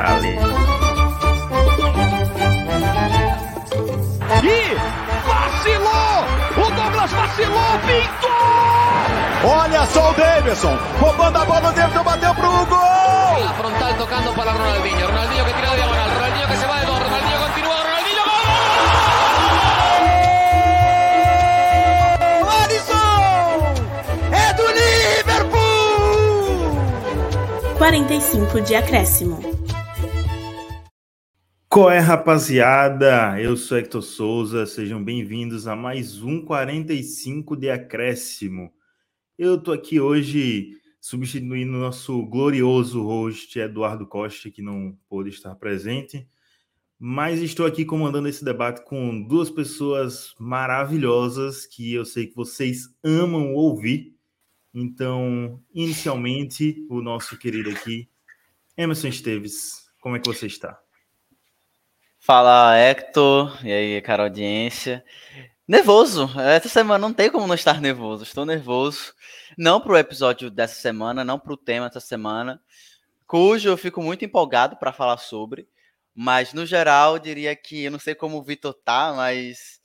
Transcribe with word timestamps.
Ali. 0.00 0.32
E 4.42 4.74
vacilou! 5.26 6.24
O 6.56 6.70
Douglas 6.70 7.10
vacilou, 7.12 7.78
pintou! 7.86 8.30
Olha 9.44 9.86
só 9.86 10.10
o 10.10 10.14
Davidson, 10.14 10.78
roubando 10.98 11.36
a 11.36 11.44
bola, 11.44 11.68
o 11.68 11.72
Davidson 11.72 12.02
bateu 12.02 12.34
pro 12.34 12.66
gol! 12.66 13.44
La 13.44 13.54
frontal 13.54 13.94
tocando 13.94 14.32
para 14.34 14.52
Ronaldinho, 14.52 15.06
Ronaldinho 15.06 15.44
que 15.44 15.52
tira 15.52 15.68
de 15.68 15.76
diagonal, 15.76 16.08
Ronaldinho 16.08 16.46
que 16.48 16.56
se 16.56 16.66
va 16.66 16.78
de 16.80 16.86
dos, 16.86 16.98
Ronaldinho 16.98 17.38
continúa, 17.40 17.76
Ronaldinho 17.76 18.24
gol! 18.24 18.40
Alisson! 22.64 23.74
É 24.32 24.52
do 24.54 24.66
Liverpool! 25.20 25.90
45 27.76 28.60
de 28.62 28.74
acréscimo. 28.76 29.49
Qual 31.80 31.90
é, 31.90 31.98
rapaziada? 31.98 33.40
Eu 33.40 33.56
sou 33.56 33.78
Hector 33.78 34.02
Souza, 34.02 34.66
sejam 34.66 35.02
bem-vindos 35.02 35.66
a 35.66 35.74
mais 35.74 36.22
um 36.22 36.44
45 36.44 37.56
de 37.56 37.70
acréscimo. 37.70 38.70
Eu 39.38 39.58
tô 39.58 39.72
aqui 39.72 39.98
hoje 39.98 40.78
substituindo 41.00 41.72
o 41.72 41.80
nosso 41.80 42.22
glorioso 42.26 43.02
host 43.02 43.58
Eduardo 43.58 44.06
Costa, 44.06 44.50
que 44.50 44.60
não 44.60 44.94
pôde 45.08 45.30
estar 45.30 45.54
presente, 45.54 46.28
mas 46.98 47.40
estou 47.40 47.64
aqui 47.64 47.82
comandando 47.86 48.28
esse 48.28 48.44
debate 48.44 48.84
com 48.84 49.22
duas 49.22 49.48
pessoas 49.48 50.34
maravilhosas 50.38 51.64
que 51.64 51.94
eu 51.94 52.04
sei 52.04 52.26
que 52.26 52.36
vocês 52.36 52.94
amam 53.02 53.54
ouvir. 53.54 54.14
Então, 54.74 55.58
inicialmente, 55.72 56.86
o 56.90 57.00
nosso 57.00 57.38
querido 57.38 57.70
aqui, 57.70 58.06
Emerson 58.76 59.08
Esteves, 59.08 59.90
como 59.98 60.16
é 60.16 60.18
que 60.18 60.28
você 60.28 60.46
está? 60.46 60.78
Fala, 62.30 62.78
Hector. 62.78 63.58
E 63.66 63.72
aí, 63.72 64.00
cara, 64.02 64.22
audiência. 64.22 65.04
Nervoso. 65.66 66.30
Essa 66.38 66.68
semana 66.68 66.96
não 66.96 67.12
tem 67.12 67.28
como 67.28 67.44
não 67.44 67.56
estar 67.56 67.80
nervoso. 67.80 68.22
Estou 68.22 68.46
nervoso. 68.46 69.12
Não 69.58 69.80
para 69.80 69.94
o 69.94 69.98
episódio 69.98 70.48
dessa 70.48 70.80
semana, 70.80 71.24
não 71.24 71.40
para 71.40 71.52
o 71.52 71.56
tema 71.56 71.88
dessa 71.88 71.98
semana, 71.98 72.62
cujo 73.26 73.68
eu 73.68 73.76
fico 73.76 74.00
muito 74.00 74.24
empolgado 74.24 74.76
para 74.76 74.92
falar 74.92 75.18
sobre. 75.18 75.66
Mas, 76.14 76.52
no 76.52 76.64
geral, 76.64 77.16
eu 77.16 77.18
diria 77.18 77.56
que 77.56 77.82
eu 77.82 77.90
não 77.90 77.98
sei 77.98 78.14
como 78.14 78.38
o 78.38 78.44
Vitor 78.44 78.74
tá, 78.74 79.12
mas 79.12 79.80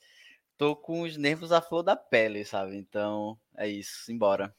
tô 0.56 0.76
com 0.76 1.02
os 1.02 1.16
nervos 1.16 1.50
à 1.50 1.60
flor 1.60 1.82
da 1.82 1.96
pele, 1.96 2.44
sabe? 2.44 2.76
Então, 2.76 3.36
é 3.58 3.68
isso. 3.68 4.12
Embora. 4.12 4.54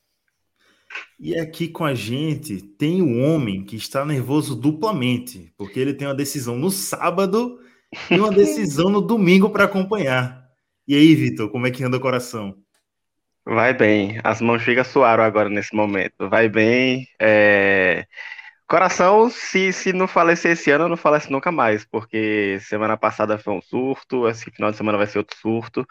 E 1.18 1.40
aqui 1.40 1.70
com 1.70 1.86
a 1.86 1.96
gente 1.96 2.62
tem 2.62 3.02
um 3.02 3.34
homem 3.34 3.64
que 3.64 3.78
está 3.78 4.04
nervoso 4.04 4.58
duplamente, 4.58 5.54
porque 5.56 5.80
ele 5.80 5.94
tem 5.94 6.06
uma 6.06 6.14
decisão 6.14 6.58
no 6.58 6.70
sábado 6.70 7.62
e 8.12 8.20
uma 8.20 8.32
decisão 8.32 8.90
no 8.90 9.02
domingo 9.02 9.50
para 9.50 9.66
acompanhar. 9.66 10.48
E 10.88 10.96
aí, 10.96 11.16
Vitor, 11.16 11.50
como 11.50 11.68
é 11.68 11.72
que 11.72 11.84
anda 11.84 11.98
o 11.98 12.02
coração? 12.02 12.56
Vai 13.46 13.74
bem, 13.74 14.20
as 14.24 14.42
mãos 14.42 14.62
chegam 14.62 14.84
suaram 14.84 15.24
agora 15.24 15.50
nesse 15.50 15.74
momento. 15.76 16.30
Vai 16.30 16.50
bem. 16.50 17.08
É... 17.20 18.06
Coração, 18.68 19.30
se, 19.30 19.72
se 19.72 19.94
não 19.94 20.08
falecer 20.08 20.52
esse 20.52 20.70
ano, 20.72 20.90
não 20.90 20.98
falece 20.98 21.32
nunca 21.32 21.52
mais, 21.52 21.86
porque 21.86 22.60
semana 22.62 22.98
passada 22.98 23.38
foi 23.38 23.54
um 23.54 23.62
surto, 23.62 24.28
esse 24.28 24.52
final 24.52 24.72
de 24.72 24.78
semana 24.78 24.98
vai 24.98 25.08
ser 25.08 25.20
outro 25.20 25.38
surto. 25.38 25.86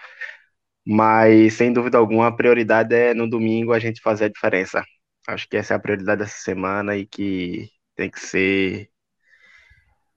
Mas, 0.86 1.54
sem 1.54 1.72
dúvida 1.72 1.98
alguma, 1.98 2.28
a 2.28 2.32
prioridade 2.32 2.94
é 2.94 3.14
no 3.14 3.28
domingo 3.28 3.72
a 3.72 3.78
gente 3.78 4.00
fazer 4.00 4.26
a 4.26 4.28
diferença. 4.28 4.84
Acho 5.26 5.48
que 5.48 5.56
essa 5.56 5.74
é 5.74 5.76
a 5.76 5.80
prioridade 5.80 6.20
dessa 6.20 6.38
semana 6.38 6.96
e 6.96 7.06
que 7.06 7.68
tem 7.96 8.10
que 8.10 8.20
ser 8.20 8.90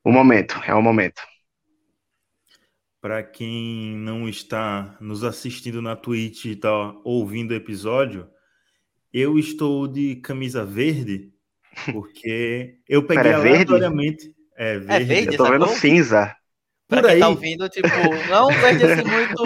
o 0.04 0.12
momento, 0.12 0.62
é 0.66 0.74
o 0.74 0.82
momento. 0.82 1.22
Para 3.02 3.24
quem 3.24 3.96
não 3.98 4.28
está 4.28 4.98
nos 5.00 5.24
assistindo 5.24 5.82
na 5.82 5.96
Twitch 5.96 6.46
e 6.46 6.52
está 6.52 6.92
ouvindo 7.06 7.52
o 7.52 7.56
episódio, 7.56 8.28
eu 9.14 9.40
estou 9.40 9.88
de 9.88 10.18
camisa 10.18 10.66
verde, 10.66 11.32
porque 11.94 12.76
eu 12.88 13.02
peguei 13.04 13.24
Pera, 13.24 13.38
é 13.38 13.42
verde? 13.42 13.74
aleatoriamente. 13.74 14.36
É 14.58 14.78
verde. 14.80 14.94
É 14.94 15.00
verde 15.06 15.34
Eu 15.36 15.38
tô 15.38 15.50
vendo 15.50 15.68
cinza. 15.68 16.36
Pra 16.90 17.02
Por 17.02 17.10
quem 17.12 17.20
tá 17.20 17.30
ouvindo, 17.30 17.70
tipo, 17.70 17.88
não 18.30 18.50
um 18.50 18.60
verde 18.60 18.84
assim 18.84 19.04
muito, 19.04 19.44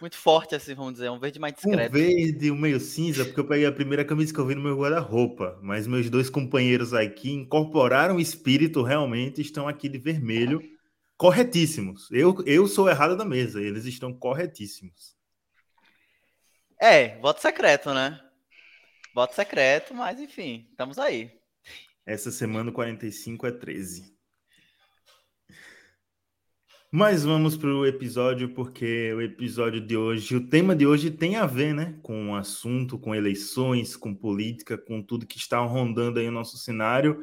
muito 0.00 0.16
forte, 0.16 0.54
assim, 0.54 0.74
vamos 0.74 0.92
dizer. 0.94 1.10
Um 1.10 1.18
verde 1.18 1.40
mais 1.40 1.54
Um 1.64 1.70
discreto. 1.70 1.92
verde, 1.92 2.50
um 2.50 2.56
meio 2.56 2.78
cinza, 2.78 3.24
porque 3.24 3.40
eu 3.40 3.46
peguei 3.48 3.66
a 3.66 3.72
primeira 3.72 4.04
camisa 4.04 4.32
que 4.32 4.38
eu 4.38 4.46
vi 4.46 4.54
no 4.54 4.62
meu 4.62 4.76
guarda-roupa. 4.78 5.58
Mas 5.62 5.86
meus 5.88 6.08
dois 6.10 6.30
companheiros 6.30 6.94
aqui 6.94 7.32
incorporaram 7.32 8.16
o 8.16 8.20
espírito 8.20 8.82
realmente, 8.82 9.40
estão 9.40 9.66
aqui 9.66 9.88
de 9.88 9.98
vermelho, 9.98 10.62
corretíssimos. 11.22 12.10
Eu, 12.10 12.34
eu 12.44 12.66
sou 12.66 12.90
errado 12.90 13.16
da 13.16 13.24
mesa, 13.24 13.62
eles 13.62 13.84
estão 13.84 14.12
corretíssimos. 14.12 15.16
É, 16.80 17.16
voto 17.20 17.40
secreto, 17.40 17.94
né? 17.94 18.20
Voto 19.14 19.32
secreto, 19.32 19.94
mas 19.94 20.18
enfim, 20.18 20.66
estamos 20.68 20.98
aí. 20.98 21.30
Essa 22.04 22.32
semana 22.32 22.70
o 22.70 22.72
45 22.72 23.46
é 23.46 23.52
13. 23.52 24.12
Mas 26.90 27.22
vamos 27.22 27.56
para 27.56 27.72
o 27.72 27.86
episódio, 27.86 28.52
porque 28.52 29.12
o 29.14 29.22
episódio 29.22 29.80
de 29.80 29.96
hoje, 29.96 30.34
o 30.34 30.48
tema 30.48 30.74
de 30.74 30.88
hoje 30.88 31.08
tem 31.08 31.36
a 31.36 31.46
ver, 31.46 31.72
né, 31.72 32.00
com 32.02 32.30
o 32.30 32.34
assunto, 32.34 32.98
com 32.98 33.14
eleições, 33.14 33.94
com 33.94 34.12
política, 34.12 34.76
com 34.76 35.00
tudo 35.00 35.24
que 35.24 35.38
está 35.38 35.60
rondando 35.60 36.18
aí 36.18 36.26
o 36.26 36.32
nosso 36.32 36.58
cenário. 36.58 37.22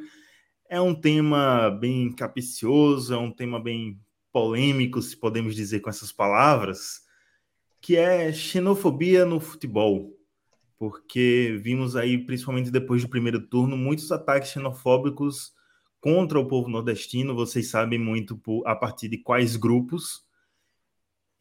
É 0.72 0.80
um 0.80 0.94
tema 0.94 1.72
bem 1.72 2.12
capicioso, 2.12 3.12
é 3.12 3.18
um 3.18 3.32
tema 3.32 3.60
bem 3.60 4.00
polêmico, 4.32 5.02
se 5.02 5.18
podemos 5.18 5.56
dizer 5.56 5.80
com 5.80 5.90
essas 5.90 6.12
palavras, 6.12 7.02
que 7.82 7.98
é 7.98 8.32
xenofobia 8.32 9.26
no 9.26 9.40
futebol. 9.40 10.16
Porque 10.78 11.60
vimos 11.64 11.96
aí, 11.96 12.24
principalmente 12.24 12.70
depois 12.70 13.02
do 13.02 13.10
primeiro 13.10 13.42
turno, 13.48 13.76
muitos 13.76 14.12
ataques 14.12 14.52
xenofóbicos 14.52 15.54
contra 16.00 16.40
o 16.40 16.48
povo 16.48 16.70
nordestino, 16.70 17.34
vocês 17.34 17.72
sabem 17.72 17.98
muito 17.98 18.38
por, 18.38 18.62
a 18.68 18.76
partir 18.76 19.10
de 19.10 19.18
quais 19.18 19.56
grupos. 19.56 20.24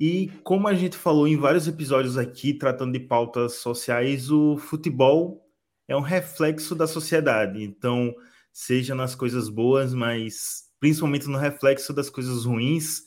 E 0.00 0.28
como 0.42 0.66
a 0.68 0.74
gente 0.74 0.96
falou 0.96 1.28
em 1.28 1.36
vários 1.36 1.68
episódios 1.68 2.16
aqui, 2.16 2.54
tratando 2.54 2.94
de 2.94 3.00
pautas 3.00 3.56
sociais, 3.56 4.30
o 4.30 4.56
futebol 4.56 5.46
é 5.86 5.94
um 5.94 6.00
reflexo 6.00 6.74
da 6.74 6.86
sociedade. 6.86 7.62
Então, 7.62 8.14
seja 8.58 8.92
nas 8.92 9.14
coisas 9.14 9.48
boas, 9.48 9.94
mas 9.94 10.64
principalmente 10.80 11.28
no 11.28 11.38
reflexo 11.38 11.92
das 11.92 12.10
coisas 12.10 12.44
ruins, 12.44 13.04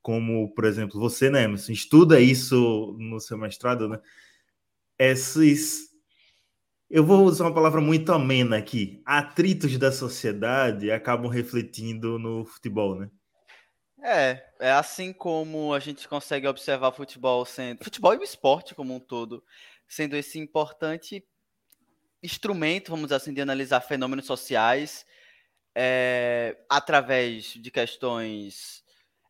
como, 0.00 0.54
por 0.54 0.64
exemplo, 0.64 1.00
você, 1.00 1.28
né, 1.28 1.42
Emerson, 1.42 1.72
estuda 1.72 2.20
isso 2.20 2.96
no 3.00 3.18
seu 3.18 3.36
mestrado, 3.36 3.88
né? 3.88 3.98
Esses 4.96 5.90
eu 6.88 7.04
vou 7.04 7.24
usar 7.24 7.46
uma 7.46 7.54
palavra 7.54 7.80
muito 7.80 8.12
amena 8.12 8.58
aqui. 8.58 9.02
Atritos 9.04 9.76
da 9.76 9.90
sociedade 9.90 10.92
acabam 10.92 11.28
refletindo 11.28 12.16
no 12.16 12.44
futebol, 12.44 12.94
né? 12.94 13.10
É, 14.04 14.44
é 14.60 14.70
assim 14.70 15.12
como 15.12 15.74
a 15.74 15.80
gente 15.80 16.06
consegue 16.06 16.46
observar 16.46 16.92
futebol 16.92 17.44
sendo. 17.44 17.82
Futebol 17.82 18.14
e 18.14 18.18
o 18.18 18.22
esporte 18.22 18.72
como 18.72 18.94
um 18.94 19.00
todo, 19.00 19.42
sendo 19.88 20.14
esse 20.16 20.38
importante 20.38 21.24
instrumento, 22.22 22.90
vamos 22.90 23.06
dizer 23.06 23.16
assim, 23.16 23.34
de 23.34 23.40
analisar 23.40 23.80
fenômenos 23.80 24.26
sociais 24.26 25.04
é, 25.74 26.56
através 26.68 27.44
de 27.54 27.70
questões 27.70 28.82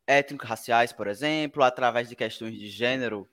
étnico-raciais, 0.07 0.93
por 0.93 1.07
exemplo, 1.07 1.63
através 1.63 2.09
de 2.09 2.17
questões 2.17 2.59
de 2.59 2.69
gênero, 2.69 3.29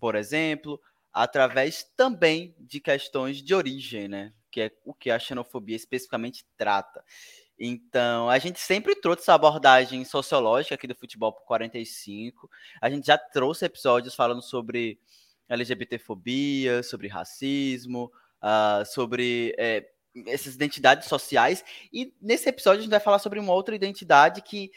por 0.00 0.14
exemplo, 0.14 0.80
através 1.12 1.84
também 1.96 2.54
de 2.58 2.80
questões 2.80 3.42
de 3.42 3.54
origem, 3.54 4.08
né? 4.08 4.32
Que 4.50 4.62
é 4.62 4.70
o 4.84 4.94
que 4.94 5.10
a 5.10 5.18
xenofobia 5.18 5.76
especificamente 5.76 6.44
trata. 6.56 7.04
Então, 7.58 8.28
a 8.28 8.38
gente 8.38 8.58
sempre 8.58 8.96
trouxe 8.96 9.22
essa 9.22 9.34
abordagem 9.34 10.04
sociológica 10.04 10.74
aqui 10.74 10.88
do 10.88 10.94
Futebol 10.94 11.32
por 11.32 11.44
45. 11.44 12.50
A 12.80 12.90
gente 12.90 13.06
já 13.06 13.16
trouxe 13.16 13.64
episódios 13.64 14.14
falando 14.14 14.42
sobre 14.42 14.98
LGBTfobia, 15.48 16.82
sobre 16.82 17.06
racismo, 17.06 18.10
uh, 18.44 18.84
sobre 18.84 19.54
é, 19.58 19.84
essas 20.26 20.54
identidades 20.54 21.08
sociais. 21.08 21.64
E 21.90 22.14
nesse 22.20 22.48
episódio 22.48 22.80
a 22.80 22.82
gente 22.82 22.90
vai 22.90 23.00
falar 23.00 23.18
sobre 23.18 23.40
uma 23.40 23.52
outra 23.52 23.74
identidade 23.74 24.42
que 24.42 24.70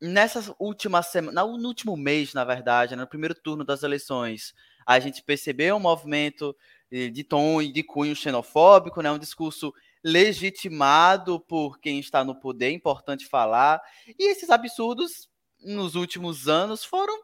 nessas 0.00 0.50
últimas 0.58 1.08
semanas, 1.08 1.44
no 1.44 1.68
último 1.68 1.96
mês, 1.96 2.32
na 2.32 2.44
verdade, 2.44 2.96
né, 2.96 3.02
no 3.02 3.08
primeiro 3.08 3.34
turno 3.34 3.64
das 3.64 3.82
eleições, 3.82 4.54
a 4.86 4.98
gente 4.98 5.22
percebeu 5.22 5.76
um 5.76 5.80
movimento 5.80 6.56
de 6.90 7.22
tom 7.22 7.62
e 7.62 7.70
de 7.70 7.82
cunho 7.82 8.16
xenofóbico, 8.16 9.02
né, 9.02 9.10
um 9.10 9.18
discurso 9.18 9.72
legitimado 10.02 11.38
por 11.38 11.78
quem 11.78 12.00
está 12.00 12.24
no 12.24 12.34
poder, 12.34 12.70
importante 12.70 13.26
falar. 13.26 13.80
E 14.18 14.30
esses 14.30 14.50
absurdos, 14.50 15.28
nos 15.60 15.94
últimos 15.94 16.48
anos, 16.48 16.84
foram 16.84 17.22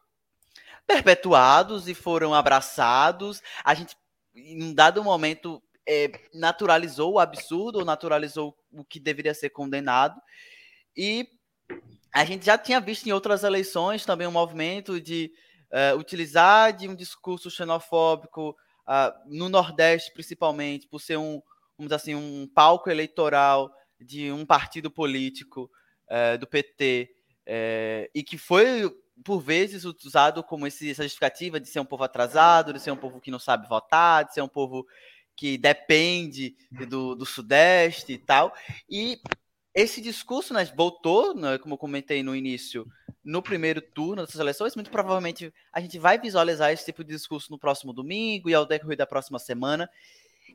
perpetuados 0.87 1.89
e 1.89 1.95
foram 1.95 2.35
abraçados. 2.35 3.43
A 3.65 3.75
gente, 3.75 3.97
em 4.35 4.63
um 4.63 4.75
dado 4.75 5.03
momento, 5.03 5.63
é, 5.87 6.11
naturalizou 6.35 7.15
o 7.15 7.19
absurdo 7.19 7.79
ou 7.79 7.85
naturalizou 7.85 8.57
o 8.73 8.85
que 8.85 8.99
deveria 8.99 9.35
ser 9.35 9.51
condenado. 9.51 10.21
E 10.97 11.29
a 12.13 12.25
gente 12.25 12.47
já 12.47 12.57
tinha 12.57 12.81
visto 12.81 13.07
em 13.07 13.13
outras 13.13 13.45
eleições 13.45 14.05
também 14.05 14.27
um 14.27 14.33
movimento 14.33 15.01
de 15.01 15.31
uh, 15.71 15.99
utilizar 15.99 16.73
de 16.73 16.89
um 16.89 16.95
discurso 16.95 17.51
xenofóbico 17.51 18.51
uh, 18.51 19.13
no 19.27 19.49
Nordeste, 19.49 20.13
principalmente, 20.13 20.87
por 20.89 21.01
ser 21.01 21.19
um, 21.19 21.43
vamos 21.77 21.93
assim, 21.93 22.15
um 22.15 22.49
palco 22.55 22.91
eleitoral 22.91 23.71
de 24.01 24.33
um 24.33 24.45
partido 24.47 24.91
político 24.91 25.71
uh, 26.11 26.39
do 26.39 26.47
PT, 26.47 27.11
e 28.13 28.25
que 28.25 28.37
foi 28.37 28.91
por 29.25 29.41
vezes 29.41 29.85
usado 29.85 30.43
como 30.43 30.67
esse, 30.67 30.91
essa 30.91 31.05
justificativa 31.05 31.61
de 31.61 31.69
ser 31.69 31.81
um 31.81 31.85
povo 31.85 32.03
atrasado, 32.03 32.73
de 32.73 32.81
ser 32.81 32.91
um 32.91 32.97
povo 32.97 33.21
que 33.21 33.31
não 33.31 33.39
sabe 33.39 33.69
votar, 33.69 34.25
de 34.25 34.35
ser 34.35 34.43
um 34.43 34.49
povo 34.49 34.85
que 35.37 35.59
depende 35.59 36.57
do, 36.89 37.15
do 37.15 37.27
Sudeste 37.27 38.15
e 38.15 38.19
tal. 38.19 38.55
E 38.89 39.21
esse 39.75 40.01
discurso 40.01 40.55
né, 40.55 40.65
voltou, 40.65 41.35
né, 41.35 41.59
como 41.59 41.75
eu 41.75 41.79
comentei 41.79 42.23
no 42.23 42.35
início, 42.35 42.87
no 43.23 43.43
primeiro 43.43 43.83
turno 43.83 44.25
dessas 44.25 44.41
eleições. 44.41 44.75
Muito 44.75 44.91
provavelmente 44.91 45.53
a 45.71 45.81
gente 45.81 45.99
vai 45.99 46.19
visualizar 46.19 46.73
esse 46.73 46.87
tipo 46.87 47.05
de 47.05 47.13
discurso 47.15 47.51
no 47.51 47.59
próximo 47.59 47.93
domingo 47.93 48.49
e 48.49 48.55
ao 48.55 48.65
decorrer 48.65 48.97
da 48.97 49.07
próxima 49.07 49.39
semana. 49.39 49.91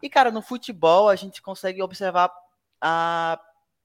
E, 0.02 0.10
cara, 0.10 0.32
no 0.32 0.42
futebol 0.42 1.08
a 1.08 1.16
gente 1.16 1.42
consegue 1.42 1.84
observar 1.84 2.32
a, 2.82 3.40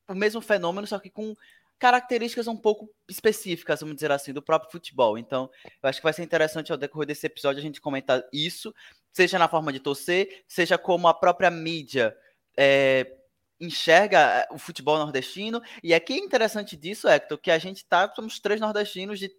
o 0.08 0.14
mesmo 0.14 0.40
fenômeno, 0.40 0.86
só 0.86 0.98
que 0.98 1.10
com 1.10 1.36
características 1.78 2.46
um 2.46 2.56
pouco 2.56 2.88
específicas, 3.06 3.80
vamos 3.80 3.96
dizer 3.96 4.10
assim, 4.10 4.32
do 4.32 4.40
próprio 4.40 4.70
futebol. 4.70 5.18
Então, 5.18 5.50
eu 5.82 5.88
acho 5.88 5.98
que 5.98 6.04
vai 6.04 6.12
ser 6.12 6.22
interessante 6.22 6.72
ao 6.72 6.78
decorrer 6.78 7.06
desse 7.06 7.26
episódio 7.26 7.58
a 7.58 7.62
gente 7.62 7.80
comentar 7.80 8.22
isso, 8.32 8.74
seja 9.16 9.38
na 9.38 9.48
forma 9.48 9.72
de 9.72 9.80
torcer, 9.80 10.44
seja 10.46 10.76
como 10.76 11.08
a 11.08 11.14
própria 11.14 11.50
mídia 11.50 12.14
é, 12.54 13.10
enxerga 13.58 14.18
é, 14.18 14.48
o 14.50 14.58
futebol 14.58 14.98
nordestino. 14.98 15.62
E 15.82 15.94
aqui 15.94 16.12
é 16.12 16.18
interessante 16.18 16.76
disso, 16.76 17.08
Hector, 17.08 17.38
que 17.38 17.50
a 17.50 17.56
gente 17.56 17.82
tá, 17.86 18.12
somos 18.14 18.38
três 18.38 18.60
nordestinos 18.60 19.18
de 19.18 19.30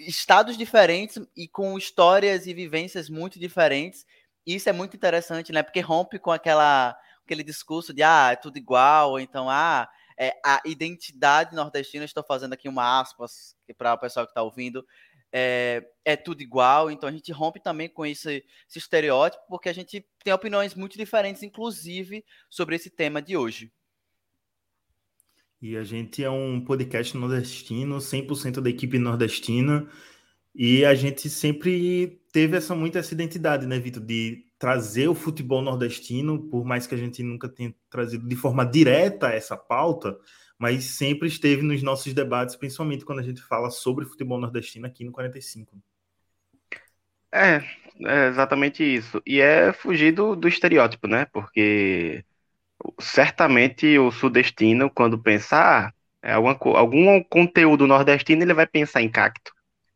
estados 0.00 0.58
diferentes 0.58 1.18
e 1.34 1.48
com 1.48 1.78
histórias 1.78 2.46
e 2.46 2.52
vivências 2.52 3.08
muito 3.08 3.38
diferentes. 3.38 4.04
Isso 4.44 4.68
é 4.68 4.72
muito 4.74 4.94
interessante, 4.94 5.52
né? 5.52 5.62
Porque 5.62 5.80
rompe 5.80 6.18
com 6.18 6.30
aquela 6.30 6.94
aquele 7.24 7.42
discurso 7.42 7.94
de 7.94 8.02
ah, 8.02 8.32
é 8.32 8.36
tudo 8.36 8.58
igual, 8.58 9.18
então 9.18 9.48
ah, 9.48 9.88
é, 10.18 10.38
a 10.44 10.60
identidade 10.66 11.56
nordestina, 11.56 12.04
estou 12.04 12.22
fazendo 12.22 12.52
aqui 12.52 12.68
uma 12.68 13.00
aspas 13.00 13.56
para 13.78 13.94
o 13.94 13.98
pessoal 13.98 14.26
que 14.26 14.32
está 14.32 14.42
ouvindo, 14.42 14.84
é, 15.32 15.84
é, 16.04 16.16
tudo 16.16 16.42
igual, 16.42 16.90
então 16.90 17.08
a 17.08 17.12
gente 17.12 17.30
rompe 17.32 17.60
também 17.60 17.88
com 17.88 18.04
esse, 18.04 18.44
esse, 18.68 18.78
estereótipo, 18.78 19.42
porque 19.48 19.68
a 19.68 19.72
gente 19.72 20.04
tem 20.24 20.32
opiniões 20.32 20.74
muito 20.74 20.98
diferentes, 20.98 21.42
inclusive, 21.42 22.24
sobre 22.48 22.76
esse 22.76 22.90
tema 22.90 23.22
de 23.22 23.36
hoje. 23.36 23.72
E 25.62 25.76
a 25.76 25.84
gente 25.84 26.24
é 26.24 26.30
um 26.30 26.64
podcast 26.64 27.16
nordestino, 27.16 27.98
100% 27.98 28.60
da 28.60 28.70
equipe 28.70 28.98
nordestina, 28.98 29.88
e 30.54 30.84
a 30.84 30.94
gente 30.94 31.28
sempre 31.28 32.20
teve 32.32 32.56
essa 32.56 32.74
muito 32.74 32.98
essa 32.98 33.14
identidade, 33.14 33.66
né, 33.66 33.78
Vitor, 33.78 34.02
de 34.02 34.46
trazer 34.58 35.08
o 35.08 35.14
futebol 35.14 35.62
nordestino, 35.62 36.48
por 36.48 36.64
mais 36.64 36.86
que 36.86 36.94
a 36.94 36.98
gente 36.98 37.22
nunca 37.22 37.48
tenha 37.48 37.74
trazido 37.88 38.28
de 38.28 38.36
forma 38.36 38.64
direta 38.64 39.28
essa 39.28 39.56
pauta, 39.56 40.18
mas 40.60 40.84
sempre 40.84 41.26
esteve 41.26 41.62
nos 41.62 41.82
nossos 41.82 42.12
debates, 42.12 42.54
principalmente 42.54 43.04
quando 43.04 43.20
a 43.20 43.22
gente 43.22 43.40
fala 43.42 43.70
sobre 43.70 44.04
futebol 44.04 44.38
nordestino 44.38 44.86
aqui 44.86 45.04
no 45.04 45.12
45. 45.12 45.82
É, 47.32 47.58
é 48.06 48.28
exatamente 48.28 48.82
isso. 48.82 49.22
E 49.26 49.40
é 49.40 49.72
fugir 49.72 50.12
do, 50.12 50.34
do 50.36 50.48
estereótipo, 50.48 51.06
né? 51.06 51.26
Porque 51.26 52.24
certamente 53.00 53.98
o 53.98 54.10
sudestino, 54.10 54.90
quando 54.90 55.22
pensar 55.22 55.94
é 56.22 56.32
alguma, 56.32 56.58
algum 56.78 57.22
conteúdo 57.24 57.86
nordestino, 57.86 58.42
ele 58.42 58.54
vai 58.54 58.66
pensar 58.66 59.02
em 59.02 59.10
cacto, 59.10 59.52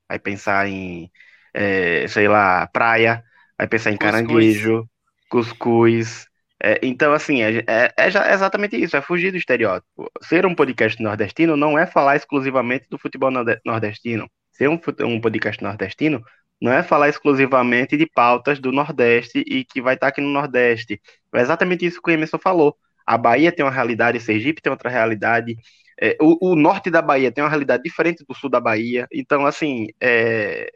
vai 0.08 0.18
pensar 0.18 0.68
em, 0.68 1.10
é, 1.54 2.06
sei 2.08 2.28
lá, 2.28 2.66
praia, 2.68 3.24
vai 3.58 3.68
pensar 3.68 3.90
em 3.92 3.96
cuscuz. 3.98 4.06
caranguejo, 4.12 4.88
cuscuz. 5.30 6.28
É, 6.66 6.80
então, 6.82 7.12
assim, 7.12 7.42
é, 7.42 7.58
é, 7.66 7.92
é, 7.94 8.06
exatamente 8.06 8.74
isso, 8.74 8.96
é 8.96 9.02
fugir 9.02 9.30
do 9.30 9.36
estereótipo. 9.36 10.10
Ser 10.22 10.46
um 10.46 10.54
podcast 10.54 11.00
nordestino 11.02 11.58
não 11.58 11.78
é 11.78 11.84
falar 11.86 12.16
exclusivamente 12.16 12.86
do 12.88 12.96
futebol 12.98 13.30
nordestino. 13.66 14.30
Ser 14.50 14.68
um, 14.68 14.80
um 15.00 15.20
podcast 15.20 15.62
nordestino 15.62 16.22
não 16.58 16.72
é 16.72 16.82
falar 16.82 17.10
exclusivamente 17.10 17.98
de 17.98 18.06
pautas 18.06 18.58
do 18.60 18.72
Nordeste 18.72 19.40
e 19.46 19.64
que 19.64 19.82
vai 19.82 19.94
estar 19.94 20.08
aqui 20.08 20.22
no 20.22 20.30
Nordeste. 20.30 21.00
É 21.34 21.40
exatamente 21.42 21.84
isso 21.84 22.00
que 22.00 22.10
o 22.10 22.14
Emerson 22.14 22.38
falou. 22.38 22.74
A 23.06 23.18
Bahia 23.18 23.52
tem 23.52 23.64
uma 23.64 23.70
realidade, 23.70 24.18
Sergipe 24.20 24.62
tem 24.62 24.70
outra 24.72 24.88
realidade, 24.88 25.56
é, 26.00 26.16
o, 26.20 26.52
o, 26.52 26.56
norte 26.56 26.90
da 26.90 27.02
Bahia 27.02 27.30
tem 27.30 27.44
uma 27.44 27.50
realidade 27.50 27.82
diferente 27.82 28.24
do 28.26 28.34
sul 28.34 28.48
da 28.48 28.60
Bahia. 28.60 29.06
Então, 29.12 29.44
assim, 29.44 29.88
é, 30.00 30.70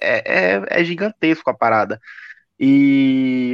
é, 0.00 0.56
é, 0.56 0.62
é 0.68 0.84
gigantesco 0.84 1.48
a 1.50 1.54
parada. 1.54 2.00
E, 2.58 3.49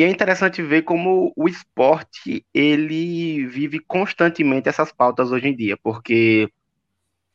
e 0.00 0.02
é 0.02 0.08
interessante 0.08 0.62
ver 0.62 0.80
como 0.80 1.30
o 1.36 1.46
esporte 1.46 2.42
ele 2.54 3.44
vive 3.44 3.78
constantemente 3.80 4.66
essas 4.66 4.90
pautas 4.90 5.30
hoje 5.30 5.48
em 5.48 5.54
dia, 5.54 5.76
porque 5.76 6.48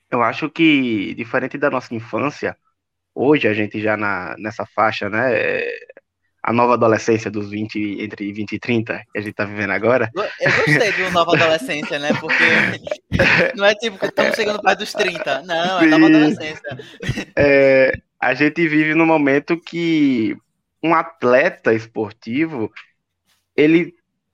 eu 0.10 0.24
acho 0.24 0.50
que, 0.50 1.14
diferente 1.14 1.60
da 1.60 1.70
nossa 1.70 1.94
infância, 1.94 2.58
hoje 3.14 3.48
a 3.48 3.54
gente 3.54 3.80
já 3.80 3.96
na, 3.96 4.36
nessa 4.40 4.66
faixa, 4.66 5.08
né, 5.12 5.62
a 6.42 6.52
nova 6.52 6.74
adolescência 6.74 7.30
dos 7.30 7.52
20, 7.52 8.02
entre 8.02 8.34
20 8.34 8.54
e 8.54 8.60
30, 8.60 8.98
que 9.14 9.20
a 9.20 9.22
gente 9.22 9.36
tá 9.36 9.46
vivendo 9.46 9.70
agora. 9.70 10.10
Eu 10.16 10.52
gostei 10.66 10.92
do 10.94 11.12
nova 11.12 11.36
adolescência, 11.36 12.00
né? 12.00 12.10
Porque 12.20 13.54
não 13.56 13.66
é 13.66 13.76
tipo 13.76 14.00
que 14.00 14.08
estamos 14.08 14.36
chegando 14.36 14.60
perto 14.60 14.80
dos 14.80 14.92
30. 14.92 15.44
Não, 15.44 15.82
é 15.82 15.86
nova 15.86 16.06
adolescência. 16.08 16.80
É, 17.36 17.94
a 18.20 18.34
gente 18.34 18.68
vive 18.68 18.96
num 18.96 19.06
momento 19.06 19.56
que 19.56 20.36
um 20.84 20.94
atleta 20.94 21.74
esportivo 21.74 22.72
ele 23.56 23.94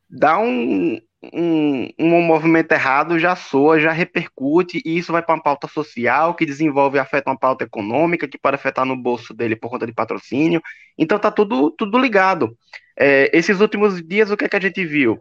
dá 0.09 0.39
um, 0.39 0.99
um, 1.33 1.89
um 1.99 2.21
movimento 2.21 2.71
errado, 2.71 3.19
já 3.19 3.35
soa, 3.35 3.79
já 3.79 3.91
repercute, 3.91 4.81
e 4.83 4.97
isso 4.97 5.11
vai 5.11 5.21
para 5.21 5.35
uma 5.35 5.43
pauta 5.43 5.67
social 5.67 6.33
que 6.33 6.45
desenvolve 6.45 6.97
e 6.97 6.99
afeta 6.99 7.29
uma 7.29 7.37
pauta 7.37 7.63
econômica, 7.63 8.27
que 8.27 8.37
pode 8.37 8.55
afetar 8.55 8.85
no 8.85 8.95
bolso 8.95 9.33
dele 9.33 9.55
por 9.55 9.69
conta 9.69 9.85
de 9.85 9.93
patrocínio. 9.93 10.61
Então 10.97 11.19
tá 11.19 11.31
tudo, 11.31 11.71
tudo 11.71 11.99
ligado. 11.99 12.57
É, 12.97 13.29
esses 13.37 13.59
últimos 13.61 14.01
dias, 14.05 14.31
o 14.31 14.37
que, 14.37 14.45
é 14.45 14.49
que 14.49 14.55
a 14.55 14.61
gente 14.61 14.83
viu? 14.83 15.19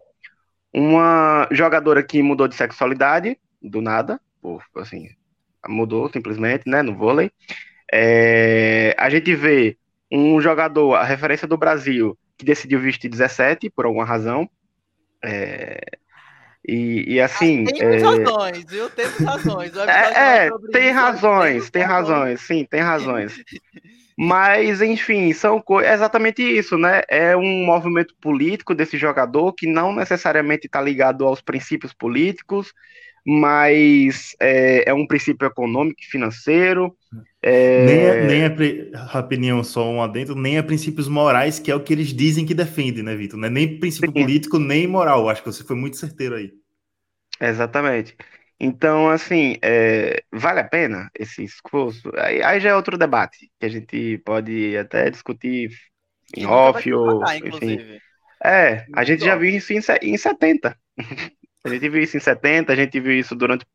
Uma 0.72 1.48
jogadora 1.50 2.02
que 2.02 2.22
mudou 2.22 2.48
de 2.48 2.54
sexualidade, 2.54 3.38
do 3.60 3.82
nada, 3.82 4.20
por, 4.40 4.62
assim, 4.76 5.08
mudou 5.68 6.10
simplesmente, 6.10 6.68
né, 6.68 6.82
no 6.82 6.96
vôlei. 6.96 7.30
É, 7.92 8.94
a 8.98 9.10
gente 9.10 9.34
vê 9.34 9.76
um 10.10 10.40
jogador, 10.40 10.94
a 10.94 11.04
referência 11.04 11.46
do 11.46 11.56
Brasil, 11.56 12.18
que 12.36 12.44
decidiu 12.44 12.80
vestir 12.80 13.08
17 13.08 13.70
por 13.70 13.84
alguma 13.84 14.04
razão. 14.04 14.48
É, 15.22 15.80
e, 16.66 17.14
e, 17.14 17.20
assim. 17.20 17.64
tem 17.64 17.82
é, 17.82 17.98
razões, 17.98 18.64
viu? 18.68 18.90
Tem 18.90 19.06
razões. 19.24 19.76
É, 19.76 20.46
é 20.46 20.50
tem 20.70 20.90
razões, 20.90 21.70
tem 21.70 21.82
razões, 21.82 22.40
sim, 22.42 22.66
tem 22.68 22.80
razões. 22.80 23.42
Mas, 24.22 24.82
enfim, 24.82 25.32
são 25.32 25.64
é 25.82 25.94
exatamente 25.94 26.42
isso, 26.42 26.76
né? 26.76 27.00
É 27.08 27.34
um 27.34 27.64
movimento 27.64 28.14
político 28.20 28.74
desse 28.74 28.98
jogador 28.98 29.54
que 29.54 29.66
não 29.66 29.94
necessariamente 29.94 30.66
está 30.66 30.78
ligado 30.78 31.24
aos 31.24 31.40
princípios 31.40 31.94
políticos, 31.94 32.74
mas 33.32 34.34
é, 34.40 34.90
é 34.90 34.92
um 34.92 35.06
princípio 35.06 35.46
econômico 35.46 36.00
e 36.02 36.06
financeiro. 36.06 36.96
É... 37.40 37.84
Nem, 37.86 37.98
é, 37.98 38.26
nem 38.26 38.42
é, 38.42 38.96
rapidinho, 38.96 39.62
só 39.62 39.88
um 39.88 40.02
adentro, 40.02 40.34
nem 40.34 40.58
é 40.58 40.62
princípios 40.62 41.06
morais, 41.06 41.60
que 41.60 41.70
é 41.70 41.74
o 41.74 41.80
que 41.80 41.92
eles 41.92 42.08
dizem 42.08 42.44
que 42.44 42.52
defendem, 42.52 43.04
né, 43.04 43.14
Vitor? 43.14 43.38
Não 43.38 43.46
é 43.46 43.50
nem 43.50 43.78
princípio 43.78 44.08
Sim. 44.08 44.20
político, 44.20 44.58
nem 44.58 44.88
moral. 44.88 45.28
Acho 45.28 45.44
que 45.44 45.52
você 45.52 45.62
foi 45.62 45.76
muito 45.76 45.96
certeiro 45.96 46.34
aí. 46.34 46.50
Exatamente. 47.40 48.16
Então, 48.58 49.08
assim, 49.08 49.56
é, 49.62 50.24
vale 50.32 50.58
a 50.58 50.64
pena 50.64 51.08
esse 51.16 51.44
discurso? 51.44 52.10
Aí, 52.16 52.42
aí, 52.42 52.58
já 52.58 52.70
é 52.70 52.74
outro 52.74 52.98
debate, 52.98 53.48
que 53.60 53.64
a 53.64 53.68
gente 53.68 54.18
pode 54.24 54.76
até 54.76 55.08
discutir 55.08 55.70
em 56.36 56.46
off 56.46 56.92
ou. 56.92 57.22
enfim. 57.32 57.78
É, 58.44 58.86
a 58.92 59.04
gente 59.04 59.24
já 59.24 59.36
viu 59.36 59.50
isso 59.50 59.72
em, 59.72 59.80
em 60.02 60.16
70. 60.16 60.76
A 61.64 61.68
gente 61.68 61.88
viu 61.88 62.02
isso 62.02 62.16
em 62.16 62.20
70, 62.20 62.72
a 62.72 62.76
gente 62.76 62.98
viu 63.00 63.12
isso 63.12 63.34
durante 63.34 63.66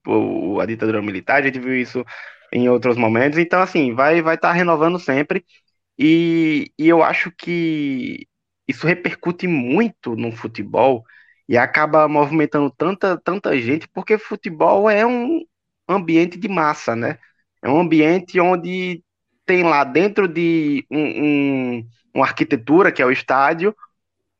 a 0.61 0.65
ditadura 0.65 1.01
militar, 1.01 1.41
a 1.41 1.45
gente 1.45 1.59
viu 1.59 1.75
isso 1.75 2.03
em 2.51 2.69
outros 2.69 2.97
momentos. 2.97 3.37
Então, 3.39 3.61
assim, 3.61 3.93
vai 3.93 4.21
vai 4.21 4.35
estar 4.35 4.49
tá 4.49 4.53
renovando 4.53 4.99
sempre. 4.99 5.45
E, 5.97 6.71
e 6.77 6.87
eu 6.89 7.03
acho 7.03 7.31
que 7.31 8.27
isso 8.67 8.87
repercute 8.87 9.47
muito 9.47 10.15
no 10.15 10.31
futebol 10.31 11.03
e 11.47 11.57
acaba 11.57 12.07
movimentando 12.07 12.71
tanta, 12.71 13.17
tanta 13.23 13.57
gente, 13.59 13.87
porque 13.89 14.17
futebol 14.17 14.89
é 14.89 15.05
um 15.05 15.41
ambiente 15.87 16.37
de 16.37 16.47
massa, 16.47 16.95
né? 16.95 17.19
É 17.61 17.69
um 17.69 17.79
ambiente 17.79 18.39
onde 18.39 19.03
tem 19.45 19.63
lá 19.63 19.83
dentro 19.83 20.27
de 20.27 20.85
um, 20.89 21.77
um, 21.79 21.89
uma 22.13 22.25
arquitetura, 22.25 22.91
que 22.91 23.01
é 23.01 23.05
o 23.05 23.11
estádio, 23.11 23.75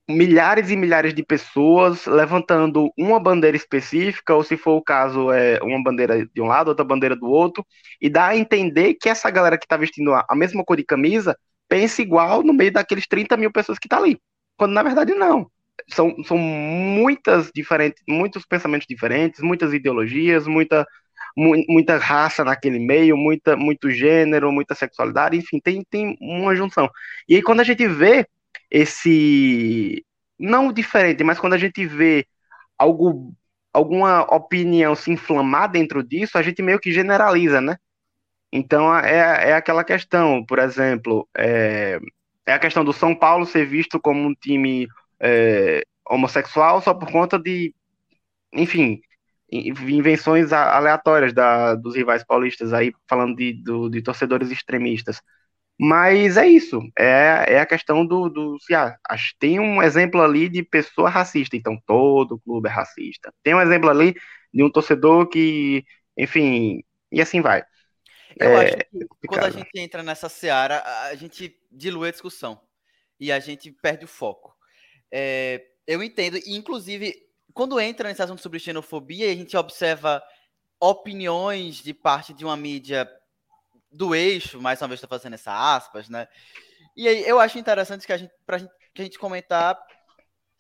milhares 0.08 0.70
e 0.70 0.76
milhares 0.76 1.14
de 1.14 1.24
pessoas 1.24 2.06
levantando 2.06 2.92
uma 2.98 3.20
bandeira 3.20 3.58
específica, 3.58 4.36
ou 4.36 4.44
se 4.44 4.56
for 4.56 4.74
o 4.74 4.82
caso, 4.82 5.32
é 5.32 5.60
uma 5.64 5.82
bandeira 5.84 6.26
de 6.26 6.42
um 6.42 6.46
lado, 6.46 6.68
outra 6.70 6.86
bandeira 6.86 7.16
do 7.16 7.28
outro, 7.28 7.66
e 8.00 8.10
dá 8.10 8.28
a 8.28 8.38
entender 8.38 8.96
que 8.96 9.10
essa 9.10 9.30
galera 9.30 9.58
que 9.58 9.66
está 9.66 9.78
vestindo 9.78 10.14
a 10.14 10.36
mesma 10.36 10.64
cor 10.64 10.78
de 10.78 10.84
camisa 10.84 11.38
pensa 11.68 12.02
igual 12.02 12.44
no 12.44 12.54
meio 12.54 12.72
daqueles 12.72 13.08
30 13.08 13.36
mil 13.38 13.52
pessoas 13.52 13.80
que 13.80 13.90
tá 13.90 13.98
ali. 13.98 14.20
Quando 14.58 14.74
na 14.74 14.84
verdade 14.84 15.14
não. 15.14 15.50
São, 15.90 16.16
são 16.24 16.38
muitas 16.38 17.52
diferentes, 17.54 18.02
muitos 18.08 18.46
pensamentos 18.46 18.88
diferentes, 18.88 19.42
muitas 19.42 19.74
ideologias, 19.74 20.48
muita, 20.48 20.88
mu 21.36 21.54
muita 21.68 21.98
raça 21.98 22.44
naquele 22.44 22.80
meio, 22.80 23.18
muita, 23.18 23.56
muito 23.58 23.90
gênero, 23.90 24.52
muita 24.52 24.74
sexualidade, 24.76 25.38
enfim, 25.38 25.60
tem, 25.60 25.84
tem 25.90 26.18
uma 26.22 26.56
junção. 26.56 26.90
E 27.28 27.36
aí 27.36 27.42
quando 27.42 27.60
a 27.60 27.64
gente 27.64 27.88
vê 27.88 28.26
esse 28.70 30.06
não 30.40 30.72
diferente, 30.74 31.24
mas 31.24 31.40
quando 31.40 31.54
a 31.54 31.58
gente 31.58 31.86
vê 31.86 32.28
algo 32.78 33.34
alguma 33.74 34.22
opinião 34.34 34.96
se 34.96 35.12
inflamar 35.12 35.70
dentro 35.70 36.02
disso, 36.04 36.38
a 36.38 36.42
gente 36.42 36.62
meio 36.62 36.80
que 36.80 36.92
generaliza, 36.92 37.60
né? 37.62 37.78
Então 38.52 38.96
é, 38.98 39.50
é 39.52 39.54
aquela 39.54 39.84
questão, 39.84 40.46
por 40.46 40.60
exemplo, 40.60 41.28
é, 41.38 42.00
é 42.46 42.54
a 42.54 42.60
questão 42.60 42.86
do 42.86 42.94
São 42.94 43.14
Paulo 43.16 43.46
ser 43.46 43.66
visto 43.66 44.00
como 44.00 44.28
um 44.28 44.34
time 44.34 44.88
é, 45.20 45.84
homossexual 46.10 46.82
só 46.82 46.94
por 46.94 47.12
conta 47.12 47.38
de, 47.40 47.74
enfim, 48.54 49.02
invenções 49.52 50.52
aleatórias 50.54 51.34
da, 51.34 51.76
dos 51.76 51.96
rivais 51.96 52.24
paulistas 52.24 52.74
aí, 52.74 52.94
falando 53.08 53.36
de, 53.36 53.54
do, 53.54 53.90
de 53.90 54.02
torcedores 54.02 54.52
extremistas. 54.52 55.22
Mas 55.78 56.38
é 56.38 56.48
isso, 56.48 56.80
é, 56.98 57.46
é 57.56 57.60
a 57.60 57.66
questão 57.66 58.06
do, 58.06 58.30
do 58.30 58.58
se 58.62 58.74
ah, 58.74 58.98
tem 59.38 59.60
um 59.60 59.84
exemplo 59.84 60.22
ali 60.22 60.48
de 60.48 60.64
pessoa 60.64 61.10
racista, 61.10 61.58
então 61.58 61.78
todo 61.86 62.40
clube 62.40 62.70
é 62.70 62.72
racista. 62.72 63.34
Tem 63.44 63.54
um 63.54 63.62
exemplo 63.62 63.90
ali 63.90 64.16
de 64.54 64.64
um 64.64 64.72
torcedor 64.72 65.28
que, 65.28 65.84
enfim, 66.18 66.82
e 67.12 67.22
assim 67.22 67.42
vai. 67.42 67.62
Eu 68.38 68.52
é, 68.52 68.66
acho 68.66 68.78
que 68.78 69.28
quando 69.28 69.44
a 69.44 69.50
gente 69.50 69.70
entra 69.76 70.02
nessa 70.02 70.30
seara, 70.30 70.82
a 71.10 71.16
gente 71.16 71.58
dilui 71.70 72.08
a 72.08 72.12
discussão 72.12 72.60
e 73.20 73.30
a 73.30 73.40
gente 73.40 73.70
perde 73.70 74.06
o 74.06 74.08
foco. 74.08 74.56
É, 75.12 75.62
eu 75.86 76.02
entendo, 76.02 76.38
e 76.38 76.56
inclusive, 76.56 77.16
quando 77.54 77.80
entra 77.82 78.08
nesse 78.08 78.22
assunto 78.22 78.42
sobre 78.42 78.60
xenofobia, 78.60 79.30
a 79.30 79.36
gente 79.36 79.56
observa 79.58 80.24
opiniões 80.80 81.76
de 81.76 81.94
parte 81.94 82.34
de 82.34 82.46
uma 82.46 82.56
mídia 82.56 83.10
do 83.96 84.14
eixo, 84.14 84.62
mais 84.62 84.82
uma 84.82 84.90
vez 84.90 84.98
estou 84.98 85.10
fazendo 85.10 85.34
essa 85.34 85.76
aspas, 85.76 86.10
né? 86.10 86.28
E 86.96 87.08
aí 87.08 87.28
eu 87.28 87.40
acho 87.40 87.58
interessante 87.58 88.06
que 88.06 88.14
a 88.14 88.18
gente, 88.18 88.32
pra 88.46 88.58
gente, 88.58 88.72
que 88.94 89.02
a 89.02 89.06
gente 89.06 89.20
comentar 89.20 89.78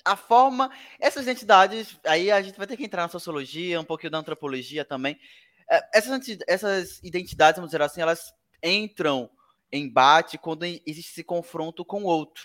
a 0.03 0.15
forma, 0.15 0.69
essas 0.99 1.27
entidades, 1.27 1.97
aí 2.05 2.31
a 2.31 2.41
gente 2.41 2.57
vai 2.57 2.67
ter 2.67 2.77
que 2.77 2.85
entrar 2.85 3.03
na 3.03 3.09
sociologia, 3.09 3.79
um 3.79 3.85
pouquinho 3.85 4.11
da 4.11 4.19
antropologia 4.19 4.85
também, 4.85 5.17
é, 5.69 5.81
essas, 5.93 6.37
essas 6.47 7.03
identidades, 7.03 7.57
vamos 7.57 7.71
dizer 7.71 7.81
assim, 7.81 8.01
elas 8.01 8.33
entram 8.61 9.29
em 9.71 9.85
embate 9.85 10.37
quando 10.37 10.63
existe 10.63 11.11
esse 11.11 11.23
confronto 11.23 11.83
com 11.83 12.03
o 12.03 12.07
outro. 12.07 12.43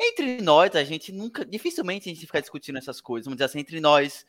Entre 0.00 0.42
nós, 0.42 0.74
a 0.74 0.82
gente 0.82 1.12
nunca, 1.12 1.44
dificilmente 1.44 2.10
a 2.10 2.12
gente 2.12 2.26
fica 2.26 2.40
discutindo 2.40 2.76
essas 2.76 3.00
coisas, 3.00 3.26
vamos 3.26 3.36
dizer 3.36 3.46
assim, 3.46 3.60
entre 3.60 3.80
nós 3.80 4.26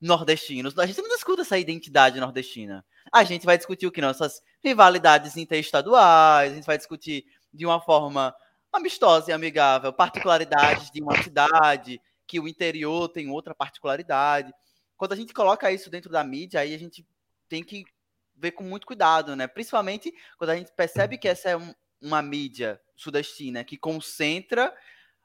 nordestinos, 0.00 0.78
a 0.78 0.86
gente 0.86 1.02
não 1.02 1.08
discute 1.08 1.42
essa 1.42 1.58
identidade 1.58 2.20
nordestina. 2.20 2.84
A 3.12 3.24
gente 3.24 3.44
vai 3.44 3.58
discutir 3.58 3.86
o 3.86 3.92
que? 3.92 4.00
Nossas 4.00 4.40
rivalidades 4.62 5.36
interestaduais, 5.36 6.52
a 6.52 6.54
gente 6.54 6.66
vai 6.66 6.76
discutir 6.76 7.24
de 7.52 7.66
uma 7.66 7.80
forma 7.80 8.34
amistosa 8.72 9.30
e 9.30 9.34
amigável 9.34 9.92
particularidades 9.92 10.90
de 10.90 11.02
uma 11.02 11.20
cidade, 11.22 12.00
que 12.26 12.38
o 12.38 12.46
interior 12.46 13.08
tem 13.08 13.28
outra 13.28 13.54
particularidade. 13.54 14.52
Quando 14.96 15.12
a 15.12 15.16
gente 15.16 15.32
coloca 15.32 15.72
isso 15.72 15.90
dentro 15.90 16.10
da 16.10 16.22
mídia, 16.22 16.60
aí 16.60 16.74
a 16.74 16.78
gente 16.78 17.04
tem 17.48 17.64
que 17.64 17.84
ver 18.36 18.52
com 18.52 18.62
muito 18.62 18.86
cuidado, 18.86 19.34
né? 19.34 19.46
Principalmente 19.46 20.14
quando 20.38 20.50
a 20.50 20.56
gente 20.56 20.72
percebe 20.72 21.18
que 21.18 21.26
essa 21.26 21.50
é 21.50 21.56
um, 21.56 21.74
uma 22.00 22.22
mídia 22.22 22.80
sudestina 22.94 23.64
que 23.64 23.76
concentra 23.76 24.72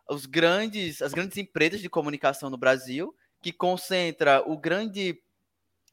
os 0.10 0.26
grandes, 0.26 1.02
as 1.02 1.14
grandes 1.14 1.38
empresas 1.38 1.82
de 1.82 1.90
comunicação 1.90 2.50
no 2.50 2.58
Brasil, 2.58 3.16
que 3.42 3.52
concentra 3.52 4.44
o 4.50 4.58
grande 4.58 5.22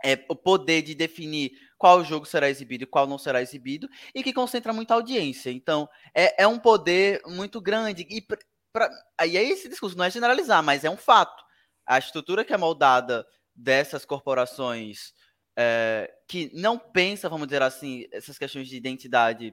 é, 0.05 0.25
o 0.29 0.35
poder 0.35 0.83
de 0.83 0.95
definir 0.95 1.53
qual 1.83 2.05
jogo 2.05 2.25
será 2.25 2.49
exibido 2.49 2.85
e 2.85 2.87
qual 2.87 3.09
não 3.09 3.19
será 3.19 3.43
exibido, 3.43 3.89
e 4.15 4.23
que 4.23 4.33
concentra 4.33 4.73
muita 4.73 4.95
audiência. 4.95 5.51
Então, 5.51 5.89
é, 6.15 6.45
é 6.45 6.47
um 6.47 6.57
poder 6.57 7.21
muito 7.27 7.61
grande. 7.61 8.07
E 8.09 8.25
aí 9.19 9.51
esse 9.51 9.69
discurso 9.69 9.99
não 9.99 10.05
é 10.05 10.11
generalizar, 10.11 10.63
mas 10.63 10.85
é 10.85 10.91
um 10.91 10.97
fato. 10.97 11.43
A 11.85 11.99
estrutura 11.99 12.45
que 12.45 12.53
é 12.53 12.57
moldada 12.57 13.27
dessas 13.53 14.05
corporações 14.05 15.13
é, 15.59 16.09
que 16.29 16.53
não 16.55 16.79
pensa, 16.79 17.29
vamos 17.29 17.49
dizer 17.49 17.63
assim, 17.63 18.07
essas 18.13 18.39
questões 18.39 18.69
de 18.69 18.77
identidade 18.77 19.53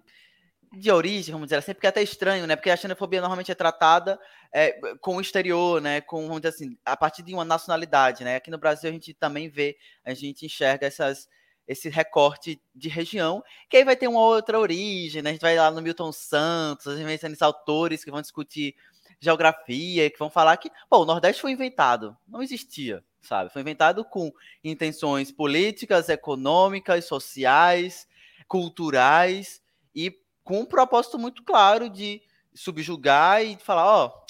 de 0.72 0.92
origem, 0.92 1.34
vamos 1.34 1.48
dizer 1.48 1.56
assim, 1.56 1.74
porque 1.74 1.88
é 1.88 1.90
até 1.90 2.04
estranho, 2.04 2.46
né? 2.46 2.56
Porque 2.56 2.70
a 2.70 2.78
xenofobia 2.78 3.22
normalmente 3.22 3.52
é 3.52 3.56
tratada 3.56 4.20
é, 4.54 4.80
com 5.02 5.16
o 5.16 5.22
exterior, 5.22 5.82
né? 5.82 6.00
Com, 6.02 6.28
vamos 6.28 6.42
dizer 6.42 6.50
assim, 6.54 6.78
a 6.86 6.96
partir 6.96 7.24
de 7.24 7.34
uma 7.34 7.44
nacionalidade, 7.44 8.24
né? 8.24 8.36
Aqui 8.36 8.52
no 8.52 8.58
Brasil 8.60 8.88
a 8.88 8.94
gente 8.94 9.16
também 9.16 9.50
vê, 9.50 9.76
a 10.06 10.14
gente 10.14 10.46
enxerga 10.46 10.86
essas, 10.86 11.28
esse 11.70 11.88
recorte 11.88 12.62
de 12.76 12.90
região, 12.90 13.42
que 13.70 13.78
aí 13.78 13.86
vai 13.86 13.96
ter 13.96 14.10
uma 14.10 14.20
outra 14.20 14.60
origem, 14.60 15.22
né? 15.22 15.30
A 15.30 15.34
gente 15.34 15.42
vai 15.42 15.56
lá 15.56 15.72
no 15.72 15.82
Milton 15.82 16.12
Santos, 16.12 16.88
a 16.88 16.96
gente 16.96 17.06
vai 17.06 17.14
esses 17.14 17.42
autores 17.42 18.04
que 18.04 18.12
vão 18.12 18.22
discutir 18.22 18.76
geografia, 19.22 20.10
que 20.10 20.20
vão 20.20 20.30
falar 20.30 20.58
que, 20.58 20.72
pô, 20.90 21.04
o 21.04 21.06
Nordeste 21.06 21.42
foi 21.42 21.52
inventado, 21.52 22.18
não 22.28 22.42
existia 22.42 23.04
sabe? 23.22 23.52
Foi 23.52 23.62
inventado 23.62 24.04
com 24.04 24.32
intenções 24.64 25.32
políticas, 25.32 26.10
econômicas, 26.10 27.06
sociais, 27.06 28.08
culturais 28.48 29.62
e 29.94 30.18
com 30.44 30.62
um 30.62 30.66
propósito 30.66 31.20
muito 31.20 31.44
claro 31.44 31.90
de 31.90 32.22
subjugar 32.54 33.44
e 33.44 33.56
falar, 33.58 33.86
ó, 33.86 34.08
oh, 34.08 34.26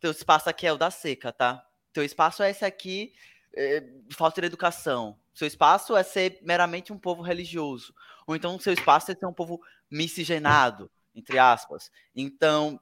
teu 0.00 0.10
espaço 0.10 0.48
aqui 0.48 0.66
é 0.66 0.72
o 0.72 0.78
da 0.78 0.90
seca, 0.90 1.32
tá? 1.32 1.64
Teu 1.92 2.04
espaço 2.04 2.42
é 2.42 2.50
esse 2.50 2.64
aqui, 2.64 3.12
é, 3.54 3.84
falta 4.16 4.40
de 4.40 4.46
educação. 4.46 5.18
Seu 5.34 5.46
espaço 5.46 5.96
é 5.96 6.02
ser 6.02 6.38
meramente 6.42 6.92
um 6.92 6.98
povo 6.98 7.22
religioso. 7.22 7.94
Ou 8.26 8.36
então 8.36 8.58
seu 8.58 8.72
espaço 8.72 9.10
é 9.10 9.14
ser 9.14 9.26
um 9.26 9.32
povo 9.32 9.60
miscigenado, 9.90 10.90
entre 11.14 11.38
aspas. 11.38 11.90
Então, 12.14 12.80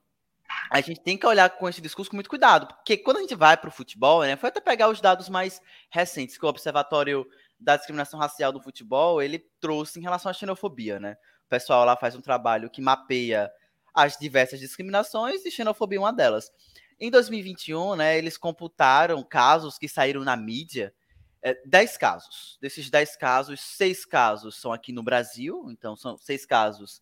a 0.70 0.80
gente 0.80 1.00
tem 1.00 1.16
que 1.16 1.26
olhar 1.26 1.48
com 1.50 1.68
esse 1.68 1.80
discurso 1.80 2.10
com 2.10 2.16
muito 2.16 2.30
cuidado, 2.30 2.66
porque 2.66 2.96
quando 2.96 3.18
a 3.18 3.20
gente 3.20 3.34
vai 3.34 3.56
para 3.56 3.68
o 3.68 3.72
futebol, 3.72 4.22
né, 4.22 4.36
foi 4.36 4.48
até 4.48 4.60
pegar 4.60 4.88
os 4.88 5.00
dados 5.00 5.28
mais 5.28 5.60
recentes 5.90 6.38
que 6.38 6.44
o 6.44 6.48
Observatório 6.48 7.26
da 7.60 7.76
Discriminação 7.76 8.18
Racial 8.18 8.52
do 8.52 8.60
Futebol 8.60 9.20
ele 9.20 9.44
trouxe 9.60 9.98
em 9.98 10.02
relação 10.02 10.30
à 10.30 10.32
xenofobia, 10.32 11.00
né? 11.00 11.16
O 11.46 11.48
pessoal 11.48 11.84
lá 11.84 11.96
faz 11.96 12.14
um 12.14 12.20
trabalho 12.20 12.70
que 12.70 12.80
mapeia 12.80 13.50
as 13.94 14.16
diversas 14.16 14.60
discriminações 14.60 15.44
e 15.44 15.50
xenofobia 15.50 15.98
é 15.98 16.00
uma 16.00 16.12
delas. 16.12 16.52
Em 17.00 17.10
2021, 17.10 17.96
né, 17.96 18.18
eles 18.18 18.36
computaram 18.36 19.22
casos 19.22 19.78
que 19.78 19.88
saíram 19.88 20.24
na 20.24 20.36
mídia, 20.36 20.92
é, 21.40 21.54
10 21.64 21.96
casos. 21.96 22.58
Desses 22.60 22.90
10 22.90 23.16
casos, 23.16 23.60
seis 23.60 24.04
casos 24.04 24.56
são 24.56 24.72
aqui 24.72 24.92
no 24.92 25.02
Brasil, 25.02 25.66
então 25.70 25.96
são 25.96 26.18
seis 26.18 26.44
casos 26.44 27.00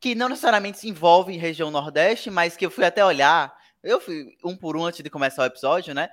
que 0.00 0.16
não 0.16 0.28
necessariamente 0.28 0.80
se 0.80 0.88
envolve 0.88 1.32
em 1.32 1.38
região 1.38 1.70
Nordeste, 1.70 2.28
mas 2.28 2.56
que 2.56 2.66
eu 2.66 2.70
fui 2.72 2.84
até 2.84 3.04
olhar, 3.04 3.56
eu 3.84 4.00
fui 4.00 4.36
um 4.44 4.56
por 4.56 4.76
um 4.76 4.84
antes 4.84 5.00
de 5.00 5.08
começar 5.08 5.42
o 5.42 5.46
episódio, 5.46 5.94
né? 5.94 6.08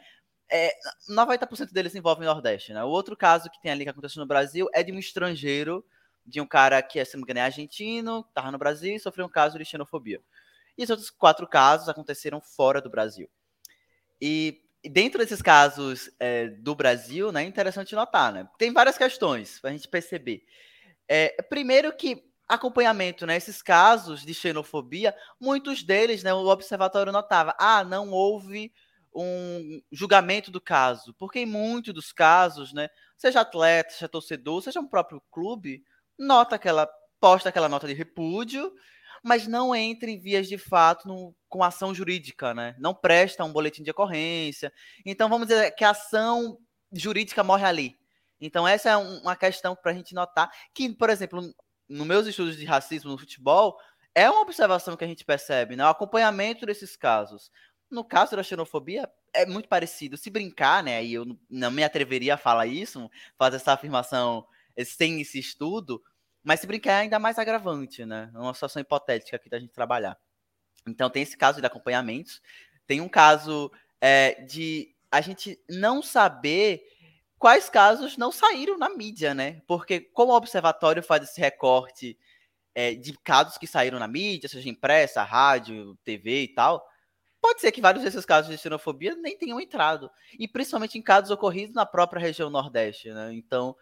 É, 0.47 0.71
90% 1.09 1.71
deles 1.71 1.95
envolvem 1.95 2.27
Nordeste, 2.27 2.71
né? 2.71 2.83
O 2.83 2.89
outro 2.89 3.17
caso 3.17 3.49
que 3.49 3.59
tem 3.59 3.71
ali 3.71 3.83
que 3.83 3.89
aconteceu 3.89 4.19
no 4.19 4.27
Brasil 4.27 4.67
é 4.73 4.83
de 4.83 4.91
um 4.91 4.99
estrangeiro, 4.99 5.83
de 6.23 6.39
um 6.39 6.45
cara 6.45 6.79
que, 6.83 7.03
se 7.03 7.15
não 7.15 7.21
me 7.21 7.23
engano, 7.23 7.39
é 7.39 7.43
argentino, 7.43 8.23
estava 8.29 8.51
no 8.51 8.59
Brasil 8.59 8.95
e 8.95 8.99
sofreu 8.99 9.25
um 9.25 9.29
caso 9.29 9.57
de 9.57 9.65
xenofobia. 9.65 10.21
E 10.79 10.83
os 10.85 10.89
outros 10.89 11.09
quatro 11.09 11.45
casos 11.45 11.89
aconteceram 11.89 12.39
fora 12.39 12.81
do 12.81 12.89
Brasil. 12.89 13.29
E 14.21 14.61
dentro 14.81 15.19
desses 15.19 15.41
casos 15.41 16.09
é, 16.17 16.47
do 16.47 16.73
Brasil, 16.73 17.33
né, 17.33 17.43
é 17.43 17.45
interessante 17.45 17.93
notar, 17.93 18.31
né? 18.31 18.47
Tem 18.57 18.71
várias 18.71 18.97
questões 18.97 19.59
para 19.59 19.71
a 19.71 19.73
gente 19.73 19.89
perceber. 19.89 20.41
É, 21.05 21.35
primeiro 21.49 21.91
que 21.91 22.23
acompanhamento, 22.47 23.25
né? 23.25 23.35
Esses 23.35 23.61
casos 23.61 24.25
de 24.25 24.33
xenofobia, 24.33 25.13
muitos 25.37 25.83
deles, 25.83 26.23
né? 26.23 26.33
O 26.33 26.47
observatório 26.47 27.11
notava, 27.11 27.53
ah, 27.59 27.83
não 27.83 28.11
houve 28.11 28.71
um 29.13 29.81
julgamento 29.91 30.49
do 30.49 30.61
caso, 30.61 31.13
porque 31.15 31.39
em 31.39 31.45
muitos 31.45 31.93
dos 31.93 32.13
casos, 32.13 32.71
né? 32.71 32.87
Seja 33.17 33.41
atleta, 33.41 33.91
seja 33.91 34.07
torcedor, 34.07 34.61
seja 34.61 34.79
um 34.79 34.87
próprio 34.87 35.21
clube, 35.29 35.83
nota 36.17 36.55
aquela, 36.55 36.89
posta 37.19 37.49
aquela 37.49 37.67
nota 37.67 37.85
de 37.85 37.93
repúdio, 37.93 38.73
mas 39.23 39.47
não 39.47 39.75
entra 39.75 40.09
em 40.09 40.19
vias 40.19 40.47
de 40.47 40.57
fato 40.57 41.07
no, 41.07 41.35
com 41.47 41.63
ação 41.63 41.93
jurídica, 41.93 42.53
né? 42.53 42.75
Não 42.79 42.93
presta 42.93 43.43
um 43.43 43.51
boletim 43.51 43.83
de 43.83 43.91
ocorrência. 43.91 44.71
Então 45.05 45.29
vamos 45.29 45.47
dizer 45.47 45.71
que 45.71 45.83
a 45.83 45.91
ação 45.91 46.57
jurídica 46.91 47.43
morre 47.43 47.65
ali. 47.65 47.99
Então, 48.41 48.67
essa 48.67 48.89
é 48.89 48.97
uma 48.97 49.35
questão 49.35 49.75
para 49.75 49.91
a 49.91 49.93
gente 49.93 50.13
notar 50.13 50.49
que, 50.73 50.89
por 50.93 51.09
exemplo, 51.09 51.53
nos 51.87 52.07
meus 52.07 52.27
estudos 52.27 52.55
de 52.55 52.65
racismo 52.65 53.11
no 53.11 53.17
futebol, 53.17 53.77
é 54.15 54.29
uma 54.29 54.41
observação 54.41 54.95
que 54.95 55.03
a 55.03 55.07
gente 55.07 55.25
percebe, 55.25 55.75
né? 55.75 55.83
O 55.85 55.89
acompanhamento 55.89 56.65
desses 56.65 56.95
casos. 56.95 57.51
No 57.89 58.03
caso 58.03 58.35
da 58.35 58.43
xenofobia, 58.43 59.09
é 59.33 59.45
muito 59.45 59.67
parecido. 59.67 60.15
Se 60.15 60.29
brincar, 60.29 60.83
né? 60.83 61.03
E 61.03 61.13
eu 61.13 61.25
não 61.49 61.71
me 61.71 61.83
atreveria 61.83 62.35
a 62.35 62.37
falar 62.37 62.65
isso, 62.65 63.09
fazer 63.37 63.57
essa 63.57 63.73
afirmação 63.73 64.45
sem 64.85 65.19
esse 65.19 65.39
estudo, 65.39 66.01
mas 66.43 66.59
se 66.59 66.67
brincar 66.67 66.93
é 66.93 67.01
ainda 67.01 67.19
mais 67.19 67.37
agravante, 67.37 68.05
né? 68.05 68.31
É 68.33 68.37
uma 68.37 68.53
situação 68.53 68.81
hipotética 68.81 69.37
aqui 69.37 69.49
da 69.49 69.59
gente 69.59 69.73
trabalhar. 69.73 70.17
Então 70.87 71.09
tem 71.09 71.23
esse 71.23 71.37
caso 71.37 71.59
de 71.59 71.67
acompanhamentos, 71.67 72.41
tem 72.87 73.01
um 73.01 73.09
caso 73.09 73.71
é, 74.01 74.41
de 74.43 74.95
a 75.11 75.21
gente 75.21 75.59
não 75.69 76.01
saber 76.01 76.81
quais 77.37 77.69
casos 77.69 78.17
não 78.17 78.31
saíram 78.31 78.77
na 78.77 78.89
mídia, 78.89 79.33
né? 79.33 79.61
Porque 79.67 80.01
como 80.01 80.31
o 80.31 80.35
observatório 80.35 81.01
faz 81.01 81.23
esse 81.23 81.39
recorte 81.39 82.17
é, 82.75 82.93
de 82.93 83.17
casos 83.19 83.57
que 83.57 83.67
saíram 83.67 83.99
na 83.99 84.07
mídia, 84.07 84.49
seja 84.49 84.69
impressa, 84.69 85.23
rádio, 85.23 85.97
TV 86.03 86.43
e 86.43 86.47
tal, 86.49 86.85
pode 87.41 87.61
ser 87.61 87.71
que 87.71 87.81
vários 87.81 88.03
desses 88.03 88.25
casos 88.25 88.51
de 88.51 88.57
xenofobia 88.57 89.15
nem 89.15 89.37
tenham 89.37 89.59
entrado. 89.59 90.11
E 90.37 90.47
principalmente 90.47 90.97
em 90.97 91.01
casos 91.01 91.31
ocorridos 91.31 91.73
na 91.73 91.85
própria 91.85 92.21
região 92.21 92.49
Nordeste, 92.49 93.09
né? 93.11 93.33
Então, 93.33 93.75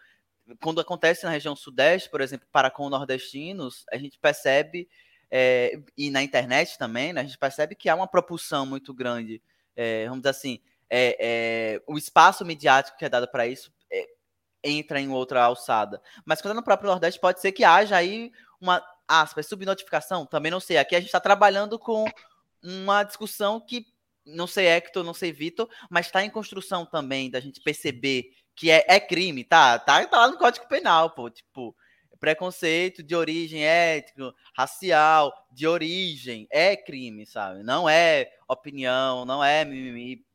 quando 0.60 0.80
acontece 0.80 1.24
na 1.24 1.30
região 1.30 1.54
Sudeste, 1.54 2.10
por 2.10 2.20
exemplo, 2.20 2.46
para 2.50 2.70
com 2.70 2.88
nordestinos, 2.88 3.84
a 3.92 3.96
gente 3.96 4.18
percebe, 4.18 4.88
é, 5.30 5.80
e 5.96 6.10
na 6.10 6.22
internet 6.22 6.78
também, 6.78 7.12
né, 7.12 7.20
a 7.20 7.24
gente 7.24 7.38
percebe 7.38 7.74
que 7.74 7.88
há 7.88 7.94
uma 7.94 8.08
propulsão 8.08 8.64
muito 8.64 8.94
grande, 8.94 9.42
é, 9.76 10.04
vamos 10.04 10.20
dizer 10.20 10.30
assim, 10.30 10.60
é, 10.90 11.82
o 11.86 11.98
espaço 11.98 12.44
midiático 12.44 12.96
que 12.96 13.04
é 13.04 13.08
dado 13.08 13.28
para 13.28 13.46
isso 13.46 13.70
entra 14.62 15.00
em 15.00 15.08
outra 15.08 15.44
alçada. 15.44 16.02
Mas 16.24 16.40
quando 16.40 16.52
é 16.52 16.56
no 16.56 16.64
próprio 16.64 16.90
Nordeste, 16.90 17.20
pode 17.20 17.40
ser 17.40 17.52
que 17.52 17.64
haja 17.64 17.96
aí 17.96 18.32
uma, 18.60 18.82
aspas, 19.06 19.46
subnotificação, 19.46 20.26
também 20.26 20.50
não 20.50 20.60
sei. 20.60 20.78
Aqui 20.78 20.96
a 20.96 21.00
gente 21.00 21.08
está 21.08 21.20
trabalhando 21.20 21.78
com 21.78 22.04
uma 22.62 23.02
discussão 23.02 23.60
que, 23.60 23.86
não 24.26 24.46
sei 24.46 24.66
Hector, 24.66 25.04
não 25.04 25.14
sei 25.14 25.32
Vitor, 25.32 25.68
mas 25.88 26.06
está 26.06 26.24
em 26.24 26.30
construção 26.30 26.84
também 26.84 27.30
da 27.30 27.40
gente 27.40 27.60
perceber 27.60 28.30
que 28.58 28.72
é, 28.72 28.84
é 28.88 28.98
crime, 28.98 29.44
tá? 29.44 29.78
tá? 29.78 30.04
Tá 30.04 30.18
lá 30.18 30.28
no 30.28 30.36
Código 30.36 30.66
Penal, 30.66 31.10
pô, 31.10 31.30
tipo, 31.30 31.76
preconceito 32.18 33.04
de 33.04 33.14
origem 33.14 33.64
étnico, 33.64 34.34
racial, 34.52 35.32
de 35.52 35.68
origem, 35.68 36.48
é 36.50 36.76
crime, 36.76 37.24
sabe? 37.24 37.62
Não 37.62 37.88
é 37.88 38.28
opinião, 38.48 39.24
não 39.24 39.44
é 39.44 39.64
mimimi. 39.64 40.26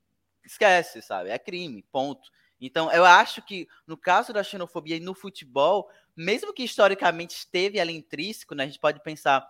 Esquece, 0.45 1.01
sabe? 1.01 1.29
É 1.31 1.37
crime, 1.37 1.83
ponto. 1.91 2.31
Então, 2.61 2.89
eu 2.93 3.03
acho 3.03 3.41
que 3.41 3.67
no 3.85 3.97
caso 3.97 4.31
da 4.31 4.41
xenofobia 4.41 4.95
e 4.95 5.01
no 5.01 5.13
futebol, 5.13 5.89
mesmo 6.15 6.53
que 6.53 6.63
historicamente 6.63 7.35
esteve 7.35 7.77
ali 7.77 7.93
intrínseco, 7.93 8.55
né, 8.55 8.63
a 8.63 8.67
gente 8.67 8.79
pode 8.79 9.01
pensar 9.01 9.45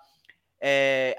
é, 0.60 1.16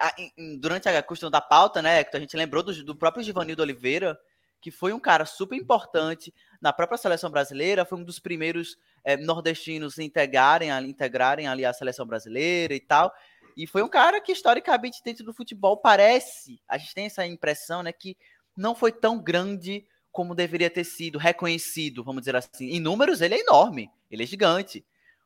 durante 0.58 0.88
a 0.88 1.02
questão 1.04 1.30
da 1.30 1.40
pauta, 1.40 1.80
né, 1.80 2.02
que 2.02 2.16
a 2.16 2.20
gente 2.20 2.36
lembrou 2.36 2.64
do, 2.64 2.84
do 2.84 2.96
próprio 2.96 3.22
Givanildo 3.22 3.62
Oliveira, 3.62 4.18
que 4.64 4.70
foi 4.70 4.94
um 4.94 4.98
cara 4.98 5.26
super 5.26 5.56
importante 5.56 6.32
na 6.58 6.72
própria 6.72 6.96
seleção 6.96 7.30
brasileira, 7.30 7.84
foi 7.84 7.98
um 7.98 8.02
dos 8.02 8.18
primeiros 8.18 8.78
é, 9.04 9.14
nordestinos 9.14 9.98
integrarem, 9.98 10.70
integrarem 10.88 11.46
ali 11.46 11.66
a 11.66 11.72
seleção 11.74 12.06
brasileira 12.06 12.72
e 12.72 12.80
tal. 12.80 13.12
E 13.54 13.66
foi 13.66 13.82
um 13.82 13.90
cara 13.90 14.22
que, 14.22 14.32
historicamente, 14.32 15.02
dentro 15.04 15.22
do 15.22 15.34
futebol, 15.34 15.76
parece, 15.76 16.62
a 16.66 16.78
gente 16.78 16.94
tem 16.94 17.04
essa 17.04 17.26
impressão, 17.26 17.82
né, 17.82 17.92
que 17.92 18.16
não 18.56 18.74
foi 18.74 18.90
tão 18.90 19.22
grande 19.22 19.86
como 20.10 20.34
deveria 20.34 20.70
ter 20.70 20.84
sido 20.84 21.18
reconhecido, 21.18 22.02
vamos 22.02 22.22
dizer 22.22 22.34
assim. 22.34 22.70
Em 22.70 22.80
números, 22.80 23.20
ele 23.20 23.34
é 23.34 23.40
enorme, 23.40 23.90
ele 24.10 24.22
é 24.22 24.26
gigante. 24.26 24.82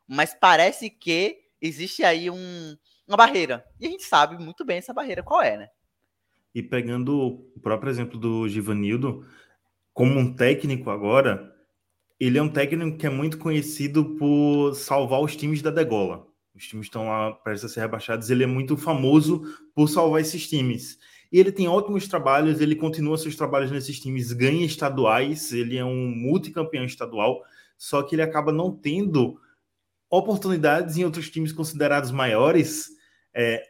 Mas 0.08 0.34
parece 0.34 0.90
que 0.90 1.38
existe 1.62 2.02
aí 2.02 2.28
um, 2.28 2.76
uma 3.06 3.16
barreira. 3.16 3.64
E 3.78 3.86
a 3.86 3.90
gente 3.90 4.02
sabe 4.02 4.36
muito 4.36 4.64
bem 4.64 4.78
essa 4.78 4.92
barreira 4.92 5.22
qual 5.22 5.40
é, 5.40 5.56
né? 5.56 5.68
E 6.54 6.62
pegando 6.62 7.16
o 7.54 7.60
próprio 7.60 7.90
exemplo 7.90 8.18
do 8.18 8.48
Givanildo, 8.48 9.24
como 9.92 10.18
um 10.18 10.34
técnico 10.34 10.90
agora, 10.90 11.54
ele 12.18 12.38
é 12.38 12.42
um 12.42 12.48
técnico 12.48 12.96
que 12.96 13.06
é 13.06 13.10
muito 13.10 13.38
conhecido 13.38 14.16
por 14.16 14.74
salvar 14.74 15.20
os 15.20 15.36
times 15.36 15.62
da 15.62 15.70
degola. 15.70 16.26
Os 16.54 16.66
times 16.66 16.86
estão 16.86 17.06
lá 17.06 17.32
prestes 17.32 17.70
a 17.70 17.72
ser 17.72 17.80
rebaixados, 17.80 18.30
ele 18.30 18.42
é 18.42 18.46
muito 18.46 18.76
famoso 18.76 19.42
por 19.74 19.88
salvar 19.88 20.20
esses 20.20 20.48
times. 20.48 20.98
E 21.30 21.38
ele 21.38 21.52
tem 21.52 21.68
ótimos 21.68 22.08
trabalhos, 22.08 22.60
ele 22.60 22.74
continua 22.74 23.18
seus 23.18 23.36
trabalhos 23.36 23.70
nesses 23.70 24.00
times, 24.00 24.32
ganha 24.32 24.64
estaduais, 24.64 25.52
ele 25.52 25.76
é 25.76 25.84
um 25.84 26.08
multicampeão 26.08 26.84
estadual, 26.84 27.42
só 27.76 28.02
que 28.02 28.14
ele 28.14 28.22
acaba 28.22 28.50
não 28.50 28.74
tendo 28.74 29.38
oportunidades 30.10 30.96
em 30.96 31.04
outros 31.04 31.30
times 31.30 31.52
considerados 31.52 32.10
maiores, 32.10 32.88
é, 33.34 33.62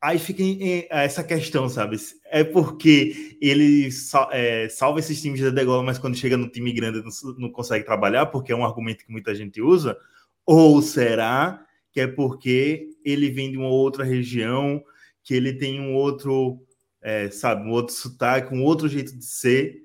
aí 0.00 0.18
fica 0.18 0.42
essa 0.90 1.24
questão, 1.24 1.68
sabe? 1.68 1.96
É 2.26 2.44
porque 2.44 3.36
ele 3.40 3.88
é, 4.30 4.68
salva 4.68 5.00
esses 5.00 5.20
times 5.20 5.40
da 5.40 5.50
degola, 5.50 5.82
mas 5.82 5.98
quando 5.98 6.16
chega 6.16 6.36
no 6.36 6.48
time 6.48 6.72
grande 6.72 7.02
não, 7.02 7.32
não, 7.36 7.50
consegue 7.50 7.84
trabalhar, 7.84 8.26
porque 8.26 8.52
é 8.52 8.56
um 8.56 8.64
argumento 8.64 9.04
que 9.04 9.12
muita 9.12 9.34
gente 9.34 9.60
usa? 9.60 9.98
Ou 10.46 10.80
será 10.80 11.64
que 11.92 12.00
é 12.00 12.06
porque 12.06 12.90
ele 13.04 13.30
vem 13.30 13.50
de 13.50 13.58
uma 13.58 13.68
outra 13.68 14.04
região, 14.04 14.82
que 15.24 15.34
ele 15.34 15.52
tem 15.54 15.80
um 15.80 15.94
outro, 15.94 16.60
é, 17.02 17.30
sabe, 17.30 17.68
um 17.68 17.70
outro 17.70 17.94
sotaque, 17.94 18.54
um 18.54 18.62
outro 18.62 18.88
jeito 18.88 19.16
de 19.16 19.24
ser? 19.24 19.84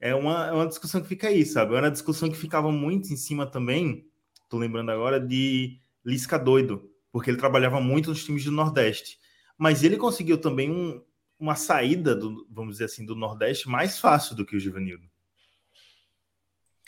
É 0.00 0.14
uma, 0.14 0.46
é 0.48 0.52
uma 0.52 0.66
discussão 0.66 1.00
que 1.00 1.08
fica 1.08 1.28
aí, 1.28 1.44
sabe? 1.44 1.74
É 1.74 1.80
uma 1.80 1.90
discussão 1.90 2.28
que 2.30 2.36
ficava 2.36 2.70
muito 2.70 3.12
em 3.12 3.16
cima 3.16 3.46
também, 3.46 4.06
tô 4.48 4.58
lembrando 4.58 4.90
agora, 4.90 5.20
de 5.20 5.78
Lisca 6.04 6.38
Doido 6.38 6.93
porque 7.14 7.30
ele 7.30 7.38
trabalhava 7.38 7.80
muito 7.80 8.10
nos 8.10 8.24
times 8.24 8.44
do 8.44 8.50
Nordeste. 8.50 9.20
Mas 9.56 9.84
ele 9.84 9.96
conseguiu 9.96 10.36
também 10.36 10.68
um, 10.68 11.00
uma 11.38 11.54
saída, 11.54 12.12
do, 12.12 12.44
vamos 12.50 12.72
dizer 12.72 12.86
assim, 12.86 13.06
do 13.06 13.14
Nordeste 13.14 13.68
mais 13.68 14.00
fácil 14.00 14.34
do 14.34 14.44
que 14.44 14.56
o 14.56 14.58
Givanildo. 14.58 15.08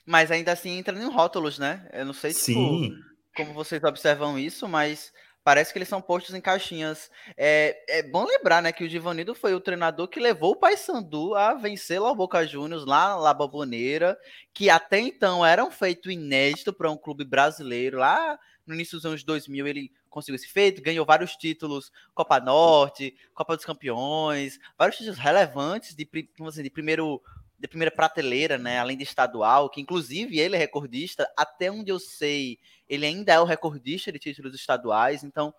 Mas 0.05 0.33
ainda 0.33 0.51
assim 0.51 0.79
entra 0.79 0.99
em 0.99 1.09
rótulos, 1.09 1.61
né? 1.61 1.89
Eu 1.93 2.07
não 2.07 2.13
sei 2.13 2.35
tipo, 2.35 2.91
como 3.37 3.55
vocês 3.55 3.85
observam 3.85 4.37
isso, 4.37 4.67
mas 4.69 5.13
parece 5.45 5.73
que 5.73 5.79
eles 5.79 5.89
são 5.89 6.03
postos 6.03 6.35
em 6.35 6.41
caixinhas. 6.41 7.09
É, 7.37 8.01
é 8.01 8.03
bom 8.03 8.25
lembrar, 8.25 8.61
né, 8.61 8.73
que 8.73 8.83
o 8.83 8.89
Givanildo 8.89 9.33
foi 9.33 9.55
o 9.55 9.61
treinador 9.61 10.09
que 10.09 10.19
levou 10.19 10.55
o 10.55 10.57
Paysandu 10.57 11.37
a 11.37 11.55
vencer 11.55 12.03
lá 12.03 12.11
o 12.11 12.17
Boca 12.17 12.45
Juniors, 12.45 12.85
lá 12.85 13.17
na 13.23 13.33
Boboneira, 13.33 14.19
que 14.53 14.69
até 14.69 14.99
então 14.99 15.47
era 15.47 15.65
um 15.65 15.71
feito 15.71 16.11
inédito 16.11 16.73
para 16.73 16.91
um 16.91 16.97
clube 16.97 17.25
brasileiro. 17.25 17.99
Lá 17.99 18.37
no 18.67 18.75
início 18.75 18.99
dos 18.99 19.07
anos 19.07 19.23
2000 19.23 19.67
ele 19.69 19.93
conseguiu 20.17 20.37
esse 20.37 20.49
feito, 20.49 20.81
ganhou 20.81 21.05
vários 21.05 21.37
títulos, 21.37 21.93
Copa 22.15 22.41
Norte, 22.41 23.15
Copa 23.35 23.55
dos 23.55 23.67
Campeões, 23.67 24.59
vários 24.79 24.97
títulos 24.97 25.19
relevantes 25.19 25.95
de, 25.95 26.09
assim, 26.47 26.63
de 26.63 26.71
primeiro 26.71 27.23
de 27.59 27.67
primeira 27.67 27.91
prateleira, 27.91 28.59
né, 28.59 28.79
além 28.79 28.99
de 28.99 29.03
estadual, 29.03 29.71
que 29.71 29.81
inclusive 29.81 30.39
ele 30.39 30.57
é 30.57 30.59
recordista, 30.59 31.27
até 31.35 31.71
onde 31.71 31.91
eu 31.91 31.99
sei, 31.99 32.59
ele 32.87 33.07
ainda 33.07 33.33
é 33.33 33.41
o 33.41 33.45
recordista 33.45 34.13
de 34.13 34.19
títulos 34.19 34.55
estaduais, 34.55 35.25
então, 35.25 35.55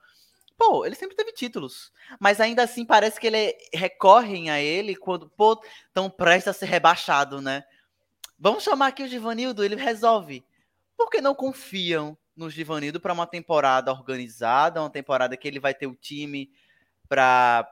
pô, 0.56 0.86
ele 0.86 0.93
sempre 0.93 1.15
teve 1.15 1.32
títulos, 1.32 1.91
mas 2.20 2.39
ainda 2.39 2.62
assim 2.62 2.86
parece 2.86 3.20
que 3.20 3.26
ele 3.26 3.56
recorrem 3.74 4.52
a 4.52 4.62
ele 4.62 4.96
quando, 4.96 5.28
pô, 5.32 5.60
tão 5.91 6.08
prestes 6.08 6.50
a 6.50 6.54
ser 6.54 6.67
rebaixado, 6.67 7.41
né? 7.41 7.63
Vamos 8.38 8.63
chamar 8.63 8.88
aqui 8.88 9.02
o 9.02 9.08
Givanildo, 9.08 9.63
ele 9.63 9.76
resolve. 9.76 10.46
Por 10.96 11.10
que 11.10 11.20
não 11.20 11.34
confiam 11.34 12.15
no 12.38 12.50
Givanildo 12.50 13.00
para 13.02 13.13
uma 13.13 13.26
temporada 13.28 13.91
organizada, 13.91 14.80
uma 14.80 14.89
temporada 14.89 15.36
que 15.36 15.47
ele 15.47 15.60
vai 15.60 15.73
ter 15.73 15.88
o 15.88 15.95
time 15.95 16.52
para 17.10 17.67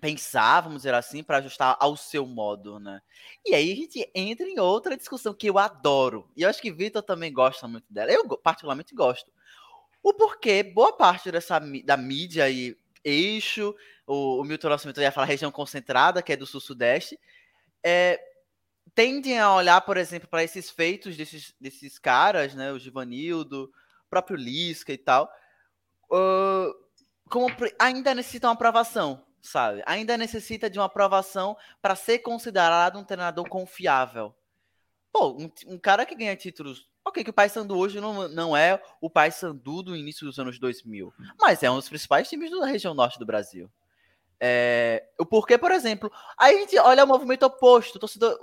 pensar, 0.00 0.60
vamos 0.60 0.78
dizer 0.78 0.94
assim, 0.94 1.22
para 1.22 1.38
ajustar 1.38 1.76
ao 1.80 1.96
seu 1.96 2.24
modo, 2.26 2.78
né? 2.78 3.00
E 3.44 3.54
aí 3.54 3.72
a 3.72 3.76
gente 3.76 4.08
entra 4.14 4.46
em 4.46 4.60
outra 4.60 4.96
discussão 4.96 5.34
que 5.34 5.48
eu 5.48 5.58
adoro. 5.58 6.30
E 6.36 6.42
eu 6.42 6.48
acho 6.48 6.62
que 6.62 6.70
Vitor 6.70 7.02
também 7.02 7.32
gosta 7.32 7.66
muito 7.66 7.92
dela. 7.92 8.12
Eu 8.12 8.28
particularmente 8.38 8.94
gosto. 8.94 9.32
O 10.02 10.14
porquê 10.14 10.62
boa 10.62 10.92
parte 10.92 11.32
dessa 11.32 11.58
da 11.84 11.96
mídia 11.96 12.48
e 12.48 12.76
eixo, 13.02 13.74
o, 14.06 14.40
o 14.40 14.44
Milton 14.44 14.68
Nascimento 14.68 15.00
ia 15.00 15.10
falar 15.10 15.26
região 15.26 15.50
concentrada, 15.50 16.22
que 16.22 16.32
é 16.32 16.36
do 16.36 16.46
sul-sudeste, 16.46 17.18
é, 17.82 18.20
tendem 19.00 19.38
a 19.38 19.54
olhar, 19.54 19.80
por 19.80 19.96
exemplo, 19.96 20.28
para 20.28 20.44
esses 20.44 20.68
feitos 20.68 21.16
desses, 21.16 21.54
desses 21.58 21.98
caras, 21.98 22.54
né, 22.54 22.70
o 22.70 22.78
Givanildo, 22.78 23.72
o 24.04 24.10
próprio 24.10 24.36
Lisca 24.36 24.92
e 24.92 24.98
tal, 24.98 25.32
uh, 26.12 26.70
como 27.30 27.46
ainda 27.78 28.14
necessitam 28.14 28.50
aprovação, 28.50 29.24
sabe? 29.40 29.82
Ainda 29.86 30.18
necessita 30.18 30.68
de 30.68 30.78
uma 30.78 30.84
aprovação 30.84 31.56
para 31.80 31.96
ser 31.96 32.18
considerado 32.18 32.98
um 32.98 33.04
treinador 33.04 33.48
confiável. 33.48 34.34
Pô, 35.10 35.30
um, 35.30 35.50
um, 35.66 35.78
cara 35.78 36.04
que 36.04 36.14
ganha 36.14 36.36
títulos. 36.36 36.86
Ok, 37.02 37.24
que 37.24 37.30
o 37.30 37.32
Paysandu 37.32 37.78
hoje 37.78 38.02
não, 38.02 38.28
não 38.28 38.54
é 38.54 38.82
o 39.00 39.08
Paysandu 39.08 39.82
do 39.82 39.96
início 39.96 40.26
dos 40.26 40.38
anos 40.38 40.58
2000, 40.58 41.10
mas 41.40 41.62
é 41.62 41.70
um 41.70 41.76
dos 41.76 41.88
principais 41.88 42.28
times 42.28 42.50
da 42.50 42.66
região 42.66 42.92
norte 42.92 43.18
do 43.18 43.24
Brasil. 43.24 43.70
É, 44.40 45.04
o 45.18 45.26
porquê, 45.26 45.58
por 45.58 45.70
exemplo, 45.70 46.10
aí 46.38 46.56
a 46.56 46.60
gente 46.60 46.78
olha 46.78 47.04
o 47.04 47.06
movimento 47.06 47.44
oposto, 47.44 47.98
torcedor, 47.98 48.38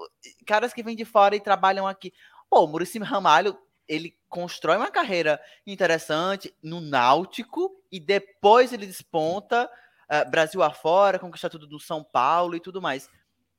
caras 0.46 0.72
que 0.72 0.84
vêm 0.84 0.96
de 0.96 1.04
fora 1.04 1.36
e 1.36 1.40
trabalham 1.40 1.88
aqui. 1.88 2.14
Pô, 2.50 2.64
o 2.64 2.68
Muricy 2.68 3.00
Ramalho, 3.00 3.58
ele 3.88 4.16
constrói 4.30 4.78
uma 4.78 4.92
carreira 4.92 5.42
interessante 5.66 6.54
no 6.62 6.80
Náutico 6.80 7.72
e 7.92 8.00
depois 8.00 8.72
ele 8.72 8.86
desponta 8.86 9.68
uh, 10.12 10.30
Brasil 10.30 10.62
afora, 10.62 11.18
conquista 11.18 11.50
tudo 11.50 11.66
do 11.66 11.80
São 11.80 12.04
Paulo 12.04 12.56
e 12.56 12.60
tudo 12.60 12.82
mais. 12.82 13.10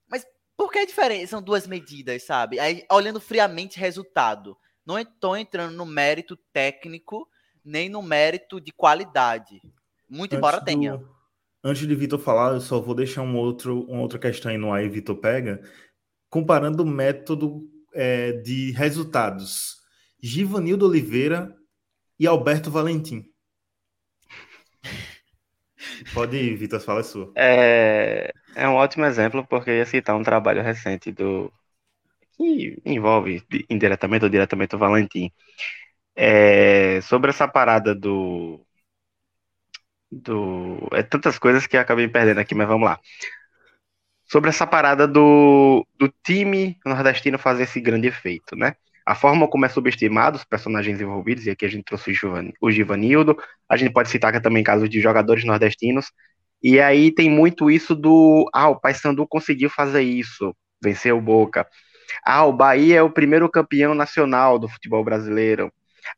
Mas 0.06 0.24
Porque 0.56 0.78
é 0.78 0.86
diferente, 0.86 1.26
são 1.26 1.42
duas 1.42 1.66
medidas, 1.66 2.24
sabe? 2.24 2.58
Aí, 2.60 2.84
olhando 2.90 3.20
friamente 3.20 3.78
resultado. 3.78 4.56
Não 4.84 4.98
estou 4.98 5.36
entrando 5.36 5.74
no 5.76 5.84
mérito 5.84 6.36
técnico, 6.52 7.28
nem 7.64 7.88
no 7.88 8.02
mérito 8.02 8.60
de 8.60 8.72
qualidade. 8.72 9.60
Muito 10.08 10.32
Antes 10.32 10.38
embora 10.38 10.60
do- 10.60 10.64
tenha. 10.64 11.17
Antes 11.62 11.86
de 11.86 11.94
Vitor 11.94 12.18
falar, 12.18 12.54
eu 12.54 12.60
só 12.60 12.80
vou 12.80 12.94
deixar 12.94 13.22
um 13.22 13.36
outro, 13.36 13.82
uma 13.88 14.02
outra 14.02 14.18
questão 14.18 14.50
aí 14.50 14.58
no 14.58 14.72
ar 14.72 14.84
e 14.84 14.88
Vitor 14.88 15.16
pega. 15.16 15.60
Comparando 16.30 16.82
o 16.82 16.86
método 16.86 17.62
é, 17.94 18.32
de 18.32 18.72
resultados. 18.72 19.76
Givanildo 20.22 20.86
Oliveira 20.86 21.56
e 22.18 22.26
Alberto 22.26 22.70
Valentim. 22.70 23.24
Pode 26.12 26.36
ir, 26.36 26.56
Vitor, 26.56 26.80
fala 26.80 27.00
a 27.00 27.04
sua. 27.04 27.34
É, 27.34 28.32
é 28.56 28.68
um 28.68 28.74
ótimo 28.74 29.04
exemplo, 29.04 29.46
porque 29.46 29.70
eu 29.70 29.76
ia 29.76 29.86
citar 29.86 30.16
um 30.16 30.22
trabalho 30.22 30.62
recente 30.62 31.12
do 31.12 31.52
que 32.36 32.80
envolve 32.86 33.42
di- 33.50 33.66
indiretamente 33.70 34.24
ou 34.24 34.30
diretamente 34.30 34.76
o 34.76 34.78
Valentim. 34.78 35.32
É, 36.16 37.00
sobre 37.02 37.30
essa 37.30 37.48
parada 37.48 37.94
do 37.94 38.66
do 40.10 40.88
é 40.92 41.02
tantas 41.02 41.38
coisas 41.38 41.66
que 41.66 41.76
acabei 41.76 42.08
perdendo 42.08 42.38
aqui, 42.40 42.54
mas 42.54 42.66
vamos 42.66 42.86
lá. 42.86 42.98
Sobre 44.24 44.50
essa 44.50 44.66
parada 44.66 45.06
do, 45.06 45.86
do 45.98 46.12
time 46.22 46.78
nordestino 46.84 47.38
fazer 47.38 47.64
esse 47.64 47.80
grande 47.80 48.08
efeito, 48.08 48.54
né? 48.56 48.74
A 49.06 49.14
forma 49.14 49.48
como 49.48 49.64
é 49.64 49.68
subestimado 49.70 50.36
os 50.36 50.44
personagens 50.44 51.00
envolvidos, 51.00 51.46
e 51.46 51.50
aqui 51.50 51.64
a 51.64 51.68
gente 51.68 51.84
trouxe 51.84 52.10
o, 52.10 52.14
Givan, 52.14 52.50
o 52.60 52.70
Givanildo, 52.70 53.38
a 53.66 53.76
gente 53.76 53.92
pode 53.92 54.10
citar 54.10 54.32
que 54.32 54.40
também 54.40 54.62
casos 54.62 54.90
de 54.90 55.00
jogadores 55.00 55.44
nordestinos, 55.44 56.12
e 56.62 56.78
aí 56.78 57.10
tem 57.10 57.30
muito 57.30 57.70
isso 57.70 57.94
do, 57.94 58.50
ah, 58.52 58.68
o 58.68 58.78
Paysandu 58.78 59.26
conseguiu 59.26 59.70
fazer 59.70 60.02
isso, 60.02 60.54
venceu 60.82 61.16
o 61.16 61.22
Boca. 61.22 61.66
Ah, 62.24 62.44
o 62.44 62.52
Bahia 62.52 62.98
é 62.98 63.02
o 63.02 63.10
primeiro 63.10 63.48
campeão 63.48 63.94
nacional 63.94 64.58
do 64.58 64.68
futebol 64.68 65.04
brasileiro. 65.04 65.72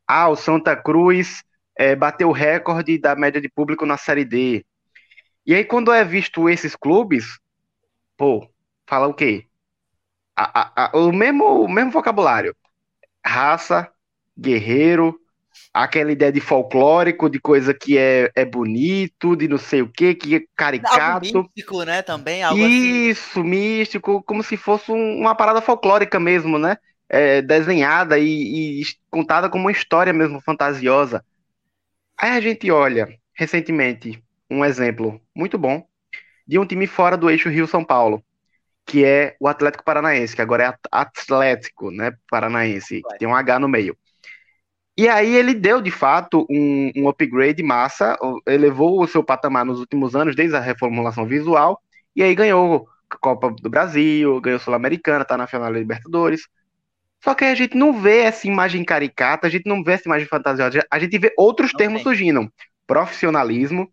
Ah, 0.07 0.29
o 0.29 0.35
Santa 0.35 0.75
Cruz 0.75 1.43
é, 1.81 1.95
bateu 1.95 2.29
o 2.29 2.33
recorde 2.33 2.97
da 2.99 3.15
média 3.15 3.41
de 3.41 3.49
público 3.49 3.85
na 3.85 3.97
Série 3.97 4.25
D. 4.25 4.65
E 5.45 5.55
aí, 5.55 5.65
quando 5.65 5.91
é 5.93 6.03
visto 6.03 6.49
esses 6.49 6.75
clubes, 6.75 7.25
pô, 8.17 8.47
fala 8.87 9.07
o 9.07 9.13
quê? 9.13 9.47
A- 10.35 10.61
a- 10.61 10.85
a- 10.93 10.97
o, 10.97 11.11
mesmo, 11.13 11.45
o 11.63 11.69
mesmo 11.69 11.91
vocabulário. 11.91 12.55
Raça, 13.25 13.89
guerreiro, 14.39 15.19
aquela 15.73 16.11
ideia 16.11 16.31
de 16.31 16.41
folclórico, 16.41 17.29
de 17.29 17.39
coisa 17.39 17.73
que 17.73 17.97
é, 17.97 18.31
é 18.35 18.45
bonito, 18.45 19.35
de 19.35 19.47
não 19.47 19.57
sei 19.59 19.81
o 19.83 19.91
quê, 19.91 20.15
que 20.15 20.35
é 20.37 20.41
Algo 20.85 21.11
caricato. 21.15 21.49
místico, 21.53 21.83
né? 21.83 22.01
Também, 22.03 22.43
algo 22.43 22.65
assim. 22.65 23.07
Isso, 23.09 23.43
místico, 23.43 24.21
como 24.23 24.43
se 24.43 24.57
fosse 24.57 24.91
um- 24.91 25.19
uma 25.19 25.35
parada 25.35 25.61
folclórica 25.61 26.19
mesmo, 26.19 26.57
né? 26.59 26.77
É, 27.09 27.41
desenhada 27.41 28.17
e, 28.19 28.81
e 28.81 28.83
contada 29.09 29.49
como 29.49 29.65
uma 29.65 29.71
história 29.71 30.13
mesmo 30.13 30.41
fantasiosa. 30.41 31.23
Aí 32.21 32.31
a 32.31 32.41
gente 32.41 32.69
olha, 32.71 33.07
recentemente, 33.33 34.23
um 34.49 34.63
exemplo 34.63 35.19
muito 35.35 35.57
bom 35.57 35.85
de 36.47 36.59
um 36.59 36.65
time 36.65 36.87
fora 36.87 37.17
do 37.17 37.29
eixo 37.29 37.49
Rio-São 37.49 37.83
Paulo, 37.85 38.23
que 38.85 39.05
é 39.05 39.35
o 39.39 39.47
Atlético 39.47 39.83
Paranaense, 39.85 40.35
que 40.35 40.41
agora 40.41 40.63
é 40.63 40.67
At- 40.67 40.79
Atlético, 40.91 41.91
né, 41.91 42.13
Paranaense, 42.29 43.03
que 43.03 43.17
tem 43.17 43.27
um 43.27 43.35
H 43.35 43.59
no 43.59 43.69
meio. 43.69 43.97
E 44.97 45.07
aí 45.07 45.35
ele 45.35 45.53
deu, 45.53 45.81
de 45.81 45.89
fato, 45.89 46.45
um, 46.49 46.91
um 46.95 47.09
upgrade 47.09 47.63
massa, 47.63 48.17
elevou 48.47 49.01
o 49.01 49.07
seu 49.07 49.23
patamar 49.23 49.65
nos 49.65 49.79
últimos 49.79 50.15
anos, 50.15 50.35
desde 50.35 50.55
a 50.55 50.59
reformulação 50.59 51.25
visual, 51.25 51.81
e 52.15 52.21
aí 52.23 52.35
ganhou 52.35 52.87
Copa 53.21 53.51
do 53.51 53.69
Brasil, 53.69 54.39
ganhou 54.41 54.59
Sul-Americana, 54.59 55.25
tá 55.25 55.37
na 55.37 55.47
final 55.47 55.71
da 55.71 55.79
Libertadores. 55.79 56.47
Só 57.23 57.35
que 57.35 57.45
a 57.45 57.53
gente 57.55 57.77
não 57.77 57.93
vê 57.93 58.21
essa 58.21 58.47
imagem 58.47 58.83
caricata, 58.83 59.47
a 59.47 59.49
gente 59.49 59.67
não 59.67 59.83
vê 59.83 59.93
essa 59.93 60.07
imagem 60.07 60.27
fantasiosa, 60.27 60.85
a 60.89 60.99
gente 60.99 61.17
vê 61.19 61.33
outros 61.37 61.71
Não 61.71 61.77
termos 61.77 61.97
tem. 61.97 62.03
surgindo. 62.03 62.51
Profissionalismo, 62.87 63.89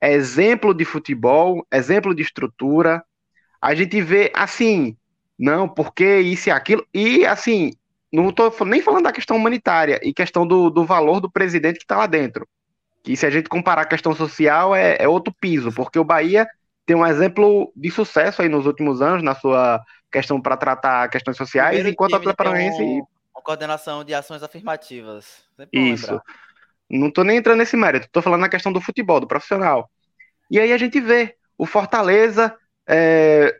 exemplo 0.00 0.74
de 0.74 0.84
futebol, 0.84 1.66
exemplo 1.72 2.14
de 2.14 2.22
estrutura. 2.22 3.02
A 3.60 3.74
gente 3.74 4.00
vê 4.02 4.30
assim, 4.34 4.96
não, 5.38 5.68
porque 5.68 6.20
isso 6.20 6.48
e 6.48 6.52
aquilo. 6.52 6.86
E 6.92 7.24
assim, 7.24 7.72
não 8.12 8.28
estou 8.28 8.54
nem 8.66 8.82
falando 8.82 9.04
da 9.04 9.12
questão 9.12 9.36
humanitária 9.36 9.98
e 10.02 10.12
questão 10.12 10.46
do, 10.46 10.68
do 10.68 10.84
valor 10.84 11.20
do 11.20 11.30
presidente 11.30 11.78
que 11.78 11.84
está 11.84 11.96
lá 11.96 12.06
dentro. 12.06 12.46
Que 13.02 13.16
se 13.16 13.26
a 13.26 13.30
gente 13.30 13.48
comparar 13.48 13.82
a 13.82 13.86
questão 13.86 14.14
social 14.14 14.74
é, 14.74 14.96
é 15.00 15.08
outro 15.08 15.34
piso, 15.40 15.72
porque 15.72 15.98
o 15.98 16.04
Bahia 16.04 16.46
tem 16.84 16.96
um 16.96 17.06
exemplo 17.06 17.72
de 17.74 17.90
sucesso 17.90 18.42
aí 18.42 18.48
nos 18.48 18.66
últimos 18.66 19.00
anos 19.00 19.22
na 19.22 19.34
sua 19.34 19.80
questão 20.12 20.40
para 20.40 20.56
tratar 20.56 21.08
questões 21.08 21.36
sociais, 21.36 21.68
Primeiro 21.70 21.88
enquanto 21.88 22.28
a 22.28 22.34
Paranaense 22.34 22.82
um- 22.82 23.06
uma 23.34 23.42
coordenação 23.42 24.04
de 24.04 24.14
ações 24.14 24.42
afirmativas. 24.42 25.42
Isso. 25.72 26.06
lembrar. 26.06 26.22
Não 26.90 27.10
tô 27.10 27.24
nem 27.24 27.38
entrando 27.38 27.58
nesse 27.58 27.76
mérito, 27.76 28.08
tô 28.12 28.20
falando 28.20 28.42
na 28.42 28.48
questão 28.48 28.70
do 28.72 28.80
futebol, 28.80 29.18
do 29.18 29.26
profissional. 29.26 29.90
E 30.50 30.60
aí 30.60 30.72
a 30.72 30.76
gente 30.78 31.00
vê 31.00 31.34
o 31.56 31.64
Fortaleza 31.64 32.54
é, 32.86 33.56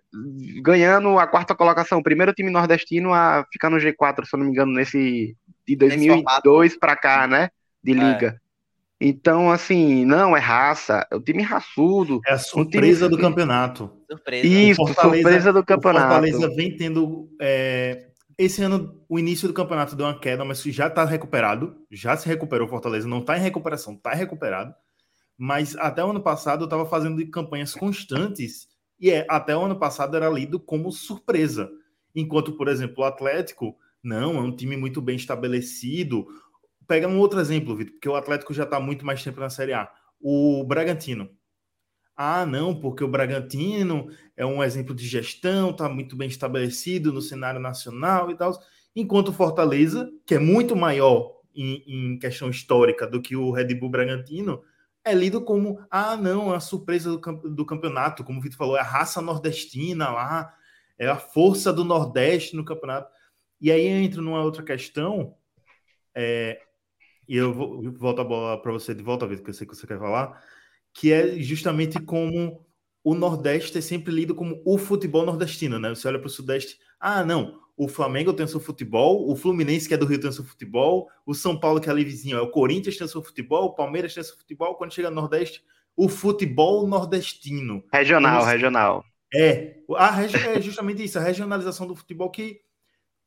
ganhando 0.61 1.19
a 1.19 1.27
quarta 1.27 1.55
colocação, 1.55 1.99
o 1.99 2.03
primeiro 2.03 2.35
time 2.35 2.51
nordestino 2.51 3.15
a 3.15 3.47
ficar 3.51 3.71
no 3.71 3.79
G4, 3.79 4.27
se 4.27 4.35
eu 4.35 4.39
não 4.39 4.47
me 4.47 4.53
engano, 4.53 4.73
nesse 4.73 5.37
de 5.67 5.77
2002 5.77 6.77
para 6.77 6.97
cá, 6.97 7.27
né? 7.27 7.49
De 7.83 7.95
liga. 7.95 8.41
Então, 9.05 9.51
assim, 9.51 10.05
não 10.05 10.37
é 10.37 10.41
raça, 10.41 11.07
é 11.11 11.17
o 11.17 11.21
time 11.21 11.43
raçudo. 11.43 12.21
É 12.27 12.35
a 12.35 12.39
surpresa 12.39 13.09
do 13.09 13.19
campeonato. 13.19 13.91
Surpresa. 14.09 14.47
Isso, 14.47 14.83
O 14.83 14.87
surpresa 14.87 15.53
do 15.53 15.59
O 15.59 15.65
campeonato. 15.65 16.07
Fortaleza 16.07 16.49
vem 16.55 16.77
tendo. 16.77 17.29
é, 17.41 18.07
esse 18.39 18.63
ano, 18.63 19.03
o 19.09 19.19
início 19.19 19.49
do 19.49 19.55
campeonato 19.55 19.97
deu 19.97 20.07
uma 20.07 20.19
queda, 20.19 20.45
mas 20.45 20.63
já 20.63 20.87
está 20.87 21.05
recuperado. 21.05 21.77
Já 21.91 22.17
se 22.17 22.29
recuperou 22.29 22.67
o 22.67 22.71
Fortaleza. 22.71 23.09
Não 23.09 23.19
está 23.19 23.37
em 23.37 23.41
recuperação, 23.41 23.95
está 23.95 24.13
recuperado. 24.15 24.75
Mas 25.37 25.77
até 25.77 26.05
o 26.05 26.11
ano 26.11 26.23
passado 26.23 26.63
eu 26.63 26.67
estava 26.67 26.87
fazendo 26.87 27.25
campanhas 27.31 27.75
constantes 27.75 28.69
e 29.01 29.11
é, 29.11 29.27
até 29.29 29.57
o 29.57 29.65
ano 29.65 29.79
passado 29.79 30.17
era 30.17 30.29
lido 30.29 30.61
como 30.61 30.93
surpresa. 30.93 31.69
Enquanto, 32.15 32.53
por 32.53 32.69
exemplo, 32.69 33.03
o 33.03 33.05
Atlético, 33.05 33.77
não, 34.03 34.37
é 34.37 34.41
um 34.41 34.55
time 34.55 34.77
muito 34.77 35.03
bem 35.03 35.17
estabelecido. 35.17 36.27
Pega 36.87 37.09
um 37.09 37.19
outro 37.19 37.41
exemplo, 37.41 37.77
Vitor, 37.77 37.93
porque 37.95 38.09
o 38.09 38.15
Atlético 38.15 38.55
já 38.55 38.65
está 38.65 38.81
muito 38.81 39.05
mais 39.05 39.23
tempo 39.23 39.41
na 39.41 39.51
Série 39.51 39.73
A. 39.73 39.91
O 40.21 40.65
Bragantino. 40.65 41.31
Ah, 42.17 42.45
não, 42.45 42.79
porque 42.79 43.03
o 43.03 43.09
Bragantino 43.09 44.09
é 44.37 44.45
um 44.45 44.63
exemplo 44.63 44.95
de 44.95 45.07
gestão, 45.07 45.71
está 45.71 45.89
muito 45.89 46.15
bem 46.15 46.29
estabelecido 46.29 47.13
no 47.13 47.23
cenário 47.23 47.61
nacional 47.61 48.31
e 48.31 48.37
tal. 48.37 48.53
Enquanto 48.95 49.29
o 49.29 49.33
Fortaleza, 49.33 50.11
que 50.27 50.35
é 50.35 50.39
muito 50.39 50.77
maior 50.77 51.41
em, 51.55 51.83
em 51.87 52.19
questão 52.19 52.51
histórica 52.51 53.07
do 53.07 53.21
que 53.21 53.35
o 53.35 53.51
Red 53.51 53.75
Bull 53.75 53.91
Bragantino, 53.91 54.63
é 55.05 55.15
lido 55.15 55.43
como, 55.43 55.85
ah, 55.91 56.17
não, 56.17 56.53
a 56.53 56.61
surpresa 56.61 57.11
do, 57.11 57.19
do 57.51 57.67
campeonato, 57.67 58.23
como 58.23 58.39
o 58.39 58.43
Vitor 58.43 58.59
falou, 58.59 58.77
é 58.77 58.81
a 58.81 58.85
raça 58.85 59.21
nordestina 59.21 60.11
lá, 60.11 60.55
é 60.99 61.09
a 61.09 61.17
força 61.17 61.73
do 61.73 61.85
Nordeste 61.85 62.55
no 62.55 62.65
campeonato. 62.65 63.11
E 63.61 63.71
aí 63.73 63.87
entra 63.87 64.21
numa 64.21 64.43
outra 64.43 64.63
questão, 64.63 65.35
é, 66.15 66.61
e 67.29 67.37
eu 67.37 67.53
vou, 67.53 67.85
eu 67.85 67.93
volto 67.93 68.21
a 68.21 68.25
bola 68.25 68.61
para 68.61 68.73
você 68.73 68.95
de 68.95 69.03
volta, 69.03 69.27
Vitor, 69.27 69.45
que 69.45 69.51
eu 69.51 69.55
sei 69.55 69.67
que 69.67 69.75
você 69.75 69.87
quer 69.87 69.99
falar, 69.99 70.43
que 70.93 71.13
é 71.13 71.39
justamente 71.39 72.01
como 72.01 72.65
o 73.05 73.15
Nordeste 73.15 73.79
é 73.79 73.81
sempre 73.81 74.13
lido 74.13 74.35
como 74.35 74.63
o 74.65 74.79
futebol 74.79 75.27
nordestino, 75.27 75.79
né? 75.79 75.89
Você 75.89 76.07
olha 76.07 76.19
para 76.19 76.29
o 76.29 76.31
Sudeste, 76.31 76.79
ah, 77.01 77.25
não, 77.25 77.61
o 77.77 77.89
Flamengo 77.89 78.33
tem 78.33 78.45
o 78.45 78.49
seu 78.49 78.61
futebol, 78.61 79.29
o 79.29 79.35
Fluminense, 79.35 79.89
que 79.89 79.95
é 79.95 79.97
do 79.97 80.07
Rio, 80.07 80.21
tem 80.21 80.31
o 80.31 80.33
seu 80.33 80.45
futebol, 80.45 81.09
o 81.27 81.35
São 81.35 81.59
Paulo, 81.59 81.81
que 81.81 81.89
é 81.89 81.93
ali 81.93 82.05
vizinho, 82.05 82.37
é 82.37 82.41
o 82.41 82.51
Corinthians 82.51 82.97
tem 82.97 83.05
o 83.05 83.11
seu 83.11 83.23
futebol, 83.23 83.67
o 83.67 83.75
Palmeiras 83.75 84.15
tem 84.15 84.21
o 84.21 84.25
seu 84.25 84.37
futebol, 84.37 84.77
quando 84.77 84.95
chega 84.95 85.11
no 85.11 85.17
Nordeste, 85.17 85.65
o 85.97 86.09
futebol 86.09 86.87
nordestino. 86.87 87.83
Regional, 87.93 88.45
regional. 88.45 89.05
É, 89.35 89.79
a 89.97 90.23
é 90.23 90.61
justamente 90.61 91.03
isso, 91.03 91.19
a 91.19 91.23
regionalização 91.23 91.87
do 91.87 91.97
futebol 91.97 92.31
que 92.31 92.61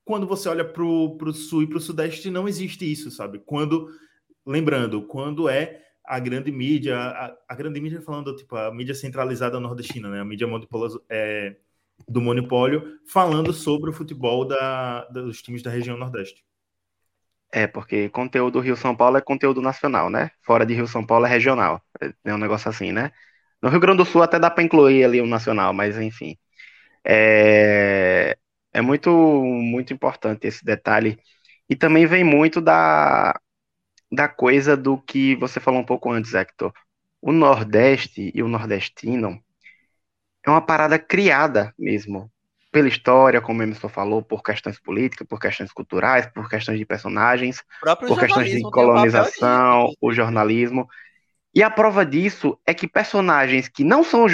quando 0.05 0.27
você 0.27 0.47
olha 0.47 0.63
para 0.63 0.83
o 0.83 1.33
sul 1.33 1.63
e 1.63 1.67
para 1.67 1.77
o 1.77 1.81
sudeste 1.81 2.29
não 2.29 2.47
existe 2.47 2.89
isso, 2.89 3.09
sabe? 3.09 3.39
Quando, 3.39 3.89
lembrando, 4.45 5.01
quando 5.07 5.49
é 5.49 5.81
a 6.05 6.19
grande 6.19 6.51
mídia, 6.51 6.97
a, 6.97 7.35
a 7.49 7.55
grande 7.55 7.81
mídia 7.81 8.01
falando, 8.01 8.35
tipo, 8.35 8.55
a 8.55 8.71
mídia 8.71 8.93
centralizada 8.93 9.59
nordestina, 9.59 10.07
né? 10.09 10.21
A 10.21 10.25
mídia 10.25 10.47
é, 11.09 11.55
do 12.07 12.21
monopólio, 12.21 12.99
falando 13.11 13.51
sobre 13.51 13.89
o 13.89 13.93
futebol 13.93 14.45
da, 14.45 15.05
dos 15.05 15.41
times 15.41 15.63
da 15.63 15.71
região 15.71 15.97
nordeste. 15.97 16.45
É, 17.51 17.65
porque 17.65 18.09
conteúdo 18.09 18.59
Rio-São 18.59 18.95
Paulo 18.95 19.17
é 19.17 19.21
conteúdo 19.21 19.61
nacional, 19.61 20.09
né? 20.09 20.29
Fora 20.43 20.65
de 20.65 20.73
Rio-São 20.73 21.05
Paulo 21.05 21.25
é 21.25 21.29
regional. 21.29 21.81
É 22.23 22.33
um 22.33 22.37
negócio 22.37 22.69
assim, 22.69 22.91
né? 22.91 23.11
No 23.61 23.69
Rio 23.69 23.79
Grande 23.79 23.97
do 23.99 24.05
Sul 24.05 24.21
até 24.21 24.37
dá 24.37 24.51
para 24.51 24.63
incluir 24.63 25.03
ali 25.03 25.21
o 25.21 25.25
nacional, 25.25 25.73
mas 25.73 25.97
enfim. 25.97 26.37
É, 27.03 28.37
é 28.75 28.81
muito, 28.81 29.09
muito 29.09 29.93
importante 29.93 30.45
esse 30.45 30.63
detalhe. 30.65 31.17
E 31.69 31.77
também 31.77 32.05
vem 32.05 32.25
muito 32.25 32.59
da, 32.59 33.39
da 34.11 34.27
coisa 34.27 34.75
do 34.75 34.97
que 34.97 35.33
você 35.37 35.61
falou 35.61 35.79
um 35.79 35.85
pouco 35.85 36.11
antes, 36.11 36.33
Hector. 36.33 36.73
O 37.21 37.31
Nordeste 37.31 38.33
e 38.35 38.43
o 38.43 38.49
nordestino 38.49 39.41
é 40.45 40.49
uma 40.49 40.61
parada 40.61 40.99
criada 40.99 41.73
mesmo 41.79 42.29
pela 42.69 42.89
história, 42.89 43.39
como 43.39 43.61
o 43.61 43.63
Emerson 43.63 43.87
falou, 43.87 44.21
por 44.21 44.43
questões 44.43 44.77
políticas, 44.77 45.25
por 45.25 45.39
questões 45.39 45.71
culturais, 45.71 46.27
por 46.27 46.49
questões 46.49 46.77
de 46.77 46.85
personagens, 46.85 47.63
por 47.81 48.19
questões 48.19 48.51
de 48.51 48.61
colonização, 48.63 49.93
o 50.01 50.11
jornalismo. 50.11 50.85
E 51.53 51.63
a 51.63 51.69
prova 51.69 52.05
disso 52.05 52.59
é 52.65 52.73
que 52.73 52.89
personagens 52.89 53.69
que 53.69 53.85
não 53.85 54.03
são, 54.03 54.25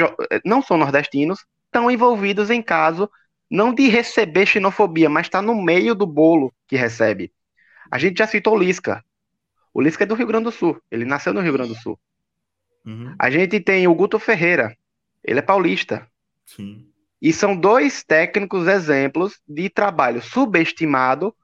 não 0.44 0.64
são 0.64 0.78
nordestinos 0.78 1.46
estão 1.68 1.92
envolvidos 1.92 2.50
em 2.50 2.64
caso 2.64 3.08
não 3.52 3.74
de 3.74 3.90
receber 3.90 4.46
xenofobia, 4.46 5.10
mas 5.10 5.28
está 5.28 5.42
no 5.42 5.62
meio 5.62 5.94
do 5.94 6.08
bolo 6.08 6.54
que 6.66 6.78
recebe. 6.78 7.34
A 7.92 8.00
gente 8.00 8.20
já 8.20 8.26
citou 8.26 8.56
o 8.56 8.58
Lisca. 8.58 9.04
O 9.74 9.82
Lisca 9.82 10.06
é 10.06 10.08
do 10.08 10.16
Rio 10.16 10.26
Grande 10.26 10.46
do 10.46 10.52
Sul. 10.54 10.82
Ele 10.90 11.04
nasceu 11.04 11.34
no 11.34 11.42
Rio 11.42 11.52
Grande 11.52 11.74
do 11.74 11.80
Sul. 11.80 12.00
Uhum. 12.86 13.14
A 13.20 13.30
gente 13.30 13.60
tem 13.60 13.86
o 13.90 13.94
Guto 13.94 14.18
Ferreira. 14.18 14.74
Ele 15.22 15.40
é 15.40 15.42
paulista. 15.42 16.08
Sim. 16.46 16.88
E 17.22 17.34
são 17.34 17.56
dois 17.56 18.04
técnicos 18.04 18.68
exemplos 18.68 19.42
de 19.46 19.70
trabalho 19.70 20.22
subestimado, 20.22 21.36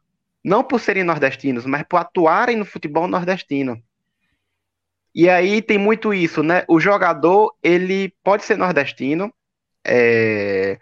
não 0.41 0.63
por 0.63 0.79
serem 0.79 1.03
nordestinos, 1.03 1.65
mas 1.65 1.83
por 1.83 1.97
atuarem 1.97 2.55
no 2.55 2.65
futebol 2.65 3.07
nordestino. 3.07 3.81
E 5.13 5.29
aí 5.29 5.61
tem 5.61 5.77
muito 5.77 6.13
isso, 6.13 6.41
né? 6.41 6.63
O 6.69 6.79
jogador, 6.79 7.53
ele 7.61 8.13
pode 8.23 8.45
ser 8.45 8.57
nordestino, 8.57 9.33
é... 9.85 10.79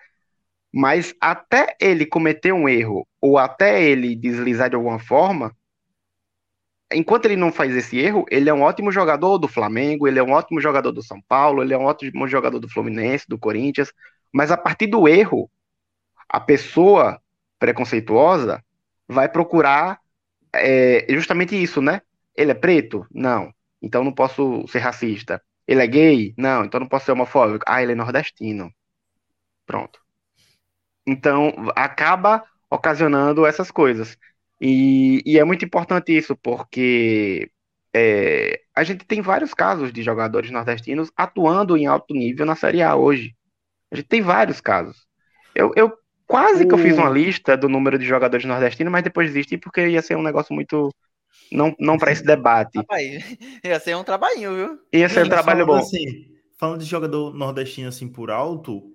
mas 0.75 1.15
até 1.21 1.73
ele 1.79 2.05
cometer 2.05 2.51
um 2.51 2.67
erro, 2.67 3.07
ou 3.21 3.38
até 3.38 3.81
ele 3.81 4.13
deslizar 4.13 4.69
de 4.69 4.75
alguma 4.75 4.99
forma, 4.99 5.55
enquanto 6.91 7.25
ele 7.25 7.38
não 7.38 7.49
faz 7.49 7.73
esse 7.73 7.97
erro, 7.97 8.25
ele 8.29 8.49
é 8.49 8.53
um 8.53 8.61
ótimo 8.61 8.91
jogador 8.91 9.38
do 9.38 9.47
Flamengo, 9.47 10.05
ele 10.05 10.19
é 10.19 10.23
um 10.23 10.33
ótimo 10.33 10.59
jogador 10.59 10.91
do 10.91 11.01
São 11.01 11.21
Paulo, 11.29 11.63
ele 11.63 11.73
é 11.73 11.77
um 11.77 11.85
ótimo 11.85 12.27
jogador 12.27 12.59
do 12.59 12.67
Fluminense, 12.67 13.25
do 13.25 13.39
Corinthians, 13.39 13.93
mas 14.33 14.51
a 14.51 14.57
partir 14.57 14.88
do 14.88 15.07
erro, 15.07 15.49
a 16.27 16.41
pessoa 16.41 17.21
preconceituosa 17.57 18.61
vai 19.07 19.29
procurar 19.29 20.01
é, 20.53 21.05
justamente 21.09 21.55
isso, 21.55 21.81
né? 21.81 22.01
Ele 22.35 22.51
é 22.51 22.55
preto? 22.55 23.07
Não. 23.09 23.49
Então 23.81 24.03
não 24.03 24.11
posso 24.11 24.67
ser 24.67 24.79
racista. 24.79 25.41
Ele 25.65 25.81
é 25.81 25.88
gay? 25.88 26.33
Não. 26.38 26.65
Então 26.65 26.81
não 26.81 26.88
posso 26.88 27.05
ser 27.05 27.13
homofóbico. 27.13 27.63
Ah, 27.65 27.81
ele 27.81 27.93
é 27.93 27.95
nordestino. 27.95 28.69
Pronto. 29.65 30.05
Então 31.06 31.54
acaba 31.76 32.44
ocasionando 32.70 33.46
essas 33.46 33.70
coisas. 33.72 34.18
E, 34.60 35.22
e 35.26 35.38
é 35.38 35.44
muito 35.44 35.65
importante 35.65 36.15
isso, 36.15 36.36
porque 36.36 37.50
é, 37.94 38.62
a 38.76 38.84
gente 38.84 39.06
tem 39.06 39.22
vários 39.22 39.54
casos 39.54 39.91
de 39.91 40.02
jogadores 40.02 40.52
nordestinos 40.52 41.12
atuando 41.15 41.78
em 41.78 41.86
alto 41.86 42.13
nível 42.13 42.46
na 42.46 42.56
Série 42.56 42.82
A 42.82 42.96
hoje. 42.96 43.36
A 43.91 43.96
gente 43.96 44.08
tem 44.08 44.22
vários 44.22 44.60
casos. 44.60 45.06
Eu, 45.54 45.72
eu 45.76 45.94
quase 46.28 46.65
que 46.65 46.74
eu 46.74 46.78
fiz 46.78 46.98
uma 46.98 47.10
lista 47.10 47.56
do 47.56 47.70
número 47.70 47.98
de 47.98 48.06
jogadores 48.06 48.46
nordestinos, 48.46 48.91
mas 48.91 49.04
depois 49.04 49.30
desisti 49.30 49.58
porque 49.58 49.88
ia 49.88 50.02
ser 50.02 50.18
um 50.18 50.24
negócio 50.24 50.54
muito. 50.54 50.89
Não, 51.52 51.76
não 51.80 51.98
para 51.98 52.12
esse 52.12 52.24
debate. 52.24 52.78
Rapaz, 52.78 53.38
ia 53.63 53.80
ser 53.80 53.96
um 53.96 54.04
trabalhinho, 54.04 54.56
viu? 54.56 54.80
Ia 54.91 55.08
ser 55.08 55.26
um 55.26 55.30
trabalho 55.30 55.65
bom. 55.65 55.76
Assim, 55.76 56.04
falando 56.58 56.80
de 56.80 56.86
jogador 56.86 57.34
nordestino 57.34 57.89
assim 57.89 58.08
por 58.08 58.32
alto, 58.32 58.94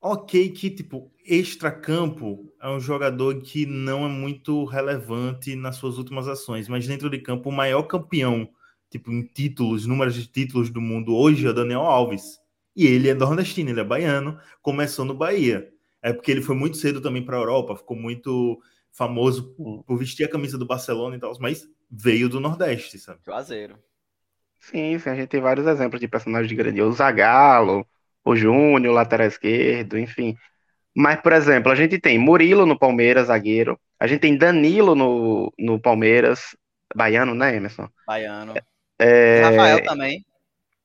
ok 0.00 0.50
que, 0.50 0.70
tipo, 0.70 1.12
extra-campo 1.24 2.52
é 2.60 2.68
um 2.68 2.80
jogador 2.80 3.40
que 3.42 3.66
não 3.66 4.04
é 4.06 4.08
muito 4.08 4.64
relevante 4.64 5.54
nas 5.54 5.76
suas 5.76 5.98
últimas 5.98 6.26
ações, 6.26 6.68
mas 6.68 6.86
dentro 6.86 7.10
de 7.10 7.18
campo, 7.18 7.50
o 7.50 7.52
maior 7.52 7.82
campeão, 7.84 8.48
tipo, 8.88 9.12
em 9.12 9.22
títulos, 9.22 9.86
números 9.86 10.14
de 10.14 10.26
títulos 10.26 10.70
do 10.70 10.80
mundo 10.80 11.14
hoje 11.14 11.46
é 11.46 11.50
o 11.50 11.54
Daniel 11.54 11.82
Alves. 11.82 12.38
E 12.74 12.86
ele 12.86 13.08
é 13.08 13.14
nordestino, 13.14 13.70
ele 13.70 13.80
é 13.80 13.84
baiano, 13.84 14.38
começou 14.62 15.04
no 15.04 15.14
Bahia. 15.14 15.70
É 16.02 16.12
porque 16.12 16.30
ele 16.30 16.40
foi 16.40 16.56
muito 16.56 16.76
cedo 16.78 17.00
também 17.00 17.24
para 17.24 17.36
a 17.36 17.40
Europa, 17.40 17.76
ficou 17.76 17.96
muito 17.96 18.60
famoso 18.90 19.54
por, 19.54 19.84
por, 19.84 19.98
vestir 19.98 20.24
a 20.24 20.28
camisa 20.28 20.56
do 20.56 20.66
Barcelona 20.66 21.16
e 21.16 21.20
tal, 21.20 21.32
mas 21.40 21.68
veio 21.90 22.28
do 22.28 22.40
Nordeste, 22.40 22.98
sabe? 22.98 23.20
Juazeiro. 23.24 23.78
Sim, 24.58 24.98
sim, 24.98 25.10
a 25.10 25.14
gente 25.14 25.28
tem 25.28 25.40
vários 25.40 25.66
exemplos 25.66 26.00
de 26.00 26.08
personagens 26.08 26.48
de 26.48 26.54
grande. 26.54 26.82
O 26.82 26.92
Zagallo, 26.92 27.86
o 28.24 28.36
Júnior, 28.36 28.92
o 28.92 28.96
lateral 28.96 29.26
esquerdo, 29.26 29.98
enfim. 29.98 30.36
Mas, 30.94 31.20
por 31.20 31.32
exemplo, 31.32 31.70
a 31.70 31.74
gente 31.74 31.98
tem 31.98 32.18
Murilo 32.18 32.66
no 32.66 32.78
Palmeiras, 32.78 33.28
zagueiro. 33.28 33.78
A 33.98 34.06
gente 34.06 34.20
tem 34.20 34.36
Danilo 34.36 34.94
no, 34.94 35.52
no 35.58 35.80
Palmeiras, 35.80 36.56
baiano, 36.94 37.34
né, 37.34 37.56
Emerson? 37.56 37.88
Baiano. 38.06 38.54
É... 38.98 39.42
Rafael 39.42 39.82
também. 39.84 40.24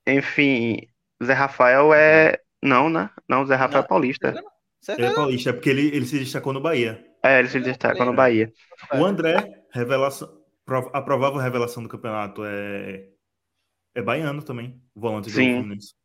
Enfim, 0.08 0.88
Zé 1.24 1.34
Rafael 1.34 1.94
é. 1.94 2.38
Não, 2.62 2.90
né? 2.90 3.10
Não, 3.28 3.46
Zé 3.46 3.56
Rafael 3.56 3.84
é 3.84 3.88
paulista. 3.88 4.34
Ele 4.88 5.08
é 5.08 5.14
paulista, 5.14 5.50
é 5.50 5.54
porque 5.54 5.70
ele, 5.70 5.88
ele 5.88 6.06
se 6.06 6.20
destacou 6.20 6.54
no 6.54 6.62
Bahia. 6.62 7.04
É, 7.24 7.40
ele 7.40 7.48
se 7.48 7.60
destacou 7.60 8.06
no 8.06 8.14
Bahia. 8.14 8.52
O 8.94 9.04
André, 9.04 9.64
revelação, 9.72 10.30
a 10.94 11.02
provável 11.02 11.40
revelação 11.40 11.82
do 11.82 11.90
campeonato 11.90 12.44
é, 12.46 13.08
é 13.96 14.02
baiano 14.02 14.44
também, 14.44 14.80
o 14.94 15.00
volante 15.00 15.32
Sim. 15.32 15.50
do 15.50 15.56
Fluminense. 15.58 15.96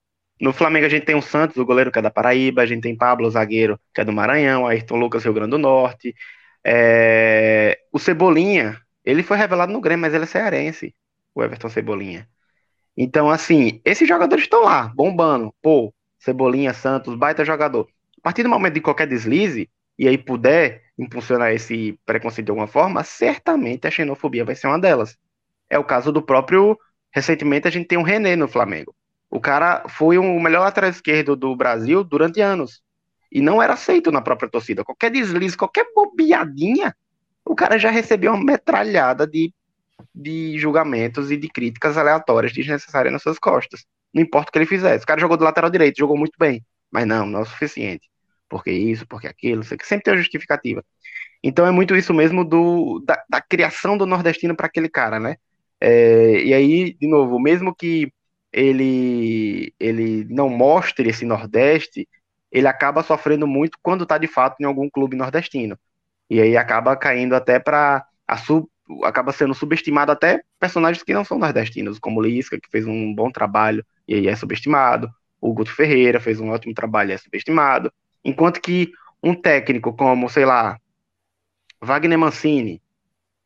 No 0.40 0.53
Flamengo 0.53 0.87
a 0.87 0.88
gente 0.88 1.05
tem 1.05 1.14
o 1.14 1.22
Santos, 1.22 1.57
o 1.59 1.66
goleiro 1.66 1.92
que 1.92 1.98
é 1.98 2.03
da 2.03 2.11
Paraíba, 2.11 2.62
a 2.62 2.66
gente 2.66 2.83
tem 2.83 2.96
Pablo, 2.96 3.26
o 3.26 3.31
zagueiro, 3.31 3.79
que 3.94 4.00
é 4.00 4.05
do 4.05 4.12
Maranhão, 4.12 4.66
Ayrton 4.66 4.96
Lucas, 4.96 5.22
Rio 5.24 5.35
Grande 5.35 5.50
do 5.50 5.59
Norte. 5.59 6.14
É... 6.64 7.79
O 7.92 7.98
Cebolinha, 7.98 8.81
ele 9.05 9.22
foi 9.22 9.37
revelado 9.37 9.72
no 9.72 9.81
Grêmio, 9.81 10.03
mas 10.03 10.14
ele 10.14 10.24
é 10.24 10.26
cearense, 10.26 10.94
o 11.35 11.42
Everton 11.42 11.68
Cebolinha. 11.68 12.26
Então, 12.96 13.31
assim, 13.31 13.81
esses 13.85 14.09
jogadores 14.09 14.44
estão 14.44 14.64
lá, 14.64 14.92
bombando. 14.94 15.55
Pô, 15.62 15.92
Cebolinha, 16.18 16.72
Santos, 16.74 17.14
baita 17.14 17.44
jogador. 17.44 17.88
A 18.18 18.22
partir 18.22 18.42
do 18.42 18.48
momento 18.48 18.74
de 18.74 18.81
qualquer 18.81 19.07
deslize, 19.07 19.70
e 19.98 20.09
aí 20.09 20.16
puder 20.18 20.83
impulsionar 20.98 21.53
esse 21.53 21.98
preconceito 22.07 22.46
de 22.46 22.50
alguma 22.50 22.66
forma, 22.66 23.05
certamente 23.05 23.87
a 23.87 23.90
xenofobia 23.90 24.44
vai 24.44 24.55
ser 24.55 24.66
uma 24.66 24.79
delas. 24.79 25.16
É 25.68 25.79
o 25.79 25.85
caso 25.85 26.12
do 26.12 26.22
próprio. 26.22 26.79
Recentemente 27.12 27.68
a 27.68 27.70
gente 27.70 27.87
tem 27.87 27.98
um 27.98 28.03
René 28.03 28.37
no 28.37 28.48
Flamengo. 28.48 28.94
O 29.31 29.40
cara 29.40 29.85
foi 29.88 30.19
o 30.19 30.40
melhor 30.40 30.61
lateral 30.61 30.90
esquerdo 30.90 31.37
do 31.37 31.55
Brasil 31.55 32.03
durante 32.03 32.40
anos. 32.40 32.83
E 33.31 33.40
não 33.40 33.62
era 33.62 33.75
aceito 33.75 34.11
na 34.11 34.21
própria 34.21 34.51
torcida. 34.51 34.85
Qualquer 34.85 35.11
deslize, 35.11 35.57
qualquer 35.57 35.87
bobeadinha, 35.95 36.95
o 37.45 37.55
cara 37.55 37.79
já 37.79 37.90
recebeu 37.90 38.33
uma 38.33 38.45
metralhada 38.45 39.27
de 39.27 39.55
de 40.14 40.59
julgamentos 40.59 41.31
e 41.31 41.37
de 41.37 41.49
críticas 41.49 41.97
aleatórias 41.97 42.53
desnecessárias 42.53 43.12
nas 43.12 43.23
suas 43.23 43.38
costas. 43.38 43.85
Não 44.12 44.23
importa 44.23 44.49
o 44.49 44.53
que 44.53 44.59
ele 44.59 44.66
fizesse. 44.66 45.05
O 45.05 45.07
cara 45.07 45.21
jogou 45.21 45.37
do 45.37 45.45
lateral 45.45 45.71
direito, 45.71 45.99
jogou 45.99 46.16
muito 46.16 46.35
bem. 46.38 46.64
Mas 46.90 47.07
não, 47.07 47.27
não 47.27 47.40
é 47.40 47.43
o 47.43 47.47
suficiente. 47.47 48.09
Porque 48.49 48.71
isso, 48.71 49.07
porque 49.07 49.29
aquilo, 49.29 49.62
sei 49.62 49.79
que 49.79 49.87
sempre 49.87 50.05
tem 50.05 50.14
uma 50.14 50.21
justificativa. 50.21 50.85
Então 51.43 51.66
é 51.66 51.71
muito 51.71 51.95
isso 51.97 52.12
mesmo 52.12 52.45
do, 52.45 53.01
da, 53.07 53.23
da 53.29 53.40
criação 53.40 53.97
do 53.97 54.07
nordestino 54.07 54.57
para 54.57 54.66
aquele 54.66 54.88
cara, 54.88 55.21
né? 55.21 55.37
É, 55.81 56.43
e 56.43 56.53
aí, 56.53 56.95
de 56.95 57.09
novo, 57.09 57.38
mesmo 57.38 57.75
que 57.75 58.12
ele, 58.53 59.73
ele 59.79 60.27
não 60.29 60.49
mostre 60.49 61.09
esse 61.09 61.25
Nordeste, 61.25 62.09
ele 62.51 62.67
acaba 62.67 63.03
sofrendo 63.03 63.47
muito 63.47 63.79
quando 63.83 64.03
está 64.03 64.19
de 64.19 64.27
fato 64.27 64.57
em 64.61 64.65
algum 64.65 64.89
clube 64.91 65.17
nordestino. 65.17 65.79
E 66.29 66.41
aí 66.41 66.57
acaba 66.57 66.97
caindo 66.97 67.35
até 67.35 67.59
para 67.59 68.05
acaba 69.05 69.33
sendo 69.33 69.55
subestimado 69.55 70.11
até 70.11 70.43
personagens 70.59 71.03
que 71.03 71.15
não 71.15 71.25
são 71.25 71.39
nordestinos, 71.39 71.99
como 71.99 72.21
Lisca, 72.21 72.59
que 72.61 72.69
fez 72.71 72.87
um 72.87 73.15
bom 73.15 73.31
trabalho 73.31 73.85
e 74.07 74.15
aí 74.15 74.29
é 74.29 74.35
subestimado. 74.35 75.09
O 75.41 75.53
Guto 75.55 75.73
Ferreira 75.73 76.21
fez 76.21 76.41
um 76.41 76.51
ótimo 76.51 76.75
trabalho 76.75 77.11
e 77.11 77.13
é 77.15 77.19
subestimado. 77.19 77.93
Enquanto 78.25 78.61
que 78.61 78.93
um 79.23 79.35
técnico 79.35 79.93
como, 79.93 80.29
sei 80.29 80.45
lá, 80.45 80.79
Wagner 81.81 82.19
Mancini 82.19 82.83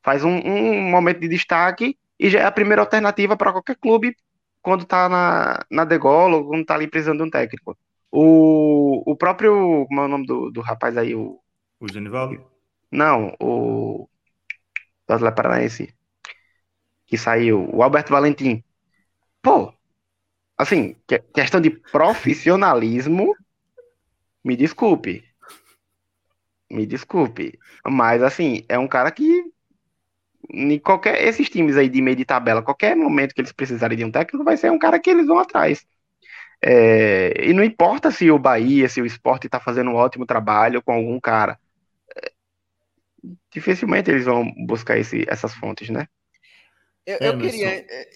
faz 0.03 0.25
um, 0.25 0.37
um 0.37 0.83
momento 0.91 1.21
de 1.21 1.29
destaque 1.29 1.97
e 2.19 2.31
já 2.31 2.41
é 2.41 2.45
a 2.45 2.53
primeira 2.53 2.83
alternativa 2.83 3.37
para 3.37 3.53
qualquer 3.53 3.77
clube 3.77 4.17
quando 4.65 4.83
está 4.83 5.09
na, 5.11 5.61
na 5.71 5.85
degola 5.85 6.37
ou 6.39 6.49
quando 6.49 6.63
está 6.63 6.75
ali 6.75 6.89
precisando 6.89 7.19
de 7.19 7.25
um 7.25 7.31
técnico. 7.31 7.77
O, 8.11 9.03
o 9.13 9.15
próprio, 9.15 9.85
como 9.87 10.01
é 10.01 10.05
o 10.07 10.09
nome 10.09 10.27
do, 10.27 10.51
do 10.51 10.63
rapaz 10.63 10.97
aí? 10.97 11.15
O, 11.15 11.39
o 11.79 11.93
Genivaldo? 11.93 12.43
Não, 12.91 13.37
o 13.39 14.09
do 15.07 15.13
Atlético 15.13 15.37
Paranaense, 15.37 15.95
que 17.07 17.19
saiu, 17.19 17.69
o 17.75 17.83
Alberto 17.83 18.11
Valentim. 18.11 18.65
Pô, 19.43 19.71
assim, 20.57 20.97
questão 21.35 21.61
de 21.61 21.69
profissionalismo, 21.69 23.37
me 24.43 24.57
desculpe. 24.57 25.25
Me 26.71 26.87
desculpe. 26.87 27.59
Mas, 27.87 28.23
assim, 28.23 28.65
é 28.67 28.79
um 28.79 28.89
cara 28.89 29.11
que. 29.11 29.45
Em 30.51 30.79
qualquer, 30.79 31.23
esses 31.27 31.49
times 31.49 31.77
aí 31.77 31.89
de 31.89 32.03
meio 32.03 32.17
de 32.17 32.25
tabela, 32.25 32.63
qualquer 32.63 32.95
momento 32.97 33.35
que 33.35 33.41
eles 33.41 33.53
precisarem 33.53 33.97
de 33.97 34.05
um 34.05 34.11
técnico, 34.11 34.45
vai 34.45 34.57
ser 34.57 34.71
um 34.71 34.79
cara 34.79 34.99
que 34.99 35.11
eles 35.11 35.27
vão 35.27 35.39
atrás. 35.39 35.87
É, 36.63 37.35
e 37.47 37.53
não 37.53 37.65
importa 37.65 38.11
se 38.11 38.31
o 38.31 38.39
Bahia, 38.39 38.89
se 38.89 39.01
o 39.01 39.07
esporte 39.07 39.47
está 39.47 39.61
fazendo 39.61 39.91
um 39.91 39.97
ótimo 39.97 40.25
trabalho 40.27 40.83
com 40.83 40.93
algum 40.93 41.21
cara 41.21 41.59
dificilmente 43.51 44.11
eles 44.11 44.25
vão 44.25 44.45
buscar 44.67 44.99
esse, 44.99 45.25
essas 45.29 45.55
fontes, 45.55 45.89
né? 45.89 46.09
Eu, 47.07 47.19
eu 47.19 47.39
queria. 47.39 47.69
É, 47.69 47.87
é, 47.89 48.07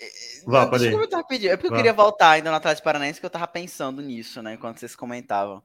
Vá, 0.47 0.65
deixa 0.65 0.87
eu 0.87 0.93
comentar 0.93 1.21
rapidinho. 1.21 1.53
É 1.53 1.57
porque 1.57 1.69
Vá. 1.69 1.75
eu 1.75 1.77
queria 1.77 1.93
voltar 1.93 2.31
ainda 2.31 2.51
no 2.51 2.57
Atlético 2.57 2.85
Paranaense, 2.85 3.21
que 3.21 3.27
eu 3.27 3.31
tava 3.31 3.47
pensando 3.47 4.01
nisso, 4.01 4.43
né? 4.43 4.55
Enquanto 4.55 4.79
vocês 4.79 4.97
comentavam. 4.97 5.63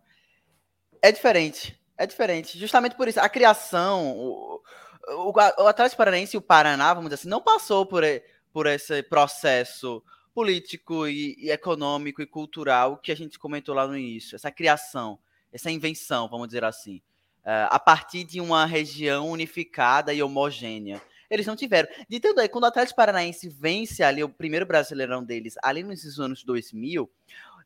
É 1.02 1.12
diferente. 1.12 1.80
É 1.98 2.06
diferente. 2.06 2.60
Justamente 2.60 2.96
por 2.96 3.08
isso. 3.08 3.20
A 3.22 3.30
criação, 3.30 4.12
o, 4.12 4.62
o, 5.08 5.32
o 5.32 5.68
Atlético 5.68 5.98
Paranaense 5.98 6.36
e 6.36 6.38
o 6.38 6.42
Paraná, 6.42 6.94
vamos 6.94 7.10
dizer 7.10 7.22
assim, 7.22 7.30
não 7.30 7.42
passou 7.42 7.86
por, 7.86 8.04
por 8.52 8.68
esse 8.68 9.04
processo 9.04 10.04
político 10.34 11.08
e, 11.08 11.36
e, 11.38 11.52
econômico 11.52 12.22
e 12.22 12.26
cultural 12.26 12.98
que 12.98 13.12
a 13.12 13.16
gente 13.16 13.38
comentou 13.38 13.76
lá 13.76 13.88
no 13.88 13.98
início. 13.98 14.36
Essa 14.36 14.52
criação, 14.52 15.20
essa 15.52 15.70
invenção, 15.70 16.28
vamos 16.28 16.48
dizer 16.48 16.64
assim. 16.64 16.98
Uh, 17.46 17.68
a 17.70 17.80
partir 17.80 18.24
de 18.24 18.40
uma 18.40 18.66
região 18.66 19.30
unificada 19.30 20.14
e 20.14 20.24
homogênea. 20.24 21.02
Eles 21.30 21.46
não 21.46 21.56
tiveram. 21.56 21.90
De 22.08 22.20
tanto 22.20 22.40
aí, 22.40 22.48
quando 22.48 22.64
o 22.64 22.68
Atlético 22.68 22.96
Paranaense 22.96 23.50
vence 23.50 24.04
ali 24.04 24.24
o 24.24 24.30
primeiro 24.30 24.66
brasileirão 24.66 25.24
deles, 25.24 25.56
ali 25.64 25.84
nos 25.84 26.20
anos 26.20 26.44
2000, 26.44 27.10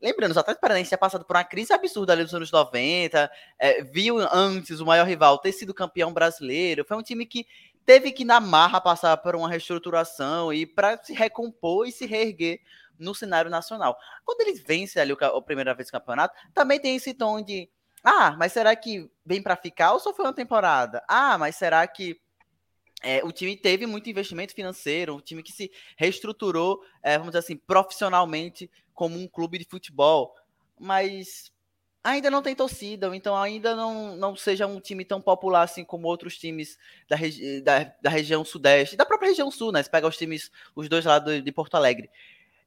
Lembrando, 0.02 0.36
o 0.36 0.40
Atlético 0.40 0.62
Paranaense 0.62 0.90
tinha 0.90 0.98
passado 0.98 1.26
por 1.26 1.36
uma 1.36 1.44
crise 1.44 1.74
absurda 1.74 2.14
ali 2.14 2.24
nos 2.24 2.34
anos 2.34 2.52
90, 2.52 3.32
é, 3.60 3.84
viu 3.84 4.20
antes 4.20 4.80
o 4.80 4.86
maior 4.86 5.06
rival 5.06 5.38
ter 5.40 5.52
sido 5.52 5.74
campeão 5.74 6.14
brasileiro. 6.14 6.86
Foi 6.86 6.98
um 6.98 7.04
time 7.04 7.26
que 7.26 7.48
teve 7.86 8.12
que, 8.12 8.26
na 8.26 8.40
marra, 8.40 8.82
passar 8.82 9.16
por 9.18 9.36
uma 9.36 9.50
reestruturação 9.50 10.52
e 10.52 10.66
para 10.66 11.02
se 11.02 11.14
recompor 11.14 11.88
e 11.88 11.92
se 11.92 12.06
reerguer 12.06 12.60
no 13.00 13.16
cenário 13.16 13.50
nacional. 13.50 13.98
Quando 14.26 14.42
eles 14.42 14.60
vencem 14.62 15.02
ali 15.02 15.14
o, 15.14 15.18
a 15.22 15.42
primeira 15.42 15.74
vez 15.74 15.90
o 15.90 15.92
campeonato, 15.92 16.36
também 16.54 16.80
tem 16.80 16.96
esse 16.96 17.14
tom 17.14 17.42
de 17.42 17.70
ah, 18.04 18.36
mas 18.38 18.54
será 18.54 18.76
que 18.76 19.10
vem 19.26 19.42
para 19.42 19.56
ficar 19.56 19.94
ou 19.94 20.00
só 20.00 20.14
foi 20.14 20.26
uma 20.26 20.34
temporada? 20.34 21.04
Ah, 21.08 21.38
mas 21.38 21.56
será 21.56 21.86
que 21.88 22.20
é, 23.04 23.24
o 23.24 23.32
time 23.32 23.56
teve 23.56 23.86
muito 23.86 24.10
investimento 24.10 24.54
financeiro, 24.54 25.16
um 25.16 25.22
time 25.22 25.44
que 25.44 25.52
se 25.52 25.72
reestruturou, 25.96 26.82
é, 27.04 27.18
vamos 27.18 27.32
dizer 27.32 27.40
assim, 27.40 27.58
profissionalmente 27.58 28.70
como 28.98 29.16
um 29.16 29.28
clube 29.28 29.60
de 29.60 29.66
futebol, 29.66 30.34
mas 30.80 31.52
ainda 32.04 32.32
não 32.32 32.42
tem 32.42 32.56
torcida, 32.56 33.16
então 33.16 33.38
ainda 33.38 33.76
não, 33.76 34.18
não 34.18 34.36
seja 34.36 34.66
um 34.66 34.80
time 34.80 35.06
tão 35.06 35.22
popular 35.22 35.62
assim 35.62 35.86
como 35.86 36.08
outros 36.08 36.36
times 36.36 36.80
da, 37.08 37.16
regi 37.16 37.62
da, 37.62 37.94
da 38.02 38.10
região 38.10 38.44
sudeste, 38.44 38.98
da 38.98 39.06
própria 39.06 39.30
região 39.30 39.52
sul, 39.52 39.72
né? 39.72 39.84
Você 39.84 39.90
pega 39.90 40.08
os 40.08 40.18
times, 40.18 40.50
os 40.76 40.90
dois 40.90 41.06
lados 41.06 41.44
de 41.44 41.52
Porto 41.52 41.76
Alegre. 41.76 42.10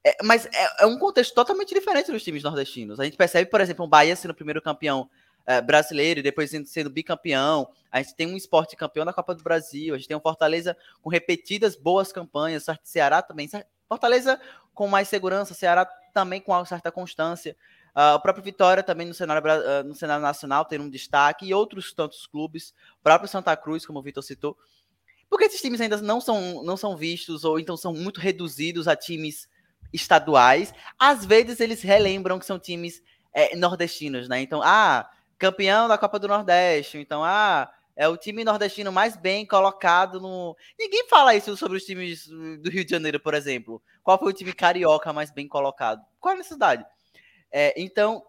É, 0.05 0.23
mas 0.23 0.47
é, 0.47 0.85
é, 0.85 0.87
um 0.87 0.97
contexto 0.97 1.35
totalmente 1.35 1.75
diferente 1.75 2.13
dos 2.13 2.23
times 2.23 2.45
nordestinos. 2.45 3.01
A 3.01 3.05
gente 3.05 3.17
percebe, 3.17 3.51
por 3.51 3.61
exemplo, 3.61 3.85
o 3.85 3.89
Bahia 3.89 4.15
sendo 4.15 4.31
o 4.31 4.35
primeiro 4.35 4.63
campeão 4.63 5.11
é, 5.45 5.61
brasileiro 5.61 6.21
e 6.21 6.23
depois 6.23 6.53
sendo 6.67 6.89
bicampeão. 6.89 7.69
A 7.91 8.01
gente 8.01 8.15
tem 8.15 8.29
um 8.29 8.37
esporte 8.37 8.77
campeão 8.77 9.05
da 9.05 9.13
Copa 9.13 9.35
do 9.35 9.43
Brasil. 9.43 9.95
A 9.95 9.99
gente 9.99 10.07
tem 10.07 10.17
um 10.17 10.21
Fortaleza 10.21 10.77
com 11.03 11.11
repetidas 11.11 11.75
boas 11.75 12.13
campanhas. 12.13 12.67
Ceará 12.85 13.21
também. 13.21 13.49
Fortaleza 13.91 14.41
com 14.73 14.87
mais 14.87 15.09
segurança, 15.09 15.53
Ceará 15.53 15.85
também 16.15 16.41
com 16.41 16.53
uma 16.53 16.65
certa 16.65 16.93
constância. 16.93 17.57
Uh, 17.91 18.15
o 18.15 18.21
próprio 18.21 18.45
Vitória 18.45 18.85
também 18.85 19.05
no 19.05 19.13
cenário, 19.13 19.43
uh, 19.43 19.83
no 19.83 19.97
cenário 19.97 20.23
nacional 20.23 20.65
tem 20.65 20.79
um 20.79 20.89
destaque, 20.89 21.47
e 21.47 21.53
outros 21.53 21.93
tantos 21.93 22.25
clubes, 22.25 22.73
o 23.01 23.03
próprio 23.03 23.29
Santa 23.29 23.57
Cruz, 23.57 23.85
como 23.85 23.99
o 23.99 24.03
Vitor 24.03 24.23
citou. 24.23 24.57
Porque 25.29 25.47
esses 25.47 25.61
times 25.61 25.81
ainda 25.81 25.97
não 25.97 26.21
são, 26.21 26.63
não 26.63 26.77
são 26.77 26.97
vistos, 26.97 27.45
ou 27.45 27.59
então 27.59 27.77
são 27.77 27.93
muito 27.93 28.21
reduzidos 28.21 28.87
a 28.87 28.95
times 28.95 29.49
estaduais. 29.93 30.73
Às 30.97 31.27
vezes 31.27 31.59
eles 31.59 31.83
relembram 31.83 32.39
que 32.39 32.47
são 32.47 32.61
times 32.61 33.03
é, 33.35 33.57
nordestinos, 33.57 34.29
né? 34.29 34.41
Então, 34.41 34.61
ah, 34.63 35.11
campeão 35.37 35.89
da 35.89 35.99
Copa 35.99 36.19
do 36.21 36.29
Nordeste. 36.29 36.99
Então, 36.99 37.25
ah, 37.25 37.69
é 37.97 38.09
o 38.09 38.17
time 38.17 38.45
nordestino 38.45 38.91
mais 38.91 39.17
bem 39.17 39.47
colocado 39.47 40.21
no. 40.21 40.57
Ninguém 40.79 41.07
fala 41.09 41.35
isso 41.35 41.57
sobre 41.57 41.77
os 41.77 41.85
times 41.85 42.27
do 42.27 42.71
Rio 42.71 42.85
de 42.85 42.91
Janeiro, 42.91 43.21
por 43.21 43.35
exemplo. 43.35 43.83
Qual 44.03 44.19
foi 44.19 44.31
o 44.31 44.35
time 44.35 44.53
carioca 44.53 45.13
mais 45.13 45.31
bem 45.31 45.47
colocado? 45.47 46.05
Qual 46.19 46.35
a 46.35 46.39
necessidade? 46.39 46.85
É, 47.53 47.75
então, 47.81 48.25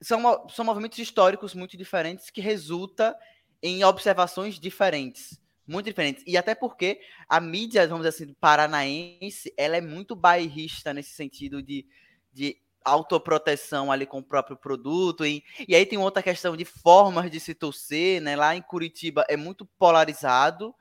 são, 0.00 0.48
são 0.48 0.64
movimentos 0.64 0.98
históricos 0.98 1.54
muito 1.54 1.76
diferentes 1.76 2.30
que 2.30 2.40
resulta 2.40 3.16
em 3.62 3.84
observações 3.84 4.60
diferentes. 4.60 5.40
Muito 5.66 5.86
diferentes. 5.86 6.22
E 6.26 6.36
até 6.36 6.54
porque 6.54 7.00
a 7.28 7.40
mídia, 7.40 7.88
vamos 7.88 8.06
dizer 8.06 8.24
assim, 8.24 8.34
paranaense, 8.34 9.52
ela 9.56 9.76
é 9.76 9.80
muito 9.80 10.14
bairrista 10.14 10.94
nesse 10.94 11.10
sentido 11.10 11.60
de, 11.60 11.84
de 12.32 12.56
autoproteção 12.86 13.90
ali 13.90 14.06
com 14.06 14.18
o 14.18 14.22
próprio 14.22 14.56
produto. 14.56 15.26
E, 15.26 15.42
e 15.66 15.74
aí 15.74 15.84
tem 15.84 15.98
outra 15.98 16.22
questão 16.22 16.56
de 16.56 16.64
formas 16.64 17.30
de 17.30 17.40
se 17.40 17.54
torcer, 17.54 18.20
né? 18.22 18.36
Lá 18.36 18.54
em 18.54 18.62
Curitiba 18.62 19.26
é 19.28 19.36
muito 19.36 19.66
polarizado. 19.66 20.74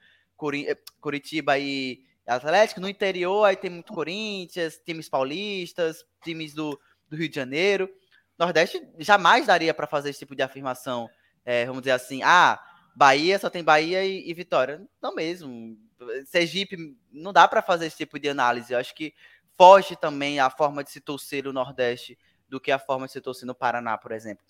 Eh, 0.68 0.78
Curitiba 1.02 1.58
e 1.58 2.04
Atlético. 2.28 2.80
No 2.80 2.88
interior 2.88 3.44
aí 3.44 3.56
tem 3.56 3.72
muito 3.72 3.92
Corinthians, 3.92 4.80
times 4.86 5.10
paulistas, 5.10 6.06
times 6.24 6.54
do, 6.54 6.80
do 7.10 7.18
Rio 7.18 7.30
de 7.30 7.36
Janeiro. 7.36 7.90
Nordeste 8.38 8.82
jamais 9.00 9.48
daria 9.48 9.74
para 9.74 9.88
fazer 9.88 10.12
esse 10.12 10.20
tipo 10.20 10.36
de 10.36 10.44
afirmação. 10.44 11.10
É, 11.44 11.66
vamos 11.66 11.82
dizer 11.82 11.92
assim, 11.92 12.22
ah, 12.24 12.60
Bahia 12.96 13.40
só 13.40 13.50
tem 13.50 13.64
Bahia 13.64 14.06
e, 14.06 14.30
e 14.30 14.34
Vitória. 14.34 14.86
Não 15.02 15.16
mesmo. 15.16 15.78
Sergipe, 16.26 16.78
não 17.12 17.32
dá 17.32 17.48
para 17.48 17.62
fazer 17.62 17.88
esse 17.88 17.98
tipo 17.98 18.20
de 18.20 18.30
análise. 18.30 18.74
Eu 18.74 18.80
acho 18.80 18.94
que 18.94 19.14
foge 19.58 19.96
também 19.96 20.40
a 20.40 20.50
forma 20.50 20.84
de 20.84 20.92
se 20.92 21.00
torcer 21.00 21.48
o 21.48 21.54
Nordeste 21.54 22.18
do 22.48 22.60
que 22.60 22.72
a 22.72 22.80
forma 22.80 23.06
de 23.06 23.14
se 23.14 23.22
torcer 23.22 23.46
no 23.46 23.56
Paraná, 23.56 23.98
por 23.98 24.12
exemplo. 24.12 24.44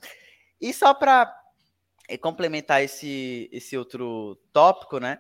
E 0.60 0.74
só 0.74 0.94
para 0.94 1.34
eh, 2.08 2.18
complementar 2.18 2.84
esse, 2.84 3.50
esse 3.52 3.78
outro 3.78 4.39
tópico, 4.52 5.00
né? 5.00 5.20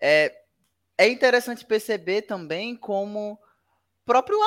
É, 0.00 0.34
é 0.98 1.08
interessante 1.08 1.64
perceber 1.64 2.22
também 2.22 2.76
como 2.76 3.38
próprios 4.04 4.40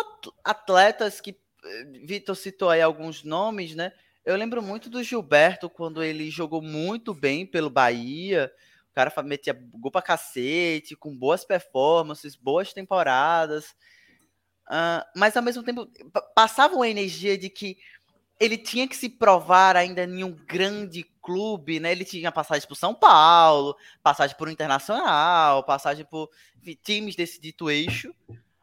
atletas 0.44 1.20
que 1.20 1.40
eh, 1.64 1.84
Vitor 2.04 2.36
citou 2.36 2.70
aí 2.70 2.82
alguns 2.82 3.24
nomes, 3.24 3.76
né? 3.76 3.92
Eu 4.26 4.36
lembro 4.36 4.62
muito 4.62 4.90
do 4.90 5.02
Gilberto 5.02 5.70
quando 5.70 6.04
ele 6.04 6.30
jogou 6.30 6.62
muito 6.62 7.14
bem 7.14 7.46
pelo 7.46 7.70
Bahia. 7.70 8.52
O 8.92 8.94
cara 8.94 9.14
metia 9.24 9.54
gol 9.54 9.90
pra 9.90 10.02
cacete, 10.02 10.98
com 10.98 11.16
boas 11.16 11.46
performances, 11.46 12.36
boas 12.36 12.74
temporadas. 12.74 13.74
Uh, 14.68 15.04
mas 15.16 15.38
ao 15.38 15.44
mesmo 15.44 15.64
tempo 15.64 15.90
passava 16.36 16.76
uma 16.76 16.90
energia 16.90 17.38
de 17.38 17.50
que 17.50 17.78
ele 18.40 18.58
tinha 18.58 18.88
que 18.88 18.96
se 18.96 19.10
provar 19.10 19.76
ainda 19.76 20.04
em 20.04 20.24
um 20.24 20.32
grande 20.32 21.04
clube, 21.22 21.80
né? 21.80 21.92
Ele 21.92 22.06
tinha 22.06 22.32
passagem 22.32 22.68
por 22.68 22.76
São 22.76 22.94
Paulo, 22.94 23.76
passagem 24.04 24.36
por 24.38 24.50
Internacional, 24.50 25.64
passagem 25.64 26.06
por 26.06 26.30
times 26.84 27.16
desse 27.16 27.40
dito 27.40 27.70
eixo, 27.70 28.14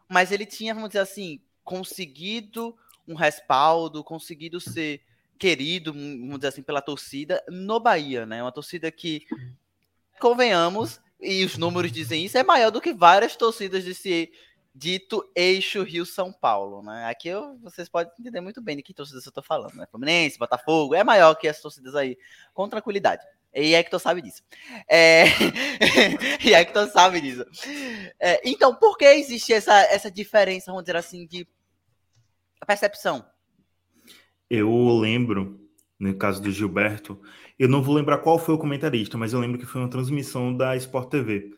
mas 0.09 0.31
ele 0.31 0.47
tinha, 0.47 0.75
vamos 0.75 0.91
dizer 0.91 1.01
assim, 1.01 1.41
conseguido 1.65 2.77
um 3.09 3.15
respaldo, 3.15 4.05
conseguido 4.05 4.61
ser 4.61 5.03
querido, 5.39 5.93
vamos 5.93 6.37
dizer 6.37 6.49
assim, 6.49 6.63
pela 6.63 6.81
torcida 6.81 7.43
no 7.49 7.81
Bahia, 7.81 8.25
né? 8.25 8.43
Uma 8.43 8.53
torcida 8.53 8.91
que, 8.91 9.27
convenhamos, 10.21 11.01
e 11.21 11.45
os 11.45 11.57
números 11.57 11.91
dizem 11.91 12.25
isso, 12.25 12.39
é 12.39 12.43
maior 12.43 12.71
do 12.71 12.81
que 12.81 12.93
várias 12.93 13.35
torcidas 13.37 13.85
desse 13.85 14.31
dito 14.75 15.31
eixo 15.37 15.83
Rio-São 15.83 16.33
Paulo, 16.33 16.83
né? 16.83 17.07
Aqui 17.07 17.29
eu, 17.29 17.57
vocês 17.59 17.89
podem 17.89 18.13
entender 18.19 18.41
muito 18.41 18.61
bem 18.61 18.77
de 18.77 18.83
que 18.83 18.93
torcidas 18.93 19.25
eu 19.25 19.31
tô 19.31 19.43
falando, 19.43 19.75
né? 19.75 19.87
Fluminense, 19.91 20.39
Botafogo, 20.39 20.95
é 20.95 21.05
maior 21.05 21.35
que 21.37 21.47
as 21.47 21.61
torcidas 21.61 21.95
aí, 21.95 22.19
com 22.53 22.69
tranquilidade. 22.69 23.23
E 23.55 23.73
é 23.75 23.85
que 23.85 23.91
tu 23.91 24.01
sabe 24.01 24.21
disso. 24.21 24.43
É... 24.89 25.27
e 26.45 26.53
é 26.53 26.65
que 26.65 26.73
tu 26.73 26.87
sabe 26.89 27.21
disso. 27.21 27.45
É, 28.19 28.41
então, 28.45 28.75
por 28.75 28.99
que 28.99 29.05
existe 29.05 29.53
essa, 29.53 29.79
essa 29.83 30.11
diferença, 30.11 30.73
vamos 30.73 30.83
dizer 30.83 30.97
assim, 30.97 31.25
de 31.25 31.47
percepção? 32.67 33.25
Eu 34.51 34.99
lembro, 34.99 35.61
no 35.99 36.17
caso 36.17 36.43
do 36.43 36.51
Gilberto, 36.51 37.21
eu 37.57 37.69
não 37.69 37.81
vou 37.81 37.95
lembrar 37.95 38.19
qual 38.19 38.41
foi 38.41 38.57
o 38.57 38.59
comentarista, 38.59 39.17
mas 39.17 39.33
eu 39.33 39.39
lembro 39.39 39.59
que 39.59 39.67
foi 39.67 39.81
uma 39.81 39.91
transmissão 39.91 40.55
da 40.57 40.77
Sport 40.77 41.11
TV. 41.11 41.51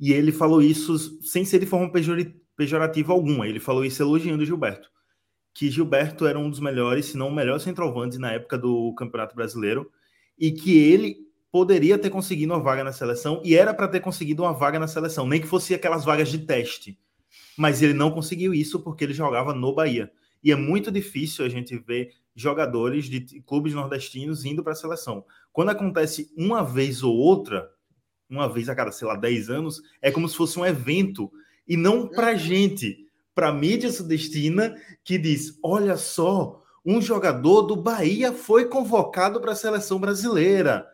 E 0.00 0.12
ele 0.12 0.32
falou 0.32 0.60
isso 0.60 0.98
sem 1.22 1.44
ser 1.44 1.60
de 1.60 1.66
forma 1.66 1.90
pejorativa 2.56 3.12
alguma. 3.12 3.46
Ele 3.46 3.60
falou 3.60 3.84
isso 3.84 4.02
elogiando 4.02 4.42
o 4.42 4.46
Gilberto. 4.46 4.90
Que 5.54 5.70
Gilberto 5.70 6.26
era 6.26 6.38
um 6.38 6.50
dos 6.50 6.60
melhores, 6.60 7.06
se 7.06 7.16
não 7.16 7.28
o 7.28 7.34
melhor 7.34 7.58
centroavante 7.60 8.18
na 8.18 8.32
época 8.32 8.58
do 8.58 8.94
Campeonato 8.94 9.34
Brasileiro. 9.34 9.90
E 10.38 10.50
que 10.50 10.76
ele 10.78 11.26
poderia 11.50 11.96
ter 11.96 12.10
conseguido 12.10 12.52
uma 12.52 12.60
vaga 12.60 12.84
na 12.84 12.92
seleção 12.92 13.40
e 13.44 13.54
era 13.54 13.72
para 13.72 13.88
ter 13.88 14.00
conseguido 14.00 14.42
uma 14.42 14.52
vaga 14.52 14.78
na 14.78 14.86
seleção, 14.86 15.26
nem 15.26 15.40
que 15.40 15.46
fosse 15.46 15.74
aquelas 15.74 16.04
vagas 16.04 16.28
de 16.28 16.40
teste. 16.40 16.98
Mas 17.56 17.80
ele 17.80 17.94
não 17.94 18.10
conseguiu 18.10 18.52
isso 18.52 18.80
porque 18.80 19.04
ele 19.04 19.14
jogava 19.14 19.54
no 19.54 19.74
Bahia. 19.74 20.10
E 20.42 20.52
é 20.52 20.56
muito 20.56 20.92
difícil 20.92 21.44
a 21.44 21.48
gente 21.48 21.76
ver 21.78 22.12
jogadores 22.34 23.06
de 23.06 23.40
clubes 23.40 23.72
nordestinos 23.72 24.44
indo 24.44 24.62
para 24.62 24.72
a 24.72 24.76
seleção. 24.76 25.24
Quando 25.52 25.70
acontece 25.70 26.30
uma 26.36 26.62
vez 26.62 27.02
ou 27.02 27.16
outra, 27.16 27.70
uma 28.28 28.48
vez 28.48 28.68
a 28.68 28.74
cada, 28.74 28.92
sei 28.92 29.08
lá, 29.08 29.16
10 29.16 29.48
anos, 29.48 29.80
é 30.02 30.10
como 30.10 30.28
se 30.28 30.36
fosse 30.36 30.58
um 30.58 30.66
evento. 30.66 31.32
E 31.66 31.76
não 31.76 32.08
para 32.08 32.34
gente, 32.34 33.06
para 33.34 33.52
mídia 33.52 33.90
sudestina, 33.90 34.76
que 35.04 35.18
diz: 35.18 35.58
olha 35.62 35.96
só, 35.96 36.62
um 36.84 37.00
jogador 37.00 37.62
do 37.62 37.76
Bahia 37.76 38.32
foi 38.32 38.66
convocado 38.66 39.40
para 39.40 39.52
a 39.52 39.56
seleção 39.56 39.98
brasileira. 39.98 40.86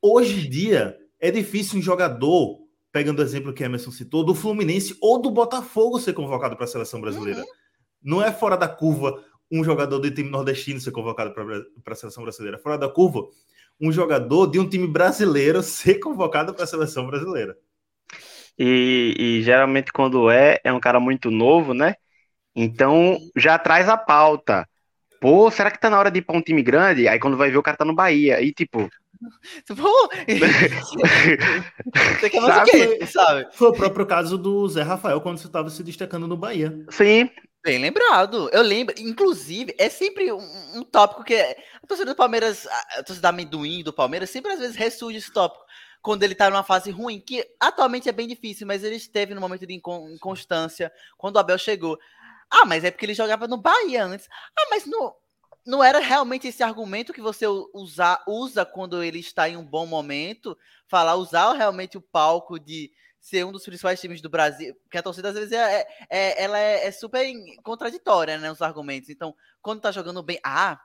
Hoje 0.00 0.46
em 0.46 0.50
dia, 0.50 0.98
é 1.18 1.30
difícil 1.30 1.78
um 1.78 1.82
jogador, 1.82 2.60
pegando 2.92 3.18
o 3.20 3.22
exemplo 3.22 3.52
que 3.52 3.64
Emerson 3.64 3.90
citou, 3.90 4.24
do 4.24 4.34
Fluminense 4.34 4.96
ou 5.00 5.20
do 5.20 5.30
Botafogo 5.30 5.98
ser 5.98 6.12
convocado 6.12 6.54
para 6.54 6.64
a 6.64 6.68
seleção 6.68 7.00
brasileira. 7.00 7.40
Uhum. 7.40 7.46
Não 8.02 8.22
é 8.22 8.30
fora 8.30 8.56
da 8.56 8.68
curva 8.68 9.24
um 9.50 9.62
jogador 9.62 9.98
do 9.98 10.10
time 10.10 10.28
nordestino 10.28 10.80
ser 10.80 10.90
convocado 10.90 11.32
para 11.32 11.92
a 11.92 11.96
seleção 11.96 12.22
brasileira. 12.22 12.58
Fora 12.58 12.76
da 12.76 12.88
curva, 12.88 13.26
um 13.80 13.92
jogador 13.92 14.46
de 14.46 14.58
um 14.58 14.68
time 14.68 14.86
brasileiro 14.86 15.62
ser 15.64 15.94
convocado 15.96 16.54
para 16.54 16.64
a 16.64 16.66
seleção 16.66 17.06
brasileira. 17.06 17.56
E, 18.58 19.14
e, 19.18 19.42
geralmente 19.42 19.92
quando 19.92 20.30
é, 20.30 20.60
é 20.62 20.72
um 20.72 20.80
cara 20.80 21.00
muito 21.00 21.30
novo, 21.30 21.74
né? 21.74 21.96
Então 22.54 23.18
já 23.36 23.58
traz 23.58 23.88
a 23.88 23.96
pauta. 23.96 24.68
Pô, 25.20 25.50
será 25.50 25.70
que 25.70 25.80
tá 25.80 25.90
na 25.90 25.98
hora 25.98 26.10
de 26.10 26.18
ir 26.18 26.22
pra 26.22 26.36
um 26.36 26.42
time 26.42 26.62
grande? 26.62 27.08
Aí 27.08 27.18
quando 27.18 27.36
vai 27.36 27.50
ver 27.50 27.56
o 27.58 27.62
cara 27.62 27.76
tá 27.76 27.84
no 27.84 27.94
Bahia. 27.94 28.40
E 28.40 28.52
tipo. 28.52 28.88
você 32.20 32.30
quer 32.30 32.40
mais 32.40 32.54
sabe? 32.54 32.70
o 32.70 32.72
quê, 32.98 33.06
sabe? 33.06 33.46
Foi 33.52 33.68
o 33.68 33.72
próprio 33.72 34.06
caso 34.06 34.36
do 34.38 34.68
Zé 34.68 34.82
Rafael 34.82 35.20
quando 35.20 35.38
você 35.38 35.46
estava 35.46 35.70
se 35.70 35.82
destacando 35.82 36.28
no 36.28 36.36
Bahia. 36.36 36.84
Sim. 36.90 37.30
Bem 37.64 37.78
lembrado. 37.78 38.50
Eu 38.52 38.62
lembro. 38.62 38.94
Inclusive, 38.98 39.74
é 39.78 39.88
sempre 39.88 40.30
um, 40.30 40.46
um 40.74 40.82
tópico 40.82 41.24
que 41.24 41.34
a 41.34 41.56
torcida 41.88 42.12
do 42.12 42.16
Palmeiras, 42.16 42.68
a 42.98 43.02
torcida 43.02 43.30
amendoim 43.30 43.82
do 43.82 43.92
Palmeiras, 43.92 44.28
sempre 44.28 44.52
às 44.52 44.60
vezes 44.60 44.76
ressurge 44.76 45.18
esse 45.18 45.32
tópico 45.32 45.64
quando 46.04 46.22
ele 46.22 46.34
tá 46.34 46.50
numa 46.50 46.62
fase 46.62 46.90
ruim, 46.90 47.18
que 47.18 47.42
atualmente 47.58 48.10
é 48.10 48.12
bem 48.12 48.28
difícil, 48.28 48.66
mas 48.66 48.84
ele 48.84 48.96
esteve 48.96 49.32
no 49.32 49.40
momento 49.40 49.66
de 49.66 49.72
inconstância 49.72 50.92
quando 51.16 51.36
o 51.36 51.38
Abel 51.38 51.56
chegou. 51.56 51.98
Ah, 52.50 52.66
mas 52.66 52.84
é 52.84 52.90
porque 52.90 53.06
ele 53.06 53.14
jogava 53.14 53.48
no 53.48 53.56
Bahia 53.56 54.04
antes. 54.04 54.28
Ah, 54.54 54.66
mas 54.70 54.84
no, 54.84 55.16
não 55.64 55.82
era 55.82 56.00
realmente 56.00 56.46
esse 56.46 56.62
argumento 56.62 57.10
que 57.10 57.22
você 57.22 57.46
usa, 57.46 58.22
usa 58.28 58.66
quando 58.66 59.02
ele 59.02 59.18
está 59.18 59.48
em 59.48 59.56
um 59.56 59.64
bom 59.64 59.86
momento, 59.86 60.54
falar, 60.86 61.14
usar 61.14 61.54
realmente 61.54 61.96
o 61.96 62.02
palco 62.02 62.60
de 62.60 62.92
ser 63.18 63.46
um 63.46 63.52
dos 63.52 63.64
principais 63.64 63.98
times 63.98 64.20
do 64.20 64.28
Brasil, 64.28 64.74
porque 64.82 64.98
a 64.98 65.02
torcida 65.02 65.30
às 65.30 65.34
vezes 65.34 65.52
é, 65.52 65.80
é, 65.80 65.86
é 66.10 66.44
ela 66.44 66.58
é, 66.58 66.86
é, 66.86 66.92
super 66.92 67.26
contraditória, 67.62 68.36
né, 68.36 68.52
os 68.52 68.60
argumentos. 68.60 69.08
Então, 69.08 69.34
quando 69.62 69.80
tá 69.80 69.90
jogando 69.90 70.22
bem, 70.22 70.38
ah, 70.44 70.78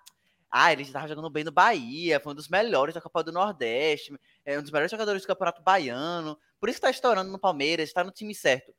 ah, 0.52 0.74
ele 0.74 0.82
estava 0.82 1.08
jogando 1.08 1.30
bem 1.30 1.44
no 1.44 1.52
Bahia, 1.52 2.20
foi 2.20 2.32
um 2.32 2.36
dos 2.36 2.48
melhores 2.48 2.96
da 2.96 3.02
Copa 3.02 3.24
do 3.24 3.32
Nordeste, 3.32 4.18
é 4.54 4.60
um 4.60 4.62
dos 4.62 4.72
melhores 4.72 4.92
jogadores 4.92 5.22
do 5.22 5.28
Campeonato 5.28 5.62
Baiano, 5.62 6.38
por 6.60 6.70
isso 6.70 6.78
está 6.78 6.90
estourando 6.90 7.32
no 7.32 7.40
Palmeiras, 7.40 7.90
está 7.90 8.04
no 8.04 8.12
time 8.12 8.34
certo. 8.34 8.74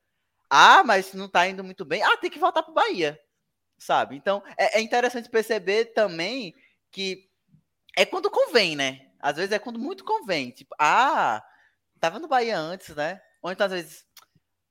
Ah, 0.49 0.83
mas 0.83 1.13
não 1.13 1.25
está 1.25 1.47
indo 1.47 1.63
muito 1.63 1.85
bem. 1.85 2.03
Ah, 2.03 2.17
tem 2.17 2.29
que 2.29 2.39
voltar 2.39 2.63
pro 2.63 2.73
Bahia 2.73 3.19
sabe? 3.81 4.15
Então 4.15 4.43
é, 4.57 4.77
é 4.77 4.81
interessante 4.81 5.29
perceber 5.29 5.85
também 5.85 6.53
que 6.91 7.27
é 7.97 8.05
quando 8.05 8.29
convém, 8.29 8.75
né? 8.75 9.07
Às 9.19 9.37
vezes 9.37 9.51
é 9.51 9.59
quando 9.59 9.79
muito 9.79 10.05
convém. 10.05 10.51
Tipo, 10.51 10.75
ah, 10.79 11.43
tava 11.99 12.19
no 12.19 12.27
Bahia 12.27 12.57
antes, 12.57 12.95
né? 12.95 13.19
Ou 13.41 13.51
então 13.51 13.65
às 13.65 13.71
vezes 13.71 14.05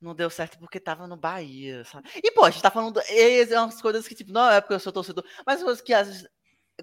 não 0.00 0.14
deu 0.14 0.30
certo 0.30 0.58
porque 0.58 0.80
tava 0.80 1.06
no 1.06 1.16
Bahia, 1.16 1.84
sabe? 1.84 2.08
E 2.14 2.30
pô, 2.30 2.44
a 2.44 2.50
gente 2.50 2.62
tá 2.62 2.70
falando. 2.70 3.00
É 3.08 3.60
umas 3.60 3.82
coisas 3.82 4.06
que, 4.06 4.14
tipo, 4.14 4.32
não 4.32 4.48
é 4.50 4.60
porque 4.60 4.74
eu 4.74 4.80
sou 4.80 4.92
torcedor, 4.92 5.24
mas 5.44 5.62
coisas 5.62 5.82
que 5.82 5.92
às 5.92 6.06
vezes, 6.06 6.28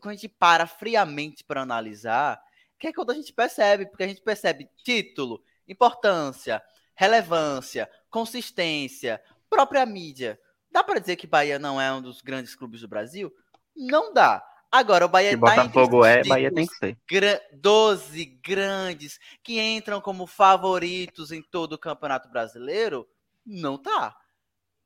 quando 0.02 0.12
a 0.12 0.16
gente 0.16 0.28
para 0.28 0.68
friamente 0.68 1.44
para 1.44 1.62
analisar, 1.62 2.40
que 2.80 2.88
é 2.88 2.94
quando 2.94 3.12
a 3.12 3.16
gente 3.16 3.34
percebe, 3.34 3.86
porque 3.86 4.04
a 4.04 4.08
gente 4.08 4.22
percebe 4.22 4.70
título, 4.84 5.42
importância, 5.68 6.62
relevância, 6.96 7.90
consistência, 8.10 9.22
própria 9.50 9.86
mídia. 9.86 10.40
Dá 10.72 10.84
para 10.84 11.00
dizer 11.00 11.16
que 11.16 11.28
Bahia 11.28 11.58
não 11.58 11.80
é 11.80 11.92
um 11.92 12.02
dos 12.02 12.22
grandes 12.22 12.56
clubes 12.56 12.82
do 12.82 12.88
Brasil? 12.88 13.34
Não 13.76 14.14
dá. 14.14 14.44
Agora, 14.72 15.06
o 15.06 15.10
Bahia 15.10 15.32
tá 15.32 15.38
Botafogo 15.38 16.04
é, 16.04 16.24
Bahia 16.24 16.52
tem 16.52 16.68
que 16.68 16.76
ser. 16.76 16.98
Gra 17.10 17.42
12 17.54 18.26
grandes 18.26 19.18
que 19.42 19.62
entram 19.62 20.02
como 20.02 20.28
favoritos 20.28 21.32
em 21.32 21.42
todo 21.42 21.74
o 21.74 21.78
Campeonato 21.78 22.30
Brasileiro? 22.30 23.08
Não 23.46 23.78
tá. 23.78 24.16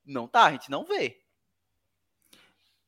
Não 0.06 0.28
tá, 0.28 0.46
a 0.46 0.52
gente 0.52 0.70
não 0.70 0.86
vê. 0.86 1.18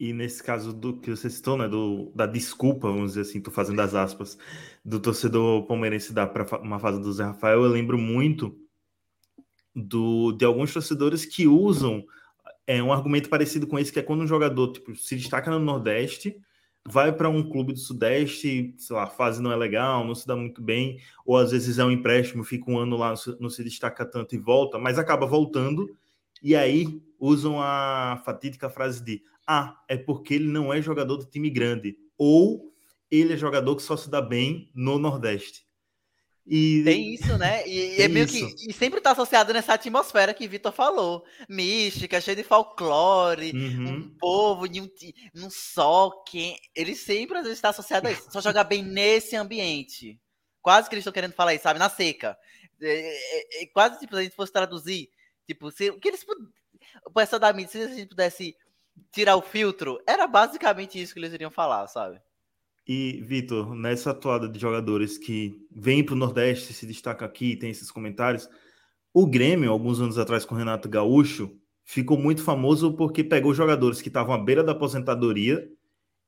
E 0.03 0.11
nesse 0.11 0.43
caso 0.43 0.73
do 0.73 0.99
que 0.99 1.09
você 1.09 1.29
citou, 1.29 1.57
né, 1.57 1.65
do, 1.65 2.11
da 2.13 2.25
desculpa, 2.25 2.89
vamos 2.89 3.11
dizer 3.11 3.21
assim, 3.21 3.39
tô 3.39 3.49
fazendo 3.49 3.79
as 3.79 3.95
aspas, 3.95 4.37
do 4.83 4.99
torcedor 4.99 5.65
palmeirense 5.65 6.11
dar 6.11 6.27
para 6.27 6.59
uma 6.59 6.77
fase 6.77 6.99
do 6.99 7.13
Zé 7.13 7.23
Rafael, 7.23 7.63
eu 7.63 7.69
lembro 7.69 7.97
muito 7.97 8.53
do, 9.73 10.33
de 10.33 10.43
alguns 10.43 10.73
torcedores 10.73 11.25
que 11.25 11.47
usam 11.47 12.03
é 12.67 12.83
um 12.83 12.91
argumento 12.91 13.29
parecido 13.29 13.65
com 13.65 13.79
esse, 13.79 13.93
que 13.93 13.99
é 13.99 14.03
quando 14.03 14.23
um 14.23 14.27
jogador 14.27 14.73
tipo, 14.73 14.93
se 14.93 15.15
destaca 15.15 15.49
no 15.49 15.59
Nordeste, 15.59 16.35
vai 16.85 17.13
para 17.13 17.29
um 17.29 17.49
clube 17.49 17.71
do 17.71 17.79
Sudeste, 17.79 18.75
sei 18.77 18.95
lá, 18.97 19.03
a 19.03 19.09
fase 19.09 19.41
não 19.41 19.53
é 19.53 19.55
legal, 19.55 20.05
não 20.05 20.15
se 20.15 20.27
dá 20.27 20.35
muito 20.35 20.61
bem, 20.61 20.99
ou 21.25 21.37
às 21.37 21.51
vezes 21.51 21.79
é 21.79 21.85
um 21.85 21.91
empréstimo, 21.91 22.43
fica 22.43 22.69
um 22.69 22.77
ano 22.77 22.97
lá, 22.97 23.13
não 23.39 23.49
se 23.49 23.63
destaca 23.63 24.05
tanto 24.05 24.35
e 24.35 24.37
volta, 24.37 24.77
mas 24.77 24.99
acaba 24.99 25.25
voltando, 25.25 25.95
e 26.43 26.57
aí 26.57 27.01
usam 27.17 27.61
a 27.61 28.21
fatídica 28.25 28.69
frase 28.69 29.01
de 29.01 29.23
ah, 29.47 29.81
é 29.87 29.97
porque 29.97 30.33
ele 30.33 30.47
não 30.47 30.73
é 30.73 30.81
jogador 30.81 31.17
do 31.17 31.25
time 31.25 31.49
grande, 31.49 31.97
ou 32.17 32.73
ele 33.09 33.33
é 33.33 33.37
jogador 33.37 33.75
que 33.75 33.83
só 33.83 33.95
se 33.95 34.09
dá 34.09 34.21
bem 34.21 34.71
no 34.73 34.97
Nordeste. 34.97 35.65
E... 36.45 36.83
Tem 36.83 37.13
isso, 37.13 37.37
né? 37.37 37.65
E, 37.67 38.01
é 38.01 38.07
meio 38.07 38.25
isso. 38.25 38.55
que. 38.55 38.69
E 38.69 38.73
sempre 38.73 38.99
tá 38.99 39.11
associado 39.11 39.53
nessa 39.53 39.73
atmosfera 39.73 40.33
que 40.33 40.47
Vitor 40.47 40.73
falou. 40.73 41.23
Mística, 41.47 42.19
cheia 42.19 42.35
de 42.35 42.43
folclore, 42.43 43.51
uhum. 43.53 43.89
um 43.89 44.09
povo 44.17 44.67
de 44.67 44.81
um, 44.81 44.89
um 45.35 45.49
só. 45.49 46.09
Que... 46.27 46.57
Ele 46.75 46.95
sempre 46.95 47.37
às 47.37 47.43
vezes 47.43 47.59
está 47.59 47.69
associado 47.69 48.07
a 48.07 48.11
isso. 48.11 48.29
Só 48.29 48.41
jogar 48.41 48.65
bem 48.65 48.83
nesse 48.83 49.35
ambiente. 49.35 50.19
Quase 50.61 50.89
que 50.89 50.95
eles 50.95 51.03
estão 51.03 51.13
querendo 51.13 51.33
falar 51.33 51.53
isso, 51.53 51.63
sabe? 51.63 51.79
Na 51.79 51.89
seca. 51.89 52.37
É, 52.81 53.61
é, 53.61 53.63
é, 53.63 53.65
quase 53.67 53.99
tipo, 53.99 54.13
se 54.13 54.19
a 54.19 54.23
gente 54.23 54.35
fosse 54.35 54.51
traduzir. 54.51 55.09
Tipo, 55.47 55.71
se, 55.71 55.89
o 55.91 55.99
que 55.99 56.09
eles. 56.09 56.25
O 57.05 57.11
pessoal 57.11 57.39
da 57.39 57.53
mídia, 57.53 57.71
se 57.71 57.81
a 57.81 57.87
gente 57.87 58.09
pudesse 58.09 58.55
tirar 59.11 59.35
o 59.35 59.41
filtro, 59.41 59.99
era 60.07 60.27
basicamente 60.27 61.01
isso 61.01 61.13
que 61.13 61.19
eles 61.19 61.33
iriam 61.33 61.51
falar, 61.51 61.87
sabe? 61.87 62.19
E, 62.87 63.21
Vitor, 63.23 63.73
nessa 63.73 64.11
atuada 64.11 64.49
de 64.49 64.59
jogadores 64.59 65.17
que 65.17 65.65
vêm 65.71 66.03
para 66.03 66.15
o 66.15 66.17
Nordeste, 66.17 66.73
se 66.73 66.85
destaca 66.85 67.25
aqui, 67.25 67.55
tem 67.55 67.69
esses 67.69 67.89
comentários, 67.89 68.49
o 69.13 69.25
Grêmio, 69.25 69.71
alguns 69.71 70.01
anos 70.01 70.17
atrás 70.17 70.43
com 70.43 70.55
o 70.55 70.57
Renato 70.57 70.89
Gaúcho, 70.89 71.55
ficou 71.85 72.17
muito 72.17 72.43
famoso 72.43 72.93
porque 72.93 73.23
pegou 73.23 73.53
jogadores 73.53 74.01
que 74.01 74.07
estavam 74.09 74.33
à 74.33 74.37
beira 74.37 74.63
da 74.63 74.71
aposentadoria 74.71 75.69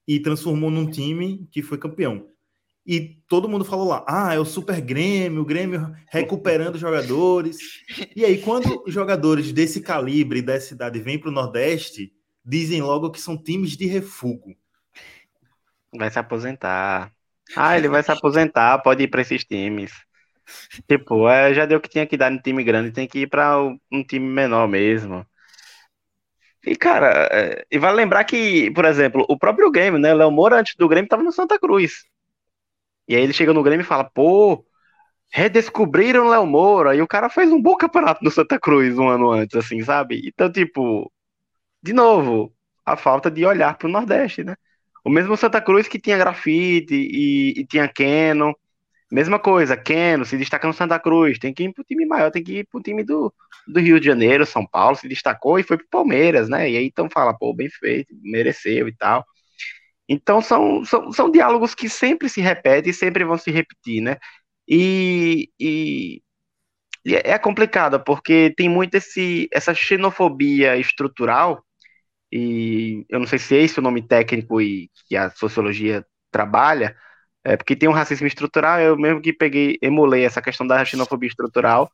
e 0.07 0.20
transformou 0.20 0.70
num 0.70 0.89
time 0.89 1.47
que 1.51 1.61
foi 1.61 1.78
campeão. 1.78 2.28
E 2.86 3.18
todo 3.28 3.49
mundo 3.49 3.66
falou 3.66 3.88
lá, 3.88 4.05
ah, 4.07 4.36
é 4.36 4.39
o 4.39 4.45
Super 4.45 4.80
Grêmio, 4.80 5.41
o 5.41 5.45
Grêmio 5.45 5.93
recuperando 6.09 6.78
jogadores. 6.78 7.57
E 8.16 8.24
aí, 8.24 8.41
quando 8.41 8.84
jogadores 8.88 9.51
desse 9.51 9.82
calibre, 9.82 10.41
dessa 10.41 10.74
idade, 10.74 10.99
vêm 10.99 11.20
para 11.20 11.30
o 11.30 11.34
Nordeste, 11.34 12.13
dizem 12.46 12.82
logo 12.82 13.12
que 13.12 13.20
são 13.20 13.38
times 13.41 13.76
de 13.76 13.88
refúgio. 13.88 14.56
Vai 15.98 16.12
se 16.12 16.20
aposentar. 16.20 17.12
Ah, 17.56 17.78
ele 17.78 17.88
vai 17.88 18.04
se 18.04 18.12
aposentar, 18.12 18.80
pode 18.80 19.04
ir 19.04 19.08
para 19.08 19.22
esses 19.22 19.43
times. 19.43 19.91
Tipo, 20.88 21.28
é, 21.28 21.54
já 21.54 21.66
deu 21.66 21.80
o 21.80 21.82
que 21.82 21.89
tinha 21.89 22.06
que 22.08 22.18
dar 22.18 22.30
no 22.32 22.41
time 22.41 22.64
grande, 22.64 22.91
tem 22.91 23.08
que 23.08 23.20
ir 23.22 23.28
para 23.30 23.58
um 23.91 24.04
time 24.04 24.28
menor 24.28 24.68
mesmo. 24.68 25.26
E, 26.66 26.76
cara, 26.76 27.28
é, 27.32 27.66
e 27.72 27.78
vale 27.78 27.96
lembrar 27.98 28.24
que, 28.24 28.72
por 28.72 28.86
exemplo, 28.86 29.26
o 29.30 29.38
próprio 29.38 29.72
Grêmio, 29.72 30.00
né? 30.00 30.14
Léo 30.14 30.32
Moura, 30.32 30.60
antes 30.60 30.76
do 30.76 30.88
Grêmio, 30.88 31.10
tava 31.10 31.24
no 31.24 31.32
Santa 31.32 31.60
Cruz. 31.60 32.04
E 33.08 33.16
aí 33.16 33.22
ele 33.22 33.34
chega 33.34 33.54
no 33.54 33.64
Grêmio 33.64 33.84
e 33.84 33.88
fala, 33.88 34.04
pô, 34.04 34.66
redescobriram 35.32 36.30
Léo 36.30 36.46
Moura. 36.48 36.96
E 36.96 37.02
o 37.02 37.08
cara 37.08 37.30
fez 37.30 37.52
um 37.52 37.62
bom 37.62 37.76
campeonato 37.78 38.24
no 38.24 38.32
Santa 38.32 38.60
Cruz 38.60 38.98
um 38.98 39.10
ano 39.10 39.32
antes, 39.32 39.56
assim, 39.58 39.84
sabe? 39.84 40.22
Então, 40.28 40.52
tipo, 40.52 41.12
de 41.86 41.93
novo, 41.93 42.51
a 42.83 42.97
falta 42.97 43.29
de 43.29 43.45
olhar 43.45 43.77
pro 43.77 43.88
Nordeste, 43.88 44.43
né? 44.43 44.55
O 45.03 45.09
mesmo 45.09 45.38
Santa 45.38 45.61
Cruz 45.61 45.88
que 45.88 45.99
tinha 45.99 46.17
grafite 46.17 46.95
e, 46.95 47.53
e 47.59 47.65
tinha 47.67 47.88
Keno. 47.88 48.55
Mesma 49.11 49.38
coisa, 49.38 49.77
Keno 49.77 50.25
se 50.25 50.36
destaca 50.36 50.67
no 50.67 50.73
Santa 50.73 50.99
Cruz, 50.99 51.38
tem 51.38 51.53
que 51.53 51.63
ir 51.63 51.73
pro 51.73 51.83
time 51.83 52.05
maior, 52.07 52.31
tem 52.31 52.43
que 52.43 52.59
ir 52.59 52.67
pro 52.67 52.81
time 52.81 53.03
do, 53.03 53.31
do 53.67 53.79
Rio 53.79 53.99
de 53.99 54.07
Janeiro, 54.07 54.47
São 54.47 54.65
Paulo, 54.65 54.95
se 54.95 55.07
destacou 55.07 55.59
e 55.59 55.63
foi 55.63 55.77
pro 55.77 55.88
Palmeiras, 55.89 56.49
né? 56.49 56.69
E 56.71 56.77
aí 56.77 56.88
então 56.88 57.07
fala, 57.07 57.38
pô, 57.38 57.53
bem 57.53 57.69
feito, 57.69 58.15
mereceu 58.23 58.88
e 58.88 58.95
tal. 58.95 59.23
Então 60.09 60.41
são, 60.41 60.83
são, 60.83 61.11
são 61.11 61.31
diálogos 61.31 61.75
que 61.75 61.88
sempre 61.88 62.29
se 62.29 62.41
repetem 62.41 62.89
e 62.91 62.93
sempre 62.93 63.23
vão 63.23 63.38
se 63.38 63.51
repetir, 63.51 64.01
né? 64.01 64.17
E, 64.67 65.49
e, 65.59 66.21
e 67.05 67.15
é 67.15 67.38
complicado, 67.38 68.03
porque 68.03 68.53
tem 68.57 68.67
muito 68.69 68.95
esse, 68.95 69.47
essa 69.53 69.73
xenofobia 69.75 70.77
estrutural 70.77 71.63
e 72.38 73.05
eu 73.07 73.17
não 73.17 73.25
sei 73.25 73.39
se 73.39 73.55
é 73.55 73.61
esse 73.61 73.79
o 73.79 73.81
nome 73.81 74.01
técnico 74.01 74.59
e 74.61 74.91
que 75.07 75.15
a 75.15 75.29
sociologia 75.29 76.05
trabalha, 76.29 76.93
é, 77.45 77.55
porque 77.55 77.77
tem 77.77 77.88
um 77.88 77.93
racismo 77.93 78.27
estrutural, 78.27 78.77
eu 78.81 78.97
mesmo 78.97 79.21
que 79.21 79.31
peguei, 79.31 79.77
emulei 79.81 80.25
essa 80.25 80.41
questão 80.41 80.67
da 80.67 80.83
xenofobia 80.83 81.29
estrutural, 81.29 81.89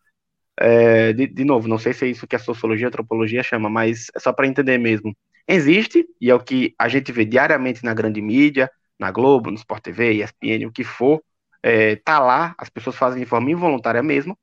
é, 0.60 1.14
de, 1.14 1.28
de, 1.28 1.46
novo, 1.46 1.68
não 1.68 1.78
sei 1.78 1.94
se 1.94 2.06
é 2.06 2.08
isso 2.10 2.26
que 2.26 2.36
a 2.36 2.40
sociologia, 2.40 2.88
a 2.88 2.90
antropologia 2.90 3.44
chama, 3.44 3.70
mas 3.70 4.08
é 4.16 4.20
só 4.20 4.34
para 4.34 4.48
entender 4.48 4.80
mesmo. 4.80 5.16
Existe, 5.48 6.08
e 6.20 6.32
é 6.32 6.34
o 6.34 6.40
que 6.40 6.74
a 6.80 6.88
gente 6.88 7.12
vê 7.12 7.24
diariamente 7.24 7.84
na 7.84 7.94
grande 7.94 8.20
mídia, 8.20 8.68
na 8.98 9.12
Globo, 9.12 9.52
no 9.52 9.58
Sport 9.58 9.84
TV, 9.84 10.24
ESPN, 10.24 10.66
o 10.66 10.72
que 10.72 10.84
for, 10.84 11.22
é, 11.62 11.98
tá 11.98 12.18
lá, 12.20 12.56
as 12.58 12.70
pessoas 12.70 12.96
fazem 12.96 13.22
de 13.22 13.28
forma 13.28 13.52
involuntária 13.52 14.02
mesmo, 14.02 14.36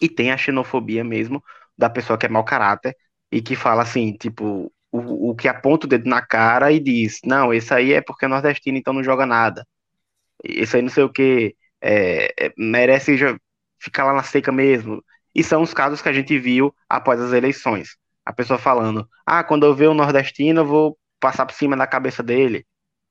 e 0.00 0.08
tem 0.08 0.32
a 0.32 0.36
xenofobia 0.38 1.04
mesmo 1.04 1.44
da 1.76 1.90
pessoa 1.90 2.18
que 2.18 2.24
é 2.24 2.28
mau 2.28 2.44
caráter 2.44 2.96
e 3.30 3.42
que 3.42 3.54
fala 3.54 3.82
assim, 3.82 4.14
tipo, 4.14 4.72
o, 4.94 5.30
o 5.30 5.34
que 5.34 5.48
aponta 5.48 5.86
o 5.86 5.88
dedo 5.88 6.08
na 6.08 6.22
cara 6.24 6.70
e 6.72 6.78
diz: 6.78 7.18
não, 7.24 7.52
esse 7.52 7.74
aí 7.74 7.92
é 7.92 8.00
porque 8.00 8.26
é 8.26 8.28
nordestino, 8.28 8.78
então 8.78 8.92
não 8.94 9.02
joga 9.02 9.26
nada. 9.26 9.66
isso 10.44 10.76
aí 10.76 10.82
não 10.82 10.88
sei 10.90 11.04
o 11.04 11.12
que, 11.12 11.56
é, 11.80 12.32
é, 12.38 12.52
merece 12.56 13.16
ficar 13.78 14.04
lá 14.04 14.14
na 14.14 14.22
seca 14.22 14.52
mesmo. 14.52 15.04
E 15.34 15.42
são 15.42 15.62
os 15.62 15.74
casos 15.74 16.00
que 16.00 16.08
a 16.08 16.12
gente 16.12 16.38
viu 16.38 16.74
após 16.88 17.20
as 17.20 17.32
eleições. 17.32 17.96
A 18.24 18.32
pessoa 18.32 18.58
falando, 18.58 19.08
ah, 19.26 19.42
quando 19.44 19.66
eu 19.66 19.74
ver 19.74 19.88
o 19.88 19.94
nordestino, 19.94 20.60
eu 20.60 20.66
vou 20.66 20.98
passar 21.20 21.44
por 21.46 21.54
cima 21.54 21.76
da 21.76 21.86
cabeça 21.86 22.22
dele. 22.22 22.66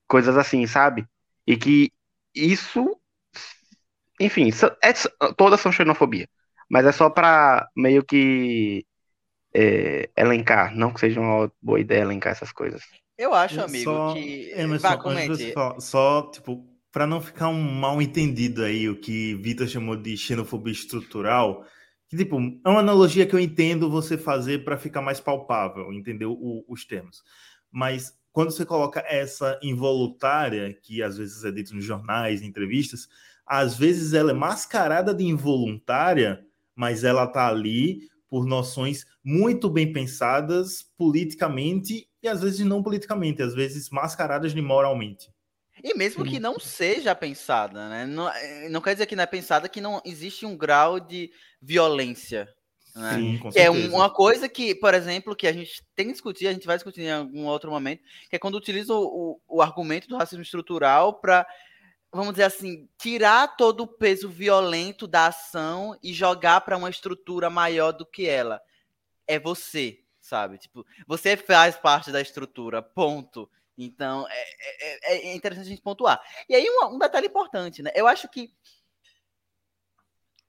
Coisas 0.08 0.38
assim, 0.38 0.66
sabe? 0.68 1.06
E 1.46 1.58
que 1.58 1.92
isso, 2.34 2.98
enfim, 4.20 4.50
é, 4.82 4.94
todas 5.38 5.60
são 5.62 5.72
xenofobia. 5.72 6.30
Mas 6.70 6.86
é 6.86 6.92
só 6.94 7.10
para 7.10 7.68
meio 7.76 8.04
que 8.06 8.86
é, 9.54 10.10
elencar, 10.18 10.76
não 10.76 10.92
que 10.92 11.00
seja 11.00 11.20
uma 11.20 11.52
boa 11.62 11.80
ideia 11.80 12.02
elencar 12.02 12.32
essas 12.32 12.52
coisas. 12.52 12.82
Eu 13.18 13.34
acho, 13.34 13.62
amigo, 13.62 13.84
só, 13.84 14.14
que. 14.14 14.52
Emerson, 14.56 14.88
Vá, 14.88 14.98
comente. 14.98 15.54
Só, 15.54 15.80
só, 15.80 16.32
tipo, 16.32 16.66
para 16.92 17.06
não 17.06 17.22
ficar 17.22 17.50
um 17.50 17.62
mal 17.62 18.02
entendido 18.02 18.64
aí, 18.64 18.90
o 18.90 19.00
que 19.00 19.36
Vitor 19.36 19.68
chamou 19.68 19.96
de 19.96 20.18
xenofobia 20.18 20.74
estrutural, 20.74 21.66
que, 22.10 22.18
tipo, 22.18 22.38
é 22.38 22.70
uma 22.70 22.80
analogia 22.80 23.26
que 23.26 23.36
eu 23.36 23.40
entendo 23.40 23.90
você 23.90 24.18
fazer 24.18 24.64
para 24.64 24.78
ficar 24.78 25.02
mais 25.02 25.20
palpável, 25.20 25.94
entendeu? 25.94 26.32
O, 26.34 26.66
os 26.68 26.86
termos. 26.86 27.24
Mas 27.72 28.14
quando 28.32 28.52
você 28.52 28.66
coloca 28.66 29.04
essa 29.08 29.60
involuntária, 29.62 30.76
que 30.82 31.04
às 31.04 31.18
vezes 31.18 31.44
é 31.44 31.52
dito 31.52 31.76
nos 31.76 31.86
jornais, 31.86 32.42
em 32.42 32.48
entrevistas, 32.48 33.08
às 33.46 33.78
vezes 33.78 34.14
ela 34.14 34.32
é 34.32 34.34
mascarada 34.34 35.14
de 35.14 35.24
involuntária, 35.24 36.44
mas 36.76 37.04
ela 37.04 37.28
tá 37.28 37.48
ali 37.48 38.10
por 38.34 38.48
noções 38.48 39.06
muito 39.24 39.70
bem 39.70 39.94
pensadas 39.94 40.82
politicamente 40.98 42.10
e 42.20 42.28
às 42.28 42.42
vezes 42.42 42.66
não 42.66 42.82
politicamente, 42.82 43.44
às 43.44 43.54
vezes 43.54 43.92
mascaradas 43.92 44.56
de 44.56 44.60
moralmente. 44.60 45.30
E 45.84 45.94
mesmo 45.94 46.26
que 46.26 46.40
não 46.40 46.60
seja 46.60 47.14
pensada, 47.14 47.88
né? 47.90 48.08
Não, 48.08 48.28
eh, 48.28 48.70
não 48.70 48.82
quer 48.82 48.94
dizer 48.94 49.06
que 49.06 49.16
não 49.16 49.22
é 49.22 49.28
pensada 49.28 49.70
que 49.70 49.80
não 49.80 50.02
existe 50.04 50.48
um 50.48 50.58
grau 50.58 51.00
de 51.00 51.32
violência. 51.62 52.50
Né? 52.96 53.18
Sim, 53.18 53.38
com 53.38 53.52
é 53.54 53.70
uma 53.70 54.10
coisa 54.10 54.50
que, 54.50 54.74
por 54.74 54.96
exemplo, 54.96 55.36
que 55.36 55.46
a 55.46 55.54
gente 55.54 55.84
tem 55.96 56.08
que 56.08 56.14
discutir, 56.14 56.48
a 56.48 56.54
gente 56.54 56.66
vai 56.66 56.78
discutir 56.78 57.02
em 57.02 57.12
algum 57.12 57.46
outro 57.46 57.70
momento, 57.70 58.02
que 58.32 58.36
é 58.36 58.40
quando 58.40 58.56
utiliza 58.56 58.96
o, 58.96 59.38
o, 59.48 59.58
o 59.58 59.62
argumento 59.62 60.08
do 60.08 60.18
racismo 60.18 60.42
estrutural 60.42 61.22
para 61.22 61.46
vamos 62.14 62.34
dizer 62.34 62.44
assim, 62.44 62.88
tirar 62.98 63.56
todo 63.58 63.82
o 63.82 63.88
peso 63.88 64.30
violento 64.30 65.08
da 65.08 65.28
ação 65.28 65.98
e 66.02 66.14
jogar 66.14 66.62
para 66.62 66.78
uma 66.78 66.90
estrutura 66.90 67.50
maior 67.50 67.92
do 67.92 68.06
que 68.06 68.28
ela. 68.28 68.62
É 69.28 69.40
você, 69.40 70.04
sabe? 70.22 70.58
Tipo, 70.60 70.86
você 71.08 71.36
faz 71.36 71.76
parte 71.76 72.12
da 72.12 72.22
estrutura, 72.22 72.82
ponto. 72.82 73.50
Então, 73.76 74.28
é, 74.30 74.42
é, 74.42 75.14
é, 75.14 75.28
é 75.30 75.36
interessante 75.36 75.66
a 75.66 75.70
gente 75.70 75.82
pontuar. 75.82 76.22
E 76.48 76.54
aí, 76.54 76.70
um, 76.70 76.96
um, 76.96 77.00
detalhe 77.00 77.28
importante, 77.28 77.82
né? 77.82 77.92
Eu 77.96 78.06
acho 78.06 78.30
que 78.30 78.54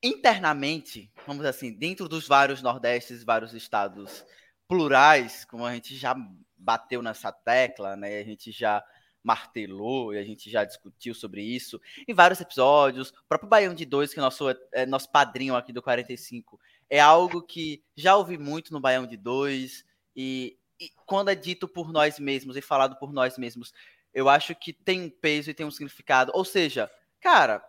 internamente, 0.03 1.11
vamos 1.27 1.39
dizer 1.39 1.49
assim, 1.49 1.73
dentro 1.73 2.07
dos 2.09 2.29
vários 2.29 2.61
Nordestes, 2.61 3.25
vários 3.25 3.55
estados 3.55 4.23
plurais, 4.69 5.47
como 5.47 5.65
a 5.65 5.73
gente 5.73 5.97
já 5.97 6.15
bateu 6.57 7.01
nessa 7.01 7.33
tecla, 7.33 7.97
né? 7.97 8.19
A 8.19 8.25
gente 8.25 8.53
já 8.53 8.85
martelou 9.25 10.13
e 10.15 10.19
a 10.19 10.23
gente 10.23 10.51
já 10.51 10.63
discutiu 10.65 11.15
sobre 11.15 11.43
isso 11.43 11.81
em 12.07 12.13
vários 12.13 12.41
episódios. 12.41 13.09
O 13.09 13.27
próprio 13.27 13.49
Baião 13.49 13.75
de 13.75 13.87
Dois, 13.87 14.13
que 14.13 14.21
é 14.21 14.23
nosso, 14.23 14.45
é 14.71 14.85
nosso 14.85 15.11
padrinho 15.11 15.57
aqui 15.57 15.73
do 15.73 15.83
45, 15.83 16.61
é 16.91 17.01
algo 17.01 17.43
que 17.43 17.83
já 17.97 18.15
ouvi 18.17 18.37
muito 18.37 18.73
no 18.73 18.81
Baião 18.81 19.07
de 19.07 19.17
Dois. 19.17 19.85
E, 20.15 20.59
e 20.79 20.91
quando 21.07 21.31
é 21.31 21.35
dito 21.35 21.67
por 21.67 21.91
nós 21.91 22.19
mesmos 22.19 22.57
e 22.57 22.61
falado 22.61 22.97
por 22.97 23.13
nós 23.13 23.39
mesmos, 23.39 23.73
eu 24.13 24.29
acho 24.29 24.55
que 24.55 24.73
tem 24.73 25.01
um 25.01 25.11
peso 25.11 25.51
e 25.51 25.55
tem 25.55 25.65
um 25.65 25.71
significado. 25.71 26.31
Ou 26.35 26.45
seja, 26.45 26.91
cara, 27.19 27.65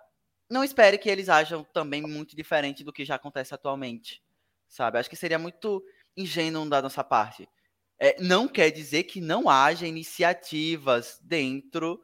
não 0.50 0.64
espere 0.64 0.98
que 0.98 1.10
eles 1.10 1.30
ajam 1.30 1.64
também 1.64 2.02
muito 2.02 2.36
diferente 2.36 2.84
do 2.84 2.94
que 2.94 3.06
já 3.06 3.16
acontece 3.16 3.56
atualmente. 3.56 4.22
Sabe? 4.68 5.00
Acho 5.00 5.10
que 5.10 5.16
seria 5.16 5.40
muito 5.40 5.82
ingênuo 6.18 6.70
da 6.70 6.82
nossa 6.82 7.04
parte. 7.04 7.48
É, 8.00 8.22
não 8.22 8.48
quer 8.48 8.72
dizer 8.72 9.04
que 9.04 9.22
não 9.22 9.50
haja 9.50 9.88
iniciativas 9.88 11.20
dentro 11.24 12.02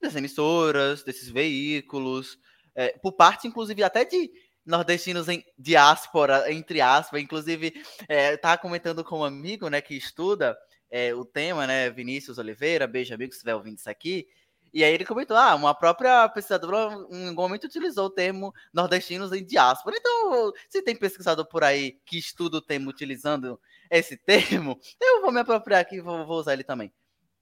das 0.00 0.14
emissoras, 0.14 1.02
desses 1.02 1.28
veículos, 1.28 2.38
é, 2.74 2.96
por 2.98 3.12
parte, 3.12 3.48
inclusive, 3.48 3.82
até 3.82 4.04
de 4.04 4.30
nordestinos 4.64 5.28
em 5.28 5.44
diáspora, 5.58 6.52
entre 6.52 6.80
aspas. 6.80 7.22
Inclusive, 7.22 7.72
é, 8.08 8.36
comentando 8.58 9.02
com 9.02 9.20
um 9.20 9.24
amigo 9.24 9.68
né, 9.68 9.80
que 9.80 9.94
estuda 9.94 10.56
é, 10.90 11.14
o 11.14 11.24
tema, 11.24 11.66
né, 11.66 11.88
Vinícius 11.90 12.38
Oliveira, 12.38 12.86
beijo 12.86 13.14
amigo 13.14 13.32
se 13.32 13.38
estiver 13.38 13.54
ouvindo 13.54 13.78
isso 13.78 13.88
aqui. 13.88 14.26
E 14.74 14.84
aí 14.84 14.92
ele 14.92 15.06
comentou, 15.06 15.36
ah, 15.36 15.54
uma 15.54 15.74
própria 15.74 16.28
pesquisadora 16.28 16.94
em 17.10 17.28
algum 17.28 17.42
momento 17.42 17.64
utilizou 17.64 18.06
o 18.06 18.10
termo 18.10 18.52
nordestinos 18.74 19.32
em 19.32 19.42
diáspora. 19.44 19.96
Então, 19.98 20.52
se 20.68 20.82
tem 20.82 20.94
pesquisador 20.94 21.46
por 21.46 21.64
aí 21.64 21.98
que 22.04 22.18
estuda 22.18 22.58
o 22.58 22.60
tema 22.60 22.90
utilizando 22.90 23.58
esse 23.90 24.16
termo, 24.24 24.78
eu 25.00 25.22
vou 25.22 25.32
me 25.32 25.40
apropriar 25.40 25.80
aqui 25.80 25.96
e 25.96 26.00
vou, 26.00 26.26
vou, 26.26 26.38
usar 26.38 26.52
ele 26.52 26.64
também. 26.64 26.92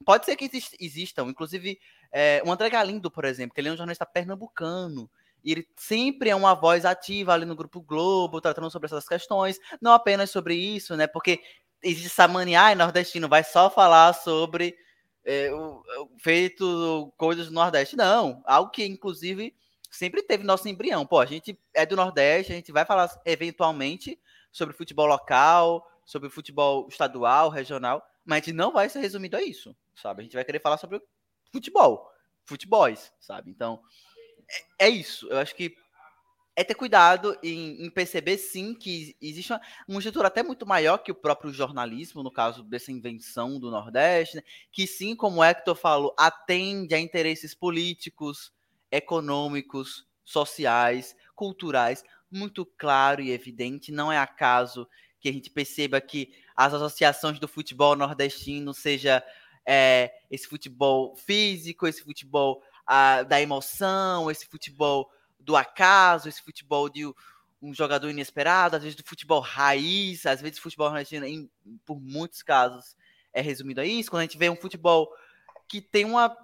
Pode 0.05 0.26
ser 0.26 0.36
que 0.36 0.51
existam, 0.80 1.24
inclusive, 1.28 1.78
é, 2.12 2.42
o 2.45 2.53
André 2.53 2.68
Galindo, 2.68 3.11
por 3.11 3.24
exemplo, 3.24 3.55
que 3.55 3.61
ele 3.61 3.68
é 3.68 3.72
um 3.72 3.76
jornalista 3.76 4.05
pernambucano, 4.05 5.11
e 5.42 5.53
ele 5.53 5.68
sempre 5.76 6.30
é 6.30 6.34
uma 6.34 6.55
voz 6.55 6.84
ativa 6.84 7.32
ali 7.32 7.45
no 7.45 7.55
Grupo 7.55 7.80
Globo, 7.80 8.40
tratando 8.40 8.70
sobre 8.70 8.86
essas 8.86 9.07
questões, 9.07 9.59
não 9.80 9.92
apenas 9.92 10.30
sobre 10.30 10.55
isso, 10.55 10.97
né, 10.97 11.07
porque 11.07 11.40
existe 11.82 12.07
essa 12.07 12.26
mania, 12.26 12.66
ah, 12.66 12.74
nordestino 12.74 13.28
vai 13.28 13.45
só 13.45 13.70
falar 13.70 14.12
sobre 14.14 14.76
é, 15.24 15.53
o, 15.53 15.82
o, 16.03 16.18
feito 16.18 17.12
coisas 17.16 17.47
do 17.47 17.53
Nordeste. 17.53 17.97
Não, 17.97 18.42
algo 18.47 18.70
que 18.70 18.84
inclusive 18.84 19.55
sempre 19.90 20.22
teve 20.22 20.45
nosso 20.45 20.68
embrião. 20.68 21.07
Pô, 21.07 21.20
a 21.20 21.26
gente 21.26 21.59
é 21.72 21.86
do 21.86 21.97
Nordeste, 21.97 22.53
a 22.53 22.57
gente 22.57 22.72
vai 22.72 22.84
falar 22.84 23.11
eventualmente 23.24 24.18
sobre 24.51 24.74
futebol 24.74 25.07
local, 25.07 25.86
sobre 26.05 26.28
futebol 26.28 26.86
estadual, 26.88 27.48
regional, 27.48 28.05
mas 28.24 28.42
a 28.42 28.46
gente 28.46 28.55
não 28.55 28.72
vai 28.72 28.88
ser 28.88 29.00
resumido 29.00 29.36
a 29.36 29.42
isso, 29.42 29.76
sabe? 29.94 30.20
A 30.20 30.24
gente 30.24 30.34
vai 30.34 30.44
querer 30.44 30.61
falar 30.61 30.78
sobre 30.78 31.00
futebol, 31.52 32.11
futebols, 32.44 33.12
sabe? 33.20 33.50
Então, 33.50 33.80
é, 34.78 34.86
é 34.86 34.88
isso. 34.88 35.28
Eu 35.28 35.38
acho 35.38 35.55
que 35.55 35.76
é 36.57 36.62
ter 36.62 36.74
cuidado 36.74 37.36
em, 37.42 37.84
em 37.84 37.90
perceber, 37.90 38.38
sim, 38.38 38.74
que 38.74 39.16
existe 39.20 39.52
uma, 39.52 39.61
uma, 39.88 39.98
estrutura 39.98 40.28
até 40.28 40.42
muito 40.42 40.64
maior 40.64 40.98
que 40.98 41.11
o 41.11 41.14
próprio 41.14 41.52
jornalismo, 41.52 42.22
no 42.22 42.30
caso 42.30 42.62
dessa 42.62 42.92
invenção 42.92 43.59
do 43.59 43.70
Nordeste, 43.70 44.36
né? 44.36 44.42
que 44.70 44.86
sim, 44.86 45.16
como 45.16 45.40
o 45.40 45.44
Hector 45.44 45.74
falou, 45.74 46.14
atende 46.16 46.94
a 46.94 47.00
interesses 47.00 47.55
políticos, 47.55 48.52
econômicos, 48.90 50.07
sociais, 50.24 51.16
culturais, 51.34 52.05
muito 52.30 52.64
claro 52.64 53.20
e 53.20 53.32
evidente. 53.32 53.90
Não 53.90 54.12
é 54.12 54.18
acaso 54.18 54.88
que 55.25 55.29
a 55.31 55.33
gente 55.33 55.49
perceba 55.49 55.99
que 56.03 56.35
as 56.55 56.75
associações 56.75 57.39
do 57.39 57.49
futebol 57.49 57.97
nordestino 57.97 58.75
seja 58.75 59.25
é, 59.66 60.12
esse 60.31 60.47
futebol 60.47 61.16
físico, 61.16 61.87
esse 61.87 62.03
futebol 62.03 62.62
ah, 62.87 63.22
da 63.22 63.41
emoção, 63.41 64.31
esse 64.31 64.45
futebol 64.45 65.11
do 65.41 65.57
acaso, 65.57 66.29
esse 66.29 66.43
futebol 66.43 66.91
de 66.91 67.07
um 67.62 67.72
jogador 67.72 68.11
inesperado, 68.11 68.77
às 68.77 68.83
vezes 68.83 68.95
do 68.95 69.03
futebol 69.03 69.41
raiz, 69.41 70.27
às 70.27 70.43
vezes 70.43 70.59
futebol 70.59 70.89
argentino, 70.89 71.25
em, 71.25 71.51
por 71.87 71.99
muitos 71.99 72.43
casos, 72.43 72.95
é 73.33 73.41
resumido 73.41 73.81
a 73.81 73.87
isso. 73.87 74.11
Quando 74.11 74.20
a 74.20 74.25
gente 74.25 74.37
vê 74.37 74.51
um 74.51 74.57
futebol 74.57 75.11
que 75.66 75.81
tem 75.81 76.05
uma 76.05 76.37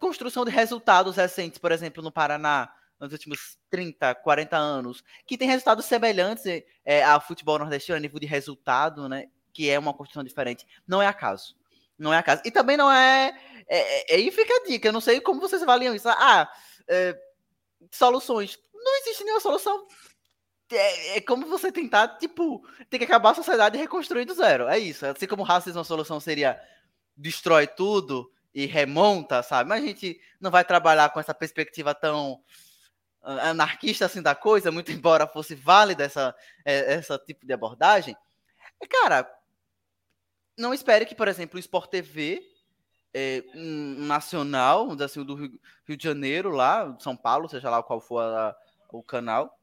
construção 0.00 0.44
de 0.44 0.50
resultados 0.50 1.14
recentes, 1.14 1.60
por 1.60 1.70
exemplo, 1.70 2.02
no 2.02 2.10
Paraná, 2.10 2.68
nos 3.02 3.12
últimos 3.12 3.58
30, 3.68 4.14
40 4.14 4.56
anos, 4.56 5.02
que 5.26 5.36
tem 5.36 5.48
resultados 5.48 5.84
semelhantes 5.84 6.44
é, 6.84 7.02
ao 7.02 7.20
futebol 7.20 7.58
nordestino, 7.58 7.96
a 7.96 8.00
nível 8.00 8.20
de 8.20 8.26
resultado, 8.26 9.08
né? 9.08 9.26
Que 9.52 9.68
é 9.68 9.78
uma 9.78 9.92
construção 9.92 10.22
diferente. 10.22 10.66
Não 10.86 11.02
é 11.02 11.06
acaso. 11.06 11.56
Não 11.98 12.14
é 12.14 12.18
acaso. 12.18 12.42
E 12.44 12.50
também 12.50 12.76
não 12.76 12.90
é. 12.90 13.36
é, 13.66 14.12
é 14.12 14.16
aí 14.16 14.30
fica 14.30 14.54
a 14.54 14.66
dica. 14.66 14.88
Eu 14.88 14.92
não 14.92 15.00
sei 15.00 15.20
como 15.20 15.40
vocês 15.40 15.62
avaliam 15.62 15.94
isso. 15.94 16.08
Ah, 16.08 16.48
é, 16.88 17.18
soluções. 17.90 18.58
Não 18.72 18.96
existe 19.00 19.24
nenhuma 19.24 19.40
solução. 19.40 19.86
É, 20.70 21.18
é, 21.18 21.20
como 21.20 21.46
você 21.46 21.70
tentar, 21.70 22.08
tipo, 22.18 22.64
tem 22.88 22.98
que 22.98 23.04
acabar 23.04 23.30
a 23.30 23.34
sociedade 23.34 23.76
e 23.76 23.80
reconstruir 23.80 24.24
do 24.24 24.34
zero. 24.34 24.68
É 24.68 24.78
isso. 24.78 25.04
Assim 25.04 25.26
como 25.26 25.42
o 25.42 25.46
racismo, 25.46 25.80
a 25.80 25.84
solução 25.84 26.20
seria 26.20 26.60
destrói 27.16 27.66
tudo 27.66 28.32
e 28.54 28.64
remonta, 28.64 29.42
sabe? 29.42 29.68
Mas 29.68 29.82
a 29.82 29.86
gente 29.86 30.20
não 30.40 30.50
vai 30.50 30.64
trabalhar 30.64 31.10
com 31.10 31.20
essa 31.20 31.34
perspectiva 31.34 31.94
tão 31.94 32.40
anarquista 33.22 34.06
assim 34.06 34.22
da 34.22 34.34
coisa, 34.34 34.72
muito 34.72 34.90
embora 34.92 35.26
fosse 35.26 35.54
válida 35.54 36.04
essa, 36.04 36.34
é, 36.64 36.94
essa 36.94 37.18
tipo 37.18 37.46
de 37.46 37.52
abordagem. 37.52 38.16
Cara, 38.90 39.30
não 40.56 40.74
espere 40.74 41.06
que, 41.06 41.14
por 41.14 41.28
exemplo, 41.28 41.56
o 41.56 41.60
Sport 41.60 41.88
TV 41.88 42.42
é, 43.14 43.44
um 43.54 44.06
nacional, 44.06 44.90
assim, 45.02 45.22
do 45.24 45.34
Rio, 45.34 45.60
Rio, 45.86 45.96
de 45.96 46.04
Janeiro, 46.04 46.50
lá, 46.50 46.96
São 46.98 47.16
Paulo, 47.16 47.48
seja 47.48 47.70
lá 47.70 47.82
qual 47.82 48.00
for 48.00 48.20
a, 48.20 48.56
o 48.90 49.02
canal, 49.02 49.58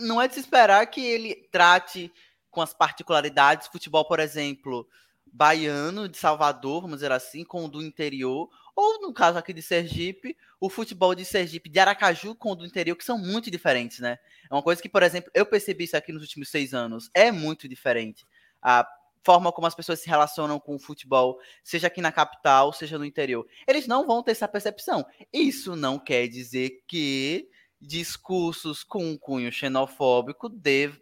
não 0.00 0.20
é 0.20 0.26
de 0.26 0.34
se 0.34 0.40
esperar 0.40 0.86
que 0.86 1.00
ele 1.00 1.48
trate 1.50 2.12
com 2.50 2.60
as 2.60 2.74
particularidades 2.74 3.68
futebol, 3.68 4.04
por 4.04 4.18
exemplo, 4.18 4.88
baiano 5.26 6.08
de 6.08 6.18
Salvador, 6.18 6.82
vamos 6.82 6.96
dizer 6.96 7.12
assim, 7.12 7.44
com 7.44 7.64
o 7.64 7.68
do 7.68 7.82
interior, 7.82 8.48
ou 8.80 9.00
no 9.00 9.12
caso 9.12 9.36
aqui 9.36 9.52
de 9.52 9.60
Sergipe, 9.60 10.36
o 10.60 10.70
futebol 10.70 11.12
de 11.12 11.24
Sergipe, 11.24 11.68
de 11.68 11.80
Aracaju 11.80 12.32
com 12.36 12.52
o 12.52 12.54
do 12.54 12.64
interior, 12.64 12.94
que 12.94 13.04
são 13.04 13.18
muito 13.18 13.50
diferentes, 13.50 13.98
né? 13.98 14.20
É 14.48 14.54
uma 14.54 14.62
coisa 14.62 14.80
que, 14.80 14.88
por 14.88 15.02
exemplo, 15.02 15.32
eu 15.34 15.44
percebi 15.44 15.82
isso 15.82 15.96
aqui 15.96 16.12
nos 16.12 16.22
últimos 16.22 16.48
seis 16.48 16.72
anos, 16.72 17.10
é 17.12 17.32
muito 17.32 17.68
diferente. 17.68 18.24
A 18.62 18.88
forma 19.24 19.50
como 19.50 19.66
as 19.66 19.74
pessoas 19.74 19.98
se 19.98 20.08
relacionam 20.08 20.60
com 20.60 20.76
o 20.76 20.78
futebol, 20.78 21.40
seja 21.64 21.88
aqui 21.88 22.00
na 22.00 22.12
capital, 22.12 22.72
seja 22.72 22.96
no 22.96 23.04
interior. 23.04 23.44
Eles 23.66 23.88
não 23.88 24.06
vão 24.06 24.22
ter 24.22 24.30
essa 24.30 24.46
percepção. 24.46 25.04
Isso 25.32 25.74
não 25.74 25.98
quer 25.98 26.28
dizer 26.28 26.84
que 26.86 27.50
discursos 27.80 28.84
com 28.84 29.04
um 29.04 29.18
cunho 29.18 29.50
xenofóbico 29.50 30.48
de, 30.48 30.92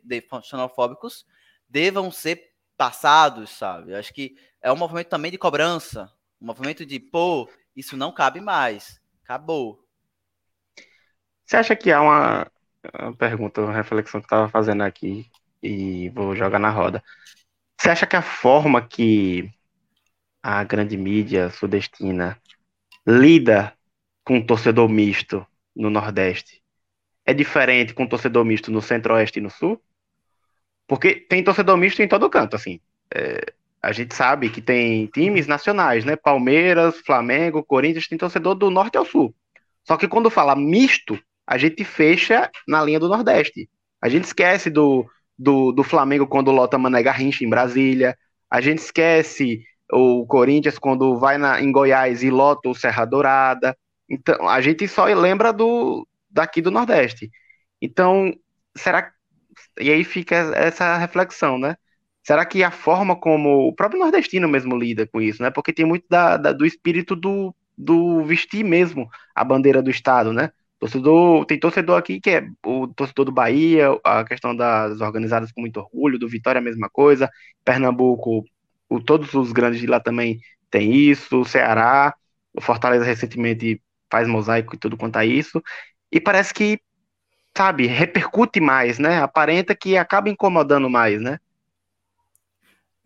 xenofóbicos 0.44 1.26
devam 1.68 2.10
ser 2.10 2.54
passados, 2.74 3.50
sabe? 3.50 3.92
Eu 3.92 3.98
acho 3.98 4.14
que 4.14 4.34
é 4.62 4.72
um 4.72 4.76
movimento 4.76 5.08
também 5.08 5.30
de 5.30 5.36
cobrança, 5.36 6.10
um 6.40 6.46
movimento 6.46 6.86
de, 6.86 6.98
pô, 6.98 7.46
isso 7.76 7.96
não 7.96 8.10
cabe 8.10 8.40
mais. 8.40 9.00
Acabou. 9.22 9.84
Você 11.44 11.56
acha 11.56 11.76
que 11.76 11.92
há 11.92 12.00
uma, 12.00 12.50
uma 12.98 13.14
pergunta, 13.14 13.60
uma 13.60 13.72
reflexão 13.72 14.20
que 14.20 14.24
eu 14.24 14.26
estava 14.26 14.48
fazendo 14.48 14.82
aqui 14.82 15.30
e 15.62 16.08
vou 16.10 16.34
jogar 16.34 16.58
na 16.58 16.70
roda. 16.70 17.02
Você 17.78 17.90
acha 17.90 18.06
que 18.06 18.16
a 18.16 18.22
forma 18.22 18.86
que 18.86 19.50
a 20.42 20.64
grande 20.64 20.96
mídia 20.96 21.50
sudestina 21.50 22.40
lida 23.06 23.76
com 24.24 24.38
o 24.38 24.46
torcedor 24.46 24.88
misto 24.88 25.46
no 25.74 25.90
Nordeste 25.90 26.62
é 27.24 27.34
diferente 27.34 27.92
com 27.92 28.06
torcedor 28.06 28.44
misto 28.44 28.70
no 28.70 28.80
Centro-Oeste 28.80 29.38
e 29.38 29.42
no 29.42 29.50
Sul? 29.50 29.82
Porque 30.86 31.16
tem 31.16 31.42
torcedor 31.42 31.76
misto 31.76 32.00
em 32.00 32.08
todo 32.08 32.30
canto, 32.30 32.54
assim. 32.54 32.80
É, 33.12 33.52
a 33.86 33.92
gente 33.92 34.16
sabe 34.16 34.50
que 34.50 34.60
tem 34.60 35.06
times 35.06 35.46
nacionais, 35.46 36.04
né? 36.04 36.16
Palmeiras, 36.16 36.98
Flamengo, 37.06 37.62
Corinthians, 37.62 38.08
tem 38.08 38.18
torcedor 38.18 38.56
do 38.56 38.68
norte 38.68 38.98
ao 38.98 39.06
sul. 39.06 39.32
Só 39.84 39.96
que 39.96 40.08
quando 40.08 40.28
fala 40.28 40.56
misto, 40.56 41.16
a 41.46 41.56
gente 41.56 41.84
fecha 41.84 42.50
na 42.66 42.82
linha 42.82 42.98
do 42.98 43.08
Nordeste. 43.08 43.70
A 44.02 44.08
gente 44.08 44.24
esquece 44.24 44.70
do, 44.70 45.06
do, 45.38 45.70
do 45.70 45.84
Flamengo 45.84 46.26
quando 46.26 46.50
lota 46.50 46.76
Mané 46.76 47.00
Garrincha 47.00 47.44
em 47.44 47.48
Brasília. 47.48 48.18
A 48.50 48.60
gente 48.60 48.78
esquece 48.78 49.62
o 49.92 50.26
Corinthians 50.26 50.80
quando 50.80 51.16
vai 51.16 51.38
na, 51.38 51.62
em 51.62 51.70
Goiás 51.70 52.24
e 52.24 52.28
lota 52.30 52.68
o 52.68 52.74
Serra 52.74 53.04
Dourada. 53.04 53.78
Então, 54.10 54.48
a 54.48 54.60
gente 54.60 54.88
só 54.88 55.04
lembra 55.04 55.52
do 55.52 56.04
daqui 56.28 56.60
do 56.60 56.72
Nordeste. 56.72 57.30
Então, 57.80 58.34
será 58.76 59.12
e 59.78 59.92
aí 59.92 60.02
fica 60.02 60.34
essa 60.56 60.96
reflexão, 60.96 61.56
né? 61.56 61.76
Será 62.26 62.44
que 62.44 62.64
a 62.64 62.72
forma 62.72 63.14
como 63.14 63.68
o 63.68 63.72
próprio 63.72 64.00
nordestino 64.00 64.48
mesmo 64.48 64.76
lida 64.76 65.06
com 65.06 65.20
isso, 65.20 65.40
né? 65.40 65.48
Porque 65.48 65.72
tem 65.72 65.86
muito 65.86 66.06
da, 66.10 66.36
da, 66.36 66.52
do 66.52 66.66
espírito 66.66 67.14
do, 67.14 67.54
do 67.78 68.24
vestir 68.24 68.64
mesmo 68.64 69.08
a 69.32 69.44
bandeira 69.44 69.80
do 69.80 69.90
Estado, 69.92 70.32
né? 70.32 70.50
Torcedor, 70.80 71.46
tem 71.46 71.56
torcedor 71.56 71.96
aqui 71.96 72.20
que 72.20 72.30
é 72.30 72.48
o 72.64 72.88
torcedor 72.88 73.26
do 73.26 73.30
Bahia, 73.32 73.96
a 74.02 74.24
questão 74.24 74.56
das 74.56 75.00
organizadas 75.00 75.52
com 75.52 75.60
muito 75.60 75.78
orgulho, 75.78 76.18
do 76.18 76.28
Vitória 76.28 76.58
a 76.58 76.62
mesma 76.62 76.90
coisa, 76.90 77.30
Pernambuco, 77.64 78.44
o, 78.88 79.00
todos 79.00 79.32
os 79.32 79.52
grandes 79.52 79.80
de 79.80 79.86
lá 79.86 80.00
também 80.00 80.40
tem 80.68 80.92
isso, 80.92 81.42
o 81.42 81.44
Ceará, 81.44 82.12
o 82.52 82.60
Fortaleza 82.60 83.04
recentemente 83.04 83.80
faz 84.10 84.26
mosaico 84.26 84.74
e 84.74 84.78
tudo 84.78 84.96
quanto 84.96 85.16
a 85.16 85.24
isso, 85.24 85.62
e 86.10 86.20
parece 86.20 86.52
que, 86.52 86.80
sabe, 87.56 87.86
repercute 87.86 88.60
mais, 88.60 88.98
né? 88.98 89.20
Aparenta 89.22 89.76
que 89.76 89.96
acaba 89.96 90.28
incomodando 90.28 90.90
mais, 90.90 91.20
né? 91.22 91.38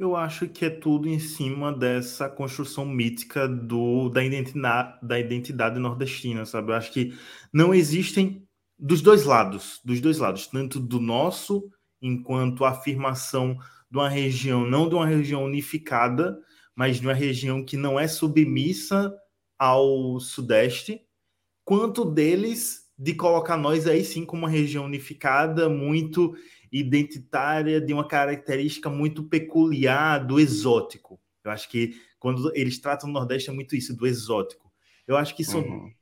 Eu 0.00 0.16
acho 0.16 0.48
que 0.48 0.64
é 0.64 0.70
tudo 0.70 1.06
em 1.10 1.18
cima 1.18 1.70
dessa 1.70 2.26
construção 2.26 2.86
mítica 2.86 3.46
do, 3.46 4.08
da, 4.08 4.24
identidade, 4.24 4.98
da 5.06 5.20
identidade 5.20 5.78
nordestina, 5.78 6.46
sabe? 6.46 6.72
Eu 6.72 6.76
acho 6.76 6.90
que 6.90 7.12
não 7.52 7.74
existem 7.74 8.48
dos 8.78 9.02
dois 9.02 9.24
lados, 9.26 9.78
dos 9.84 10.00
dois 10.00 10.16
lados, 10.16 10.46
tanto 10.46 10.80
do 10.80 10.98
nosso, 10.98 11.70
enquanto 12.00 12.64
afirmação 12.64 13.58
de 13.90 13.98
uma 13.98 14.08
região, 14.08 14.66
não 14.66 14.88
de 14.88 14.94
uma 14.94 15.06
região 15.06 15.44
unificada, 15.44 16.40
mas 16.74 16.98
de 16.98 17.06
uma 17.06 17.12
região 17.12 17.62
que 17.62 17.76
não 17.76 18.00
é 18.00 18.08
submissa 18.08 19.14
ao 19.58 20.18
Sudeste, 20.18 21.02
quanto 21.62 22.06
deles 22.06 22.90
de 22.98 23.12
colocar 23.12 23.58
nós 23.58 23.86
aí 23.86 24.02
sim 24.02 24.24
como 24.24 24.44
uma 24.44 24.48
região 24.48 24.86
unificada, 24.86 25.68
muito 25.68 26.34
identitária 26.72 27.80
de 27.80 27.92
uma 27.92 28.06
característica 28.06 28.88
muito 28.88 29.24
peculiar 29.24 30.24
do 30.24 30.38
exótico. 30.38 31.20
Eu 31.44 31.50
acho 31.50 31.68
que 31.68 32.00
quando 32.18 32.52
eles 32.54 32.78
tratam 32.78 33.08
o 33.08 33.12
Nordeste 33.12 33.50
é 33.50 33.52
muito 33.52 33.74
isso, 33.74 33.96
do 33.96 34.06
exótico. 34.06 34.70
Eu 35.06 35.16
acho 35.16 35.34
que 35.34 35.42
são 35.42 35.60
uhum. 35.60 35.92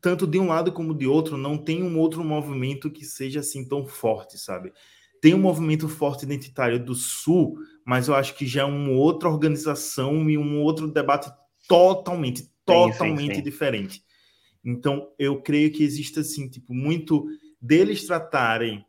tanto 0.00 0.26
de 0.26 0.38
um 0.38 0.48
lado 0.48 0.72
como 0.72 0.94
de 0.94 1.06
outro, 1.06 1.36
não 1.36 1.56
tem 1.56 1.82
um 1.82 1.98
outro 1.98 2.22
movimento 2.22 2.90
que 2.90 3.04
seja 3.04 3.40
assim 3.40 3.66
tão 3.66 3.86
forte, 3.86 4.36
sabe? 4.38 4.72
Tem 5.20 5.34
um 5.34 5.40
movimento 5.40 5.88
forte 5.88 6.24
identitário 6.24 6.82
do 6.82 6.94
Sul, 6.94 7.58
mas 7.84 8.08
eu 8.08 8.14
acho 8.14 8.34
que 8.36 8.46
já 8.46 8.62
é 8.62 8.64
uma 8.64 8.92
outra 8.92 9.28
organização 9.28 10.28
e 10.28 10.36
um 10.36 10.60
outro 10.62 10.88
debate 10.88 11.30
totalmente, 11.66 12.50
totalmente 12.64 13.20
sim, 13.20 13.28
sim, 13.28 13.34
sim. 13.34 13.42
diferente. 13.42 14.02
Então, 14.64 15.10
eu 15.18 15.40
creio 15.40 15.72
que 15.72 15.82
existe 15.82 16.20
assim, 16.20 16.48
tipo, 16.48 16.74
muito 16.74 17.26
deles 17.60 18.04
tratarem 18.06 18.84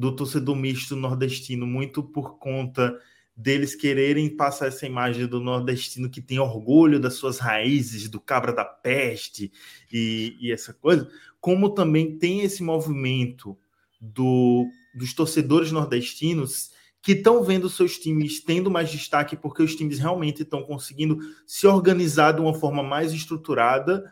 do 0.00 0.16
torcedor 0.16 0.56
misto 0.56 0.96
nordestino, 0.96 1.66
muito 1.66 2.02
por 2.02 2.38
conta 2.38 2.98
deles 3.36 3.74
quererem 3.74 4.34
passar 4.34 4.68
essa 4.68 4.86
imagem 4.86 5.26
do 5.26 5.40
nordestino 5.40 6.08
que 6.08 6.22
tem 6.22 6.38
orgulho 6.38 6.98
das 6.98 7.14
suas 7.14 7.38
raízes, 7.38 8.08
do 8.08 8.18
cabra 8.18 8.50
da 8.50 8.64
peste 8.64 9.52
e, 9.92 10.38
e 10.40 10.50
essa 10.50 10.72
coisa, 10.72 11.06
como 11.38 11.68
também 11.68 12.16
tem 12.16 12.40
esse 12.40 12.62
movimento 12.62 13.58
do, 14.00 14.66
dos 14.94 15.12
torcedores 15.12 15.70
nordestinos 15.70 16.70
que 17.02 17.12
estão 17.12 17.42
vendo 17.42 17.68
seus 17.68 17.98
times 17.98 18.42
tendo 18.42 18.70
mais 18.70 18.90
destaque 18.90 19.36
porque 19.36 19.62
os 19.62 19.76
times 19.76 19.98
realmente 19.98 20.44
estão 20.44 20.62
conseguindo 20.62 21.18
se 21.46 21.66
organizar 21.66 22.32
de 22.32 22.40
uma 22.40 22.54
forma 22.54 22.82
mais 22.82 23.12
estruturada. 23.12 24.10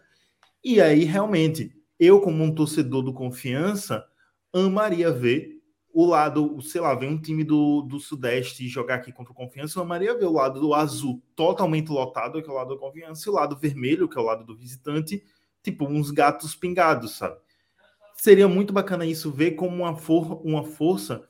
E 0.62 0.82
aí, 0.82 1.04
realmente, 1.04 1.72
eu, 1.98 2.20
como 2.20 2.44
um 2.44 2.54
torcedor 2.54 3.02
do 3.02 3.14
confiança, 3.14 4.04
amaria 4.52 5.10
ver 5.10 5.57
o 6.00 6.06
lado, 6.06 6.62
sei 6.62 6.80
lá, 6.80 6.94
vem 6.94 7.10
um 7.10 7.20
time 7.20 7.42
do, 7.42 7.82
do 7.82 7.98
Sudeste 7.98 8.68
jogar 8.68 8.94
aqui 8.94 9.10
contra 9.10 9.32
o 9.32 9.34
Confiança, 9.34 9.76
eu 9.76 9.82
amaria 9.82 10.16
ver 10.16 10.26
o 10.26 10.32
lado 10.32 10.60
do 10.60 10.72
azul 10.72 11.20
totalmente 11.34 11.88
lotado, 11.88 12.40
que 12.40 12.48
é 12.48 12.52
o 12.52 12.54
lado 12.54 12.68
do 12.68 12.78
Confiança, 12.78 13.28
e 13.28 13.32
o 13.32 13.34
lado 13.34 13.58
vermelho, 13.58 14.08
que 14.08 14.16
é 14.16 14.20
o 14.20 14.24
lado 14.24 14.44
do 14.44 14.56
visitante, 14.56 15.24
tipo 15.60 15.84
uns 15.86 16.12
gatos 16.12 16.54
pingados, 16.54 17.16
sabe? 17.16 17.36
Seria 18.14 18.46
muito 18.46 18.72
bacana 18.72 19.04
isso, 19.04 19.32
ver 19.32 19.56
como 19.56 19.74
uma, 19.74 19.96
for, 19.96 20.40
uma 20.46 20.62
força, 20.62 21.28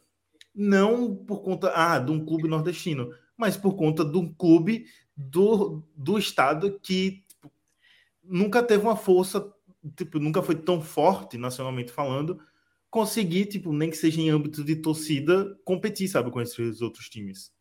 não 0.54 1.16
por 1.16 1.40
conta 1.40 1.72
ah, 1.74 1.98
de 1.98 2.12
um 2.12 2.22
clube 2.22 2.46
nordestino, 2.46 3.08
mas 3.38 3.56
por 3.56 3.74
conta 3.74 4.04
de 4.04 4.18
um 4.18 4.30
clube 4.34 4.84
do, 5.16 5.82
do 5.96 6.18
estado 6.18 6.78
que 6.78 7.24
tipo, 7.26 7.50
nunca 8.22 8.62
teve 8.62 8.82
uma 8.82 8.96
força, 8.96 9.50
tipo, 9.96 10.18
nunca 10.18 10.42
foi 10.42 10.56
tão 10.56 10.78
forte, 10.82 11.38
nacionalmente 11.38 11.90
falando, 11.90 12.38
conseguir, 12.90 13.46
tipo, 13.46 13.72
nem 13.72 13.90
que 13.90 13.96
seja 13.96 14.20
em 14.20 14.30
âmbito 14.30 14.64
de 14.64 14.76
torcida, 14.76 15.56
competir, 15.64 16.08
sabe, 16.08 16.30
com 16.30 16.40
esses 16.40 16.80
outros 16.80 17.08
times. 17.08 17.52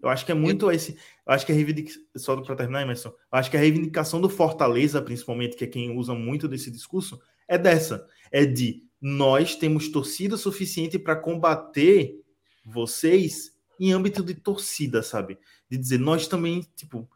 Eu 0.00 0.10
acho 0.10 0.26
que 0.26 0.32
é 0.32 0.34
muito 0.34 0.70
esse. 0.70 0.98
Eu 1.26 1.32
acho 1.32 1.46
que 1.46 1.52
a 1.52 1.54
reivindicação. 1.54 2.02
Só 2.16 2.36
para 2.36 2.56
terminar, 2.56 2.82
Emerson. 2.82 3.08
Eu 3.08 3.38
acho 3.38 3.50
que 3.50 3.56
a 3.56 3.60
reivindicação 3.60 4.20
do 4.20 4.28
Fortaleza, 4.28 5.00
principalmente, 5.00 5.56
que 5.56 5.64
é 5.64 5.66
quem 5.66 5.96
usa 5.96 6.14
muito 6.14 6.46
desse 6.46 6.70
discurso, 6.70 7.18
é 7.48 7.56
dessa. 7.56 8.06
É 8.30 8.44
de 8.44 8.84
nós 9.00 9.56
temos 9.56 9.88
torcida 9.88 10.36
suficiente 10.36 10.98
para 10.98 11.16
combater 11.16 12.20
vocês 12.64 13.54
em 13.80 13.92
âmbito 13.92 14.22
de 14.22 14.34
torcida, 14.34 15.02
sabe? 15.02 15.38
De 15.70 15.76
dizer, 15.78 15.98
nós 15.98 16.28
também, 16.28 16.66
tipo, 16.76 17.08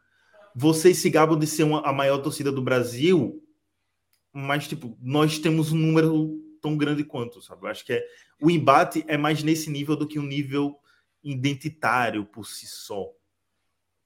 vocês 0.55 0.97
se 0.97 1.09
gabam 1.09 1.37
de 1.37 1.47
ser 1.47 1.63
uma, 1.63 1.81
a 1.81 1.93
maior 1.93 2.19
torcida 2.19 2.51
do 2.51 2.61
Brasil, 2.61 3.43
mas, 4.33 4.67
tipo, 4.67 4.97
nós 5.01 5.39
temos 5.39 5.71
um 5.71 5.77
número 5.77 6.39
tão 6.61 6.77
grande 6.77 7.03
quanto, 7.03 7.41
sabe? 7.41 7.65
Eu 7.65 7.69
acho 7.69 7.85
que 7.85 7.93
é, 7.93 8.05
o 8.41 8.49
embate 8.49 9.03
é 9.07 9.17
mais 9.17 9.43
nesse 9.43 9.69
nível 9.69 9.95
do 9.95 10.07
que 10.07 10.19
um 10.19 10.25
nível 10.25 10.79
identitário 11.23 12.25
por 12.25 12.45
si 12.45 12.67
só. 12.67 13.11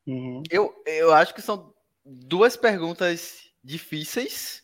Uhum. 0.06 0.44
Eu, 0.50 0.74
eu 0.86 1.14
acho 1.14 1.34
que 1.34 1.42
são 1.42 1.74
duas 2.06 2.58
perguntas 2.58 3.50
difíceis 3.64 4.64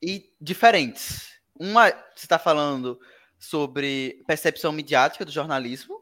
e 0.00 0.32
diferentes. 0.40 1.32
Uma, 1.58 1.90
você 1.90 2.24
está 2.24 2.38
falando 2.38 2.98
sobre 3.38 4.22
percepção 4.26 4.72
midiática 4.72 5.24
do 5.24 5.32
jornalismo, 5.32 6.00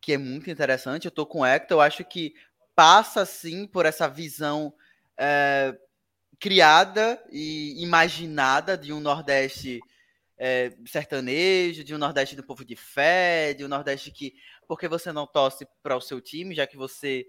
que 0.00 0.12
é 0.12 0.18
muito 0.18 0.50
interessante. 0.50 1.06
Eu 1.06 1.10
estou 1.10 1.26
com 1.26 1.40
o 1.40 1.46
Hector, 1.46 1.76
eu 1.76 1.80
acho 1.80 2.04
que 2.04 2.34
passa, 2.74 3.24
sim, 3.24 3.66
por 3.66 3.86
essa 3.86 4.08
visão 4.08 4.72
é, 5.16 5.76
criada 6.38 7.22
e 7.30 7.82
imaginada 7.82 8.76
de 8.76 8.92
um 8.92 9.00
Nordeste 9.00 9.80
é, 10.38 10.72
sertanejo, 10.86 11.82
de 11.82 11.94
um 11.94 11.98
Nordeste 11.98 12.36
do 12.36 12.44
povo 12.44 12.64
de 12.64 12.76
fé, 12.76 13.54
de 13.54 13.64
um 13.64 13.68
Nordeste 13.68 14.10
que. 14.10 14.34
Porque 14.68 14.88
você 14.88 15.12
não 15.12 15.26
torce 15.26 15.66
para 15.82 15.96
o 15.96 16.00
seu 16.00 16.20
time, 16.20 16.54
já 16.54 16.66
que 16.66 16.76
você 16.76 17.26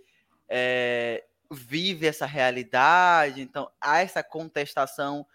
é, 0.50 1.24
vive 1.52 2.08
essa 2.08 2.26
realidade, 2.26 3.42
então 3.42 3.70
há 3.80 4.00
essa 4.00 4.24
contestação 4.24 5.26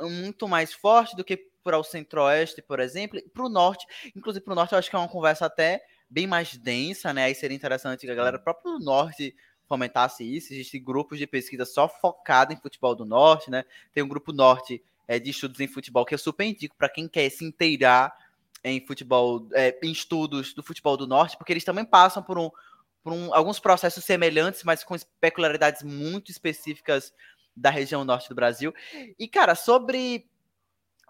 muito 0.00 0.48
mais 0.48 0.72
forte 0.72 1.14
do 1.14 1.24
que 1.24 1.36
para 1.62 1.78
o 1.78 1.84
centro-oeste, 1.84 2.62
por 2.62 2.80
exemplo, 2.80 3.20
para 3.32 3.44
o 3.44 3.48
norte. 3.48 3.86
Inclusive, 4.16 4.44
para 4.44 4.52
o 4.52 4.56
norte, 4.56 4.72
eu 4.72 4.78
acho 4.78 4.88
que 4.88 4.96
é 4.96 4.98
uma 4.98 5.08
conversa 5.08 5.46
até 5.46 5.84
bem 6.08 6.26
mais 6.26 6.56
densa, 6.56 7.12
né? 7.12 7.24
Aí 7.24 7.34
seria 7.34 7.56
interessante 7.56 8.06
que 8.06 8.10
a 8.10 8.14
galera 8.14 8.38
próprio 8.38 8.78
do 8.78 8.84
norte 8.84 9.34
fomentasse 9.66 10.24
isso. 10.24 10.52
Existem 10.52 10.82
grupos 10.82 11.18
de 11.18 11.26
pesquisa 11.26 11.64
só 11.64 11.88
focado 11.88 12.52
em 12.52 12.56
futebol 12.56 12.94
do 12.94 13.04
norte, 13.04 13.50
né? 13.50 13.64
Tem 13.92 14.02
um 14.02 14.08
grupo 14.08 14.32
norte 14.32 14.82
é, 15.10 15.18
de 15.18 15.28
estudos 15.28 15.58
em 15.58 15.66
futebol 15.66 16.04
que 16.04 16.14
eu 16.14 16.18
super 16.18 16.44
indico 16.44 16.76
para 16.76 16.88
quem 16.88 17.08
quer 17.08 17.28
se 17.30 17.44
inteirar 17.44 18.16
em 18.62 18.86
futebol, 18.86 19.48
é, 19.54 19.76
em 19.82 19.90
estudos 19.90 20.54
do 20.54 20.62
futebol 20.62 20.96
do 20.96 21.04
norte, 21.04 21.36
porque 21.36 21.52
eles 21.52 21.64
também 21.64 21.84
passam 21.84 22.22
por, 22.22 22.38
um, 22.38 22.48
por 23.02 23.12
um, 23.12 23.34
alguns 23.34 23.58
processos 23.58 24.04
semelhantes, 24.04 24.62
mas 24.62 24.84
com 24.84 24.94
peculiaridades 25.20 25.82
muito 25.82 26.30
específicas 26.30 27.12
da 27.56 27.70
região 27.70 28.04
norte 28.04 28.28
do 28.28 28.36
Brasil. 28.36 28.72
E, 29.18 29.26
cara, 29.26 29.56
sobre 29.56 30.30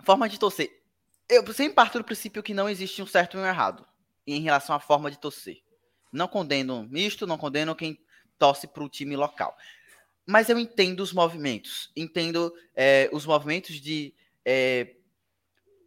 forma 0.02 0.30
de 0.30 0.40
torcer, 0.40 0.82
eu 1.28 1.46
sempre 1.52 1.74
parto 1.74 1.98
do 1.98 2.04
princípio 2.04 2.42
que 2.42 2.54
não 2.54 2.70
existe 2.70 3.02
um 3.02 3.06
certo 3.06 3.36
e 3.36 3.40
um 3.40 3.44
errado 3.44 3.86
em 4.26 4.40
relação 4.40 4.74
à 4.74 4.80
forma 4.80 5.10
de 5.10 5.18
torcer. 5.18 5.58
Não 6.10 6.26
condeno 6.26 6.88
isto, 6.94 7.26
não 7.26 7.36
condeno 7.36 7.76
quem 7.76 8.02
torce 8.38 8.66
para 8.66 8.82
o 8.82 8.88
time 8.88 9.14
local. 9.14 9.54
Mas 10.30 10.48
eu 10.48 10.56
entendo 10.60 11.00
os 11.00 11.12
movimentos. 11.12 11.90
Entendo 11.96 12.54
é, 12.76 13.10
os 13.12 13.26
movimentos 13.26 13.80
de. 13.80 14.14
É, 14.44 14.94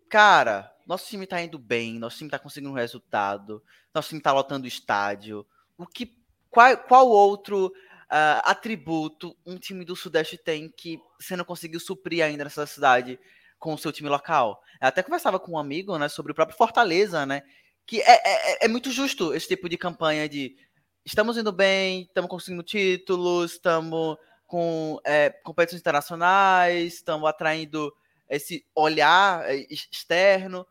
cara, 0.09 0.69
nosso 0.85 1.07
time 1.07 1.23
está 1.23 1.41
indo 1.41 1.57
bem, 1.57 1.97
nosso 1.97 2.17
time 2.17 2.27
está 2.27 2.37
conseguindo 2.37 2.69
um 2.69 2.75
resultado, 2.75 3.63
nosso 3.95 4.09
time 4.09 4.19
está 4.19 4.33
lotando 4.33 4.65
o 4.65 4.67
estádio. 4.67 5.47
O 5.77 5.87
que, 5.87 6.17
qual, 6.49 6.75
qual 6.75 7.07
outro 7.07 7.67
uh, 7.67 8.43
atributo 8.43 9.33
um 9.45 9.57
time 9.57 9.85
do 9.85 9.95
Sudeste 9.95 10.37
tem 10.37 10.67
que 10.69 10.99
você 11.17 11.37
não 11.37 11.45
conseguiu 11.45 11.79
suprir 11.79 12.21
ainda 12.21 12.43
nessa 12.43 12.65
cidade 12.65 13.17
com 13.57 13.73
o 13.73 13.77
seu 13.77 13.93
time 13.93 14.09
local? 14.09 14.61
Eu 14.81 14.89
até 14.89 15.01
conversava 15.01 15.39
com 15.39 15.53
um 15.53 15.57
amigo 15.57 15.97
né, 15.97 16.09
sobre 16.09 16.33
o 16.33 16.35
próprio 16.35 16.57
Fortaleza, 16.57 17.25
né? 17.25 17.43
Que 17.85 18.01
é, 18.01 18.11
é, 18.11 18.65
é 18.65 18.67
muito 18.67 18.91
justo 18.91 19.33
esse 19.33 19.47
tipo 19.47 19.69
de 19.69 19.77
campanha 19.77 20.27
de 20.27 20.57
estamos 21.05 21.37
indo 21.37 21.51
bem, 21.53 22.01
estamos 22.01 22.29
conseguindo 22.29 22.61
títulos, 22.61 23.53
estamos 23.53 24.17
com 24.53 24.99
é, 25.03 25.31
competições 25.31 25.81
internacionais, 25.81 26.93
estamos 26.93 27.27
atraindo 27.27 27.91
esse 28.29 28.63
olhar 28.75 29.43
é, 29.49 29.65
externo. 29.67 30.63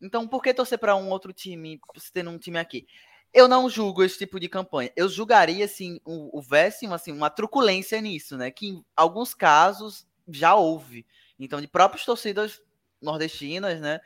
Então, 0.00 0.28
por 0.28 0.40
que 0.40 0.54
torcer 0.54 0.78
para 0.78 0.94
um 0.94 1.10
outro 1.10 1.32
time, 1.32 1.80
se 1.96 2.12
tendo 2.12 2.30
um 2.30 2.38
time 2.38 2.60
aqui? 2.60 2.86
Eu 3.32 3.48
não 3.48 3.68
julgo 3.68 4.04
esse 4.04 4.18
tipo 4.18 4.38
de 4.38 4.48
campanha. 4.48 4.92
Eu 4.94 5.08
julgaria, 5.08 5.64
assim, 5.64 5.98
o 6.04 6.40
Véssimo, 6.40 6.94
assim, 6.94 7.10
uma 7.10 7.28
truculência 7.28 8.00
nisso, 8.00 8.36
né? 8.36 8.52
Que 8.52 8.68
em 8.68 8.84
alguns 8.94 9.34
casos 9.34 10.06
já 10.28 10.54
houve. 10.54 11.04
Então, 11.36 11.60
de 11.60 11.66
próprias 11.66 12.06
torcidas 12.06 12.62
nordestinas, 13.02 13.80
né? 13.80 13.98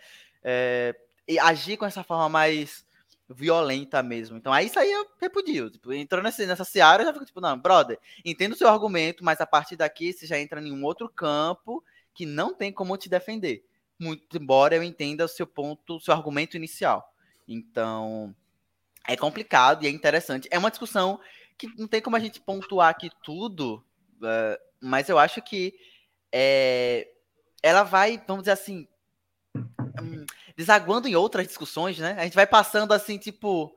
É, 0.42 0.96
e 1.28 1.38
agir 1.38 1.76
com 1.76 1.84
essa 1.84 2.02
forma 2.02 2.30
mais 2.30 2.82
violenta 3.28 4.02
mesmo. 4.02 4.36
Então 4.36 4.52
aí 4.52 4.66
isso 4.66 4.78
aí 4.78 4.90
eu 4.90 5.06
repudio. 5.20 5.70
Tipo, 5.70 5.92
entrou 5.92 6.22
nessa, 6.22 6.46
nessa 6.46 6.64
seara, 6.64 7.02
eu 7.02 7.06
já 7.06 7.12
fico 7.12 7.26
tipo, 7.26 7.40
não, 7.40 7.58
brother, 7.58 7.98
entendo 8.24 8.52
o 8.52 8.56
seu 8.56 8.68
argumento, 8.68 9.24
mas 9.24 9.40
a 9.40 9.46
partir 9.46 9.76
daqui 9.76 10.12
você 10.12 10.26
já 10.26 10.38
entra 10.38 10.60
em 10.60 10.72
um 10.72 10.84
outro 10.84 11.08
campo 11.08 11.84
que 12.14 12.24
não 12.24 12.54
tem 12.54 12.72
como 12.72 12.96
te 12.96 13.08
defender. 13.08 13.64
Muito 13.98 14.36
embora 14.38 14.74
eu 14.74 14.82
entenda 14.82 15.24
o 15.24 15.28
seu 15.28 15.46
ponto, 15.46 15.96
o 15.96 16.00
seu 16.00 16.14
argumento 16.14 16.56
inicial. 16.56 17.12
Então, 17.46 18.34
é 19.06 19.16
complicado 19.16 19.84
e 19.84 19.86
é 19.86 19.90
interessante. 19.90 20.48
É 20.50 20.58
uma 20.58 20.70
discussão 20.70 21.20
que 21.56 21.66
não 21.76 21.88
tem 21.88 22.00
como 22.00 22.16
a 22.16 22.20
gente 22.20 22.40
pontuar 22.40 22.88
aqui 22.88 23.10
tudo, 23.22 23.84
uh, 24.16 24.58
mas 24.80 25.08
eu 25.08 25.18
acho 25.18 25.42
que 25.42 25.74
é, 26.30 27.08
ela 27.62 27.82
vai, 27.82 28.22
vamos 28.26 28.42
dizer 28.42 28.52
assim, 28.52 28.86
desaguando 30.58 31.06
em 31.06 31.14
outras 31.14 31.46
discussões, 31.46 32.00
né? 32.00 32.16
A 32.18 32.24
gente 32.24 32.34
vai 32.34 32.44
passando 32.44 32.92
assim, 32.92 33.16
tipo, 33.16 33.72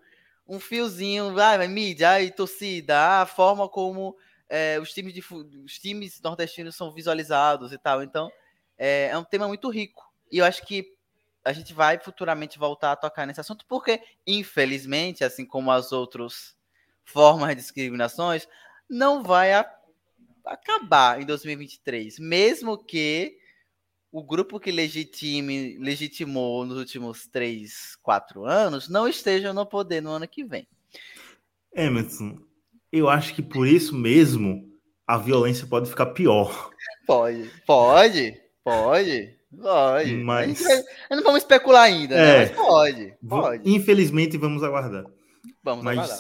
um 0.48 0.60
fiozinho, 0.60 1.40
ah, 1.40 1.68
mídia, 1.68 2.10
aí 2.10 2.32
torcida, 2.32 3.22
a 3.22 3.26
forma 3.28 3.70
como 3.70 4.18
é, 4.50 4.80
os, 4.80 4.92
times 4.92 5.14
de, 5.14 5.24
os 5.64 5.78
times 5.78 6.20
nordestinos 6.24 6.76
são 6.76 6.92
visualizados 6.92 7.72
e 7.72 7.78
tal. 7.78 8.02
Então, 8.02 8.32
é, 8.80 9.10
é 9.12 9.18
um 9.18 9.24
tema 9.24 9.48
muito 9.48 9.70
rico. 9.70 10.12
E 10.32 10.40
eu 10.40 10.46
acho 10.46 10.66
que 10.66 10.98
a 11.46 11.54
gente 11.54 11.72
vai 11.72 12.00
futuramente 12.00 12.58
voltar 12.58 12.94
a 12.94 12.96
tocar 12.96 13.28
nesse 13.28 13.40
assunto, 13.40 13.64
porque, 13.68 14.02
infelizmente, 14.26 15.24
assim 15.24 15.46
como 15.46 15.70
as 15.70 15.92
outras 15.92 16.56
formas 17.06 17.50
de 17.50 17.56
discriminações, 17.58 18.48
não 18.90 19.22
vai 19.22 19.54
a, 19.54 19.72
acabar 20.46 21.22
em 21.22 21.28
2023, 21.28 22.18
mesmo 22.18 22.76
que 22.76 23.40
o 24.12 24.24
grupo 24.24 24.60
que 24.60 24.72
legitime, 24.72 25.78
legitimou 25.78 26.66
nos 26.66 26.78
últimos 26.78 27.28
três, 27.28 27.96
quatro 28.02 28.46
anos 28.46 28.90
não 28.90 29.08
esteja 29.08 29.54
no 29.54 29.66
poder 29.66 30.02
no 30.02 30.12
ano 30.12 30.28
que 30.28 30.44
vem. 30.44 30.68
Emerson, 31.74 32.38
eu 32.92 33.10
acho 33.10 33.34
que 33.34 33.42
por 33.42 33.66
isso 33.66 33.96
mesmo 33.96 34.70
a 35.08 35.18
violência 35.18 35.66
pode 35.66 35.90
ficar 35.90 36.08
pior. 36.08 36.70
Pode, 37.08 37.50
pode, 37.66 38.38
pode, 38.64 39.36
pode. 39.62 40.14
Mas 40.18 40.62
não 41.10 41.24
vamos 41.24 41.42
especular 41.42 41.84
ainda, 41.84 42.16
né? 42.16 42.22
é, 42.22 42.40
né? 42.40 42.46
mas 42.46 42.56
pode, 42.56 43.14
pode. 43.28 43.70
Infelizmente 43.70 44.38
vamos 44.38 44.64
aguardar. 44.64 45.06
Vamos 45.64 45.86
mas 45.86 45.98
aguardar. 45.98 46.20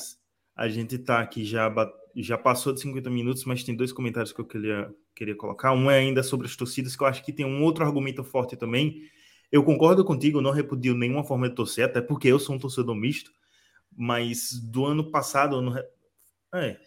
A 0.55 0.67
gente 0.69 0.95
está 0.95 1.19
aqui 1.19 1.43
já 1.43 1.69
já 2.15 2.37
passou 2.37 2.73
de 2.73 2.81
50 2.81 3.09
minutos, 3.09 3.45
mas 3.45 3.63
tem 3.63 3.75
dois 3.75 3.91
comentários 3.91 4.33
que 4.33 4.39
eu 4.39 4.45
queria, 4.45 4.93
queria 5.21 5.35
colocar. 5.35 5.71
Um 5.71 5.89
é 5.91 5.99
ainda 5.99 6.23
sobre 6.23 6.47
as 6.47 6.55
torcidas, 6.55 6.95
que 6.95 7.03
eu 7.03 7.07
acho 7.07 7.23
que 7.23 7.31
tem 7.31 7.45
um 7.45 7.61
outro 7.61 7.85
argumento 7.85 8.23
forte 8.23 8.57
também. 8.57 9.03
Eu 9.51 9.63
concordo 9.63 10.03
contigo, 10.03 10.41
não 10.41 10.49
repudio 10.49 10.95
nenhuma 10.95 11.23
forma 11.23 11.47
de 11.47 11.53
torcer, 11.53 11.85
até 11.85 12.01
porque 12.01 12.27
eu 12.27 12.39
sou 12.39 12.55
um 12.55 12.59
torcedor 12.59 12.95
misto, 12.95 13.31
mas 13.95 14.59
do 14.59 14.83
ano 14.83 15.11
passado, 15.11 15.57
ano... 15.57 15.77
é, 16.55 16.77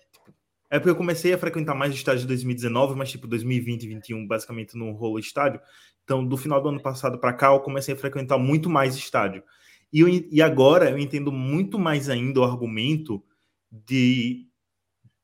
é 0.69 0.79
porque 0.81 0.91
eu 0.91 0.97
comecei 0.97 1.33
a 1.33 1.39
frequentar 1.39 1.77
mais 1.77 1.95
estádio 1.95 2.23
de 2.23 2.27
2019, 2.27 2.97
mas 2.97 3.11
tipo 3.11 3.29
2020 3.29 3.83
e 3.85 3.87
2021 3.87 4.27
basicamente 4.27 4.77
não 4.77 4.91
rolou 4.93 5.21
estádio. 5.21 5.61
Então, 6.03 6.27
do 6.27 6.37
final 6.37 6.61
do 6.61 6.71
ano 6.71 6.83
passado 6.83 7.19
para 7.19 7.33
cá, 7.33 7.53
eu 7.53 7.61
comecei 7.61 7.95
a 7.95 7.97
frequentar 7.97 8.37
muito 8.37 8.69
mais 8.69 8.97
estádio. 8.97 9.45
E, 9.93 10.01
eu, 10.01 10.09
e 10.09 10.43
agora 10.43 10.91
eu 10.91 10.99
entendo 10.99 11.31
muito 11.31 11.79
mais 11.79 12.09
ainda 12.09 12.41
o 12.41 12.45
argumento 12.45 13.23
de 13.71 14.49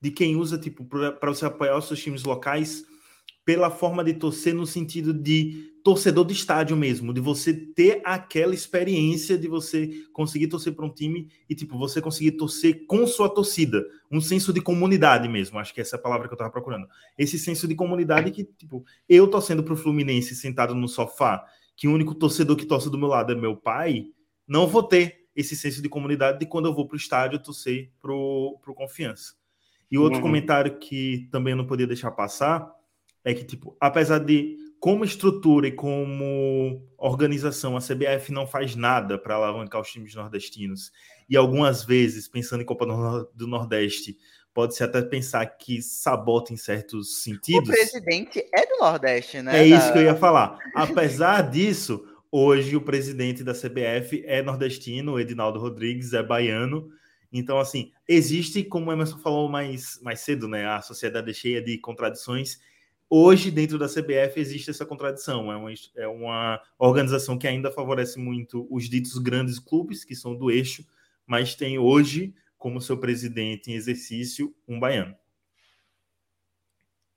de 0.02 0.10
quem 0.10 0.34
usa 0.34 0.56
tipo 0.56 0.82
para 0.86 1.28
você 1.28 1.44
apoiar 1.44 1.76
os 1.76 1.86
seus 1.86 2.02
times 2.02 2.24
locais 2.24 2.86
pela 3.44 3.70
forma 3.70 4.04
de 4.04 4.14
torcer 4.14 4.54
no 4.54 4.66
sentido 4.66 5.12
de 5.12 5.70
torcedor 5.82 6.26
de 6.26 6.34
estádio 6.34 6.76
mesmo, 6.76 7.12
de 7.12 7.20
você 7.20 7.54
ter 7.54 8.02
aquela 8.04 8.54
experiência 8.54 9.38
de 9.38 9.48
você 9.48 9.90
conseguir 10.12 10.48
torcer 10.48 10.74
para 10.74 10.84
um 10.84 10.92
time 10.92 11.28
e 11.48 11.54
tipo 11.54 11.78
você 11.78 12.00
conseguir 12.00 12.32
torcer 12.32 12.84
com 12.86 13.06
sua 13.06 13.28
torcida, 13.28 13.84
um 14.10 14.20
senso 14.20 14.52
de 14.52 14.60
comunidade 14.60 15.28
mesmo, 15.28 15.58
acho 15.58 15.72
que 15.72 15.80
essa 15.80 15.96
é 15.96 15.98
a 15.98 16.02
palavra 16.02 16.28
que 16.28 16.34
eu 16.34 16.36
estava 16.36 16.50
procurando. 16.50 16.86
Esse 17.16 17.38
senso 17.38 17.66
de 17.66 17.74
comunidade 17.74 18.30
que 18.30 18.44
tipo, 18.44 18.84
eu 19.08 19.26
torcendo 19.28 19.62
para 19.62 19.74
o 19.74 19.76
Fluminense 19.76 20.34
sentado 20.34 20.74
no 20.74 20.88
sofá, 20.88 21.44
que 21.76 21.88
o 21.88 21.92
único 21.92 22.14
torcedor 22.14 22.56
que 22.56 22.66
torce 22.66 22.90
do 22.90 22.98
meu 22.98 23.08
lado 23.08 23.32
é 23.32 23.34
meu 23.34 23.56
pai, 23.56 24.06
não 24.46 24.66
vou 24.66 24.82
ter 24.82 25.20
esse 25.34 25.56
senso 25.56 25.80
de 25.80 25.88
comunidade 25.88 26.38
de 26.38 26.46
quando 26.46 26.66
eu 26.66 26.74
vou 26.74 26.86
para 26.86 26.94
o 26.94 26.98
estádio 26.98 27.38
torcer 27.42 27.90
para 28.02 28.12
o 28.12 28.74
Confiança. 28.76 29.34
E 29.90 29.96
outro 29.96 30.18
uhum. 30.18 30.22
comentário 30.22 30.78
que 30.78 31.28
também 31.32 31.54
não 31.54 31.66
podia 31.66 31.86
deixar 31.86 32.10
passar 32.10 32.70
é 33.24 33.34
que, 33.34 33.44
tipo, 33.44 33.76
apesar 33.80 34.18
de 34.18 34.56
como 34.78 35.04
estrutura 35.04 35.68
e 35.68 35.72
como 35.72 36.82
organização 36.96 37.76
a 37.76 37.80
CBF 37.80 38.32
não 38.32 38.46
faz 38.46 38.74
nada 38.74 39.18
para 39.18 39.34
alavancar 39.34 39.80
os 39.80 39.90
times 39.90 40.14
nordestinos, 40.14 40.90
e 41.28 41.36
algumas 41.36 41.84
vezes, 41.84 42.26
pensando 42.26 42.62
em 42.62 42.66
Copa 42.66 42.86
do 43.34 43.46
Nordeste, 43.46 44.16
pode-se 44.54 44.82
até 44.82 45.02
pensar 45.02 45.44
que 45.46 45.82
sabota 45.82 46.52
em 46.52 46.56
certos 46.56 47.22
sentidos. 47.22 47.68
O 47.68 47.72
presidente 47.72 48.44
é 48.54 48.66
do 48.66 48.78
Nordeste, 48.80 49.42
né? 49.42 49.60
É 49.60 49.66
isso 49.66 49.92
que 49.92 49.98
eu 49.98 50.02
ia 50.02 50.16
falar. 50.16 50.58
Apesar 50.74 51.42
disso, 51.42 52.04
hoje 52.32 52.74
o 52.74 52.80
presidente 52.80 53.44
da 53.44 53.52
CBF 53.52 54.24
é 54.26 54.42
nordestino, 54.42 55.12
o 55.12 55.20
Edinaldo 55.20 55.60
Rodrigues 55.60 56.14
é 56.14 56.22
baiano, 56.22 56.90
então, 57.32 57.60
assim, 57.60 57.92
existe, 58.08 58.64
como 58.64 58.90
o 58.90 58.92
Emerson 58.92 59.18
falou 59.18 59.48
mais, 59.48 60.00
mais 60.02 60.20
cedo, 60.20 60.48
né? 60.48 60.66
A 60.66 60.82
sociedade 60.82 61.30
é 61.30 61.34
cheia 61.34 61.62
de 61.62 61.78
contradições. 61.78 62.58
Hoje, 63.12 63.50
dentro 63.50 63.76
da 63.76 63.88
CBF, 63.88 64.38
existe 64.38 64.70
essa 64.70 64.86
contradição. 64.86 65.50
É 65.50 65.56
uma, 65.56 65.72
é 65.96 66.06
uma 66.06 66.62
organização 66.78 67.36
que 67.36 67.48
ainda 67.48 67.68
favorece 67.72 68.20
muito 68.20 68.68
os 68.70 68.88
ditos 68.88 69.18
grandes 69.18 69.58
clubes, 69.58 70.04
que 70.04 70.14
são 70.14 70.32
do 70.36 70.48
eixo, 70.48 70.86
mas 71.26 71.56
tem 71.56 71.76
hoje, 71.76 72.32
como 72.56 72.80
seu 72.80 72.96
presidente 72.96 73.68
em 73.68 73.74
exercício, 73.74 74.54
um 74.68 74.78
baiano. 74.78 75.16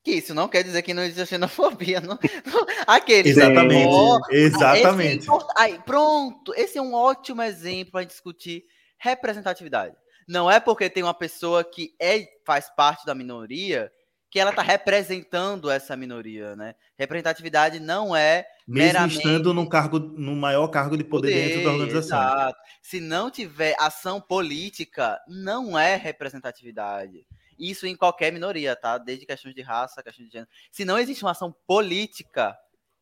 Que 0.03 0.13
isso 0.13 0.33
não 0.33 0.49
quer 0.49 0.63
dizer 0.63 0.81
que 0.81 0.95
não 0.95 1.03
existe 1.03 1.27
xenofobia. 1.27 2.01
Não, 2.01 2.17
aqueles. 2.87 3.37
Exatamente. 3.37 3.87
Oh, 3.87 4.19
exatamente. 4.31 5.29
Esse, 5.29 5.47
aí, 5.55 5.79
pronto. 5.85 6.53
Esse 6.55 6.79
é 6.79 6.81
um 6.81 6.95
ótimo 6.95 7.43
exemplo 7.43 7.91
para 7.91 8.03
discutir 8.03 8.65
representatividade. 8.97 9.95
Não 10.27 10.49
é 10.49 10.59
porque 10.59 10.89
tem 10.89 11.03
uma 11.03 11.13
pessoa 11.13 11.63
que 11.63 11.93
é, 11.99 12.25
faz 12.43 12.67
parte 12.75 13.05
da 13.05 13.13
minoria 13.13 13.91
que 14.33 14.39
ela 14.39 14.49
está 14.49 14.63
representando 14.63 15.69
essa 15.69 15.95
minoria, 15.95 16.55
né? 16.55 16.73
Representatividade 16.97 17.79
não 17.79 18.15
é 18.15 18.47
Mesmo 18.67 18.87
meramente... 18.87 19.17
estando 19.17 19.53
no 19.53 19.69
cargo, 19.69 19.99
no 19.99 20.35
maior 20.35 20.67
cargo 20.69 20.97
de 20.97 21.03
poder, 21.03 21.29
poder 21.29 21.47
dentro 21.49 21.63
da 21.63 21.69
organização. 21.69 22.17
Exato. 22.17 22.59
Se 22.81 22.99
não 22.99 23.29
tiver 23.29 23.75
ação 23.77 24.19
política, 24.19 25.21
não 25.27 25.77
é 25.77 25.95
representatividade. 25.95 27.27
Isso 27.59 27.85
em 27.85 27.95
qualquer 27.95 28.33
minoria, 28.33 28.75
tá? 28.75 28.97
Desde 28.97 29.23
questões 29.23 29.53
de 29.53 29.61
raça, 29.61 30.01
questões 30.01 30.25
de 30.25 30.33
gênero. 30.33 30.49
Se 30.71 30.83
não 30.83 30.97
existe 30.97 31.23
uma 31.23 31.29
ação 31.29 31.55
política 31.67 32.57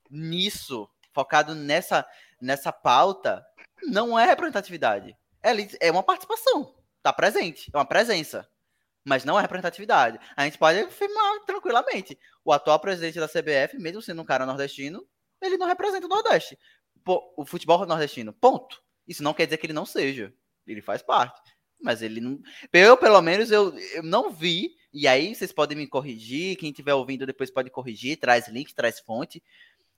nisso, 0.10 0.86
focado 1.14 1.56
nessa, 1.56 2.06
nessa 2.42 2.74
pauta, 2.74 3.42
não 3.84 4.20
é 4.20 4.26
representatividade. 4.26 5.16
É, 5.42 5.52
é 5.88 5.92
uma 5.94 6.04
participação. 6.04 6.76
Tá 7.02 7.14
presente. 7.14 7.72
É 7.74 7.78
uma 7.78 7.86
presença 7.86 8.51
mas 9.04 9.26
não 9.26 9.38
é 9.38 9.42
representatividade. 9.42 10.20
A 10.36 10.46
gente 10.46 10.58
pode 10.58 10.80
afirmar 10.80 11.40
tranquilamente. 11.46 12.18
O 12.44 12.52
atual 12.52 12.80
presidente 12.80 13.20
da 13.20 13.28
CBF, 13.28 13.78
mesmo 13.78 14.02
sendo 14.02 14.22
um 14.22 14.26
cara 14.26 14.46
nordestino, 14.46 15.06
ele 15.42 15.58
não 15.58 15.68
representa 15.68 16.06
o 16.06 16.10
Nordeste. 16.10 16.58
O 17.36 17.46
futebol 17.46 17.86
nordestino. 17.86 18.32
Ponto. 18.32 18.82
Isso 19.08 19.24
não 19.24 19.34
quer 19.34 19.46
dizer 19.46 19.58
que 19.58 19.66
ele 19.66 19.74
não 19.74 19.86
seja. 19.86 20.34
Ele 20.68 20.82
faz 20.82 21.02
parte. 21.02 21.42
Mas 21.82 22.04
ele 22.04 22.22
não. 22.22 22.40
Eu, 22.72 22.96
pelo 22.96 23.22
menos, 23.22 23.52
eu, 23.52 23.76
eu 23.96 24.04
não 24.04 24.32
vi. 24.32 24.76
E 24.94 25.08
aí 25.08 25.34
vocês 25.34 25.52
podem 25.52 25.76
me 25.76 25.88
corrigir. 25.88 26.58
Quem 26.58 26.70
estiver 26.70 26.94
ouvindo 26.94 27.26
depois 27.26 27.50
pode 27.50 27.72
corrigir. 27.72 28.20
Traz 28.20 28.48
link, 28.48 28.76
traz 28.76 29.00
fonte 29.00 29.42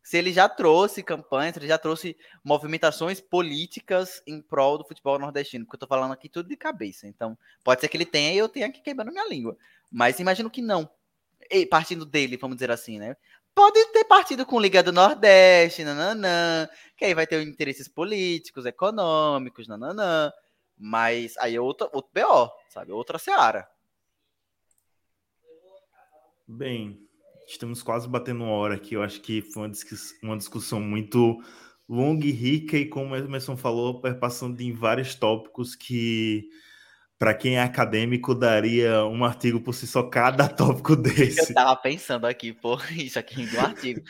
se 0.04 0.18
ele 0.18 0.34
já 0.34 0.50
trouxe 0.50 1.02
campanhas, 1.02 1.56
ele 1.56 1.68
já 1.68 1.78
trouxe 1.78 2.18
movimentações 2.44 3.22
políticas 3.22 4.22
em 4.28 4.42
prol 4.42 4.78
do 4.78 4.84
futebol 4.84 5.18
nordestino, 5.18 5.64
porque 5.66 5.76
eu 5.78 5.80
tô 5.80 5.88
falando 5.88 6.12
aqui 6.12 6.28
tudo 6.28 6.50
de 6.50 6.58
cabeça. 6.58 7.08
Então, 7.08 7.38
pode 7.64 7.80
ser 7.80 7.88
que 7.88 7.96
ele 7.96 8.06
tenha 8.06 8.34
e 8.34 8.38
eu 8.38 8.50
tenha 8.50 8.68
aqui 8.68 8.82
queimando 8.82 9.12
minha 9.12 9.28
língua. 9.28 9.58
Mas 9.90 10.20
imagino 10.20 10.50
que 10.50 10.62
não. 10.62 10.90
E, 11.50 11.66
partindo 11.66 12.06
dele, 12.06 12.36
vamos 12.36 12.58
dizer 12.58 12.70
assim, 12.70 13.00
né? 13.00 13.16
Pode 13.56 13.86
ter 13.94 14.04
partido 14.04 14.46
com 14.46 14.60
Liga 14.60 14.84
do 14.84 14.92
Nordeste, 14.92 15.86
nananã, 15.86 16.68
que 16.98 17.06
aí 17.06 17.14
vai 17.14 17.26
ter 17.26 17.42
interesses 17.42 17.88
políticos, 17.88 18.66
econômicos, 18.66 19.68
nananã. 19.70 20.34
Mas 20.78 21.38
aí 21.38 21.56
é 21.56 21.62
outro, 21.62 21.90
outro 21.94 22.12
BO, 22.14 22.52
sabe? 22.68 22.92
Outra 22.92 23.18
seara. 23.18 23.70
Bem, 26.46 27.08
Estamos 27.48 27.84
quase 27.84 28.08
batendo 28.08 28.44
uma 28.44 28.54
hora 28.54 28.76
aqui. 28.76 28.96
Eu 28.96 29.04
acho 29.04 29.22
que 29.22 29.42
foi 29.42 29.68
uma, 29.68 29.72
uma 30.24 30.38
discussão 30.38 30.80
muito 30.80 31.42
longa 31.88 32.26
e 32.26 32.32
rica, 32.32 32.78
e 32.78 32.86
como 32.86 33.14
o 33.14 33.18
Emerson 33.18 33.58
falou, 33.58 34.02
passando 34.02 34.60
em 34.62 34.72
vários 34.72 35.16
tópicos 35.16 35.76
que, 35.76 36.50
para 37.20 37.34
quem 37.34 37.58
é 37.58 37.62
acadêmico, 37.62 38.34
daria 38.34 39.06
um 39.06 39.24
artigo 39.24 39.60
por 39.60 39.74
si 39.74 39.86
só 39.86 40.04
cada 40.04 40.48
tópico 40.50 40.96
desse. 40.96 41.52
Eu 41.52 41.54
tava 41.54 41.76
pensando 41.76 42.26
aqui, 42.26 42.54
pô, 42.54 42.78
isso 42.96 43.20
aqui 43.20 43.46
do 43.46 43.60
artigo. 43.60 44.02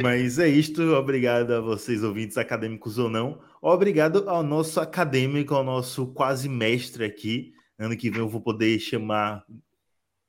Mas 0.00 0.38
é 0.38 0.48
isto. 0.48 0.82
Obrigado 0.94 1.52
a 1.52 1.60
vocês, 1.60 2.02
ouvintes 2.02 2.38
acadêmicos 2.38 2.98
ou 2.98 3.10
não. 3.10 3.40
Obrigado 3.60 4.28
ao 4.28 4.42
nosso 4.42 4.80
acadêmico, 4.80 5.54
ao 5.54 5.62
nosso 5.62 6.06
quase 6.08 6.48
mestre 6.48 7.04
aqui. 7.04 7.52
Ano 7.78 7.96
que 7.96 8.10
vem 8.10 8.20
eu 8.20 8.28
vou 8.28 8.40
poder 8.40 8.78
chamar 8.78 9.44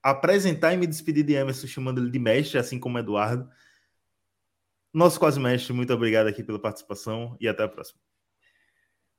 apresentar 0.04 0.74
e 0.74 0.78
me 0.78 0.86
despedir 0.86 1.24
de 1.24 1.34
Emerson 1.34 1.66
chamando 1.66 2.02
ele 2.02 2.12
de 2.12 2.20
mestre, 2.20 2.60
assim 2.60 2.78
como 2.78 3.00
Eduardo. 3.00 3.50
Nosso 4.94 5.18
quase 5.18 5.40
mestre, 5.40 5.74
muito 5.74 5.94
obrigado 5.94 6.28
aqui 6.28 6.44
pela 6.44 6.60
participação 6.60 7.36
e 7.40 7.48
até 7.48 7.64
a 7.64 7.70
próxima. 7.70 8.00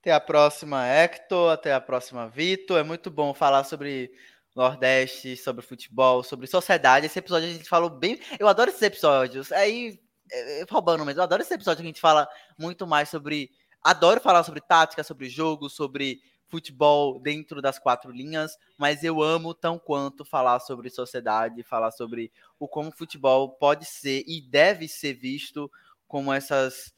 Até 0.01 0.12
a 0.12 0.20
próxima, 0.20 0.87
Hector. 0.87 1.51
Até 1.51 1.72
a 1.72 1.80
próxima, 1.80 2.28
Vitor. 2.28 2.78
É 2.78 2.82
muito 2.82 3.11
bom 3.11 3.32
falar 3.32 3.64
sobre 3.64 4.12
Nordeste, 4.55 5.35
sobre 5.35 5.64
futebol, 5.64 6.22
sobre 6.22 6.47
sociedade. 6.47 7.07
Esse 7.07 7.18
episódio 7.18 7.49
a 7.49 7.53
gente 7.53 7.68
falou 7.68 7.89
bem. 7.89 8.20
Eu 8.39 8.47
adoro 8.47 8.70
esses 8.70 8.82
episódios. 8.82 9.51
Aí, 9.51 9.99
é, 10.30 10.61
é, 10.61 10.66
roubando 10.70 11.05
mesmo, 11.05 11.20
eu 11.20 11.24
adoro 11.24 11.41
esse 11.41 11.55
episódio 11.55 11.78
que 11.78 11.87
a 11.87 11.91
gente 11.91 12.01
fala 12.01 12.28
muito 12.59 12.87
mais 12.87 13.09
sobre. 13.09 13.51
Adoro 13.82 14.20
falar 14.20 14.45
sobre 14.45 14.61
tática, 14.61 15.03
sobre 15.03 15.28
jogo, 15.28 15.70
sobre 15.70 16.20
futebol 16.55 17.19
dentro 17.19 17.61
das 17.61 17.81
quatro 17.81 18.13
linhas, 18.13 18.57
mas 18.79 19.03
eu 19.03 19.21
amo 19.21 19.53
tão 19.53 19.77
quanto 19.77 20.25
falar 20.25 20.61
sobre 20.61 20.89
sociedade, 20.89 21.65
falar 21.65 21.91
sobre 21.91 22.31
o 22.61 22.69
como 22.69 22.91
o 22.91 22.97
futebol 22.97 23.51
pode 23.57 23.85
ser 23.85 24.23
e 24.25 24.41
deve 24.41 24.87
ser 24.87 25.15
visto 25.15 25.69
como 26.07 26.33
essas 26.33 26.95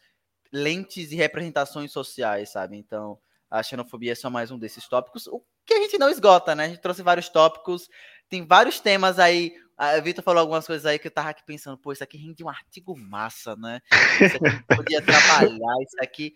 lentes 0.53 1.11
e 1.11 1.17
representações 1.17 1.91
sociais, 1.91 2.51
sabe? 2.51 2.77
Então, 2.77 3.19
a 3.51 3.63
xenofobia 3.63 4.13
é 4.13 4.15
só 4.15 4.29
mais 4.29 4.51
um 4.51 4.59
desses 4.59 4.87
tópicos, 4.87 5.27
o 5.27 5.43
que 5.65 5.73
a 5.73 5.81
gente 5.81 5.97
não 5.97 6.11
esgota, 6.11 6.55
né? 6.55 6.67
A 6.67 6.69
gente 6.69 6.83
trouxe 6.83 7.03
vários 7.03 7.31
tópicos, 7.31 7.89
tem 8.29 8.47
vários 8.47 8.79
temas 8.79 9.19
aí. 9.19 9.57
A 9.77 10.01
Vitor 10.01 10.24
falou 10.24 10.41
algumas 10.41 10.66
coisas 10.66 10.87
aí 10.87 10.99
que 10.99 11.07
eu 11.07 11.11
tava 11.11 11.31
aqui 11.31 11.43
pensando, 11.45 11.77
pô, 11.77 11.93
isso 11.93 12.03
aqui 12.03 12.16
rende 12.16 12.43
um 12.43 12.49
artigo 12.49 12.97
massa, 12.97 13.55
né? 13.57 13.81
Isso 14.20 14.37
aqui 14.37 14.77
podia 14.77 15.03
trabalhar, 15.03 15.74
isso 15.83 15.97
aqui 16.01 16.33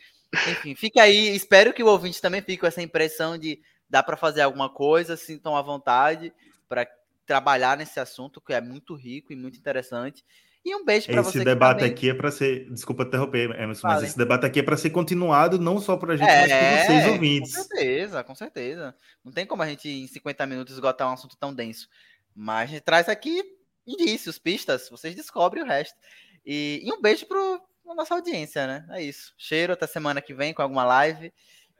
enfim, 0.48 0.74
fica 0.74 1.02
aí. 1.02 1.34
Espero 1.34 1.72
que 1.72 1.82
o 1.82 1.88
ouvinte 1.88 2.20
também 2.20 2.40
fique 2.40 2.58
com 2.58 2.66
essa 2.66 2.82
impressão 2.82 3.36
de 3.36 3.60
dá 3.88 4.02
para 4.02 4.16
fazer 4.16 4.42
alguma 4.42 4.68
coisa, 4.68 5.16
sintam 5.16 5.56
à 5.56 5.62
vontade 5.62 6.32
para 6.68 6.86
trabalhar 7.26 7.76
nesse 7.76 7.98
assunto 7.98 8.40
que 8.40 8.52
é 8.52 8.60
muito 8.60 8.94
rico 8.94 9.32
e 9.32 9.36
muito 9.36 9.58
interessante. 9.58 10.24
E 10.64 10.74
um 10.76 10.84
beijo 10.84 11.06
para 11.06 11.22
você. 11.22 11.38
Esse 11.38 11.44
debate 11.44 11.78
também... 11.78 11.92
aqui 11.92 12.10
é 12.10 12.14
para 12.14 12.30
ser. 12.30 12.70
Desculpa 12.70 13.04
interromper, 13.04 13.50
Emerson, 13.58 13.88
mas 13.88 14.02
esse 14.02 14.16
debate 14.16 14.44
aqui 14.44 14.60
é 14.60 14.62
para 14.62 14.76
ser 14.76 14.90
continuado 14.90 15.58
não 15.58 15.80
só 15.80 15.96
para 15.96 16.12
a 16.12 16.16
gente, 16.16 16.28
é, 16.28 16.40
mas 16.40 16.50
para 16.50 16.84
vocês 16.84 17.12
ouvintes. 17.12 17.56
Com 17.56 17.62
certeza, 17.62 18.24
com 18.24 18.34
certeza. 18.34 18.94
Não 19.24 19.32
tem 19.32 19.46
como 19.46 19.62
a 19.62 19.66
gente 19.66 19.88
em 19.88 20.06
50 20.06 20.46
minutos 20.46 20.74
esgotar 20.74 21.08
um 21.08 21.14
assunto 21.14 21.36
tão 21.38 21.54
denso. 21.54 21.88
Mas 22.34 22.70
a 22.70 22.72
gente 22.72 22.82
traz 22.82 23.08
aqui 23.08 23.42
indícios, 23.86 24.38
pistas, 24.38 24.88
vocês 24.88 25.14
descobrem 25.14 25.62
o 25.62 25.66
resto. 25.66 25.96
E, 26.44 26.80
e 26.84 26.92
um 26.92 27.00
beijo 27.00 27.26
pro, 27.26 27.60
a 27.88 27.94
nossa 27.94 28.14
audiência, 28.14 28.66
né? 28.66 28.86
É 28.90 29.02
isso. 29.02 29.34
Cheiro 29.36 29.72
até 29.72 29.86
semana 29.86 30.22
que 30.22 30.34
vem 30.34 30.54
com 30.54 30.62
alguma 30.62 30.84
live. 30.84 31.32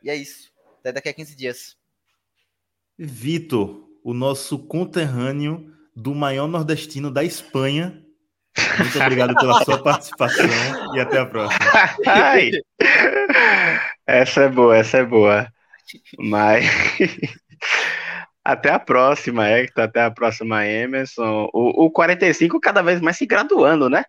E 0.02 0.10
é 0.10 0.16
isso. 0.16 0.50
Até 0.80 0.92
daqui 0.92 1.08
a 1.08 1.14
15 1.14 1.36
dias. 1.36 1.76
Vitor, 2.98 3.88
o 4.02 4.12
nosso 4.12 4.58
conterrâneo 4.58 5.74
do 5.94 6.14
maior 6.14 6.46
nordestino 6.46 7.10
da 7.10 7.24
Espanha. 7.24 8.04
Muito 8.78 8.98
obrigado 8.98 9.34
pela 9.34 9.64
sua 9.64 9.78
participação 9.82 10.94
e 10.94 11.00
até 11.00 11.18
a 11.18 11.26
próxima. 11.26 11.64
Ai, 12.06 12.50
essa 14.06 14.42
é 14.42 14.48
boa, 14.48 14.76
essa 14.76 14.98
é 14.98 15.04
boa. 15.04 15.50
Mas 16.18 16.64
até 18.44 18.70
a 18.70 18.78
próxima, 18.78 19.48
Hector, 19.48 19.84
até 19.84 20.02
a 20.02 20.10
próxima, 20.10 20.66
Emerson. 20.66 21.48
O, 21.52 21.86
o 21.86 21.90
45 21.90 22.60
cada 22.60 22.82
vez 22.82 23.00
mais 23.00 23.16
se 23.16 23.26
graduando, 23.26 23.88
né? 23.88 24.04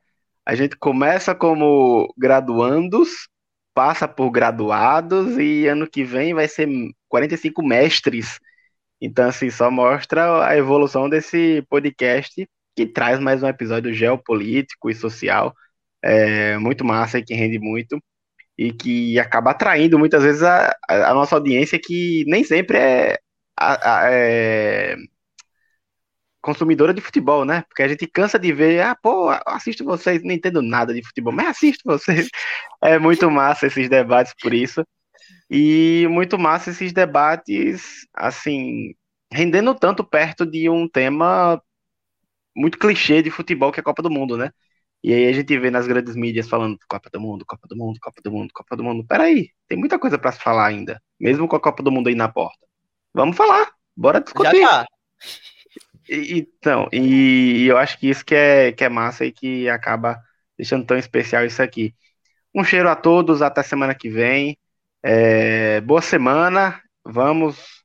A 0.45 0.55
gente 0.55 0.75
começa 0.77 1.35
como 1.35 2.13
graduandos, 2.17 3.29
passa 3.73 4.07
por 4.07 4.31
graduados 4.31 5.37
e 5.37 5.67
ano 5.67 5.87
que 5.89 6.03
vem 6.03 6.33
vai 6.33 6.47
ser 6.47 6.67
45 7.09 7.63
mestres. 7.63 8.39
Então, 9.01 9.29
assim, 9.29 9.49
só 9.49 9.71
mostra 9.71 10.47
a 10.47 10.57
evolução 10.57 11.09
desse 11.09 11.63
podcast 11.69 12.47
que 12.75 12.85
traz 12.85 13.19
mais 13.19 13.43
um 13.43 13.47
episódio 13.47 13.93
geopolítico 13.93 14.89
e 14.89 14.95
social 14.95 15.53
é, 16.01 16.57
muito 16.57 16.85
massa 16.85 17.19
e 17.19 17.23
que 17.23 17.33
rende 17.33 17.59
muito 17.59 18.01
e 18.57 18.71
que 18.73 19.19
acaba 19.19 19.51
atraindo 19.51 19.97
muitas 19.99 20.23
vezes 20.23 20.43
a, 20.43 20.75
a 20.87 21.13
nossa 21.13 21.35
audiência 21.35 21.79
que 21.81 22.23
nem 22.27 22.43
sempre 22.43 22.77
é, 22.77 23.19
a, 23.57 24.05
a, 24.05 24.11
é 24.11 24.95
consumidora 26.41 26.93
de 26.93 27.01
futebol, 27.01 27.45
né? 27.45 27.63
Porque 27.69 27.83
a 27.83 27.87
gente 27.87 28.07
cansa 28.07 28.39
de 28.39 28.51
ver, 28.51 28.81
ah, 28.81 28.95
pô, 28.95 29.29
assisto 29.45 29.85
vocês, 29.85 30.23
não 30.23 30.31
entendo 30.33 30.61
nada 30.61 30.93
de 30.93 31.03
futebol, 31.05 31.31
mas 31.33 31.47
assisto 31.47 31.83
vocês. 31.85 32.27
É 32.83 32.97
muito 32.99 33.29
massa 33.29 33.67
esses 33.67 33.87
debates 33.89 34.33
por 34.41 34.53
isso. 34.53 34.83
E 35.49 36.07
muito 36.09 36.39
massa 36.39 36.71
esses 36.71 36.93
debates, 36.93 38.07
assim, 38.13 38.95
rendendo 39.31 39.75
tanto 39.75 40.03
perto 40.03 40.45
de 40.45 40.69
um 40.69 40.87
tema 40.89 41.61
muito 42.55 42.77
clichê 42.79 43.21
de 43.21 43.31
futebol 43.31 43.71
que 43.71 43.79
é 43.79 43.81
a 43.81 43.83
Copa 43.83 44.01
do 44.03 44.09
Mundo, 44.11 44.37
né? 44.37 44.51
E 45.03 45.13
aí 45.13 45.27
a 45.27 45.33
gente 45.33 45.57
vê 45.59 45.71
nas 45.71 45.87
grandes 45.87 46.15
mídias 46.15 46.49
falando 46.49 46.77
Copa 46.87 47.09
do 47.11 47.19
Mundo, 47.21 47.45
Copa 47.45 47.67
do 47.67 47.75
Mundo, 47.77 47.99
Copa 48.01 48.21
do 48.23 48.31
Mundo, 48.31 48.51
Copa 48.53 48.75
do 48.77 48.83
Mundo. 48.83 49.05
Peraí, 49.07 49.49
tem 49.67 49.77
muita 49.77 49.99
coisa 49.99 50.17
para 50.19 50.31
se 50.31 50.39
falar 50.41 50.67
ainda, 50.67 51.01
mesmo 51.19 51.47
com 51.47 51.55
a 51.55 51.61
Copa 51.61 51.83
do 51.83 51.91
Mundo 51.91 52.09
aí 52.09 52.15
na 52.15 52.29
porta. 52.29 52.70
Vamos 53.13 53.35
falar, 53.35 53.71
bora 53.95 54.21
discutir. 54.21 54.61
Já 54.61 54.67
tá. 54.67 54.85
Então, 56.09 56.89
e 56.91 57.65
eu 57.67 57.77
acho 57.77 57.97
que 57.97 58.09
isso 58.09 58.25
que 58.25 58.35
é, 58.35 58.71
que 58.71 58.83
é 58.83 58.89
massa 58.89 59.25
e 59.25 59.31
que 59.31 59.69
acaba 59.69 60.21
deixando 60.57 60.85
tão 60.85 60.97
especial 60.97 61.45
isso 61.45 61.61
aqui. 61.61 61.95
Um 62.53 62.63
cheiro 62.63 62.89
a 62.89 62.95
todos, 62.95 63.41
até 63.41 63.63
semana 63.63 63.95
que 63.95 64.09
vem. 64.09 64.57
É, 65.01 65.79
boa 65.81 66.01
semana. 66.01 66.81
Vamos 67.05 67.83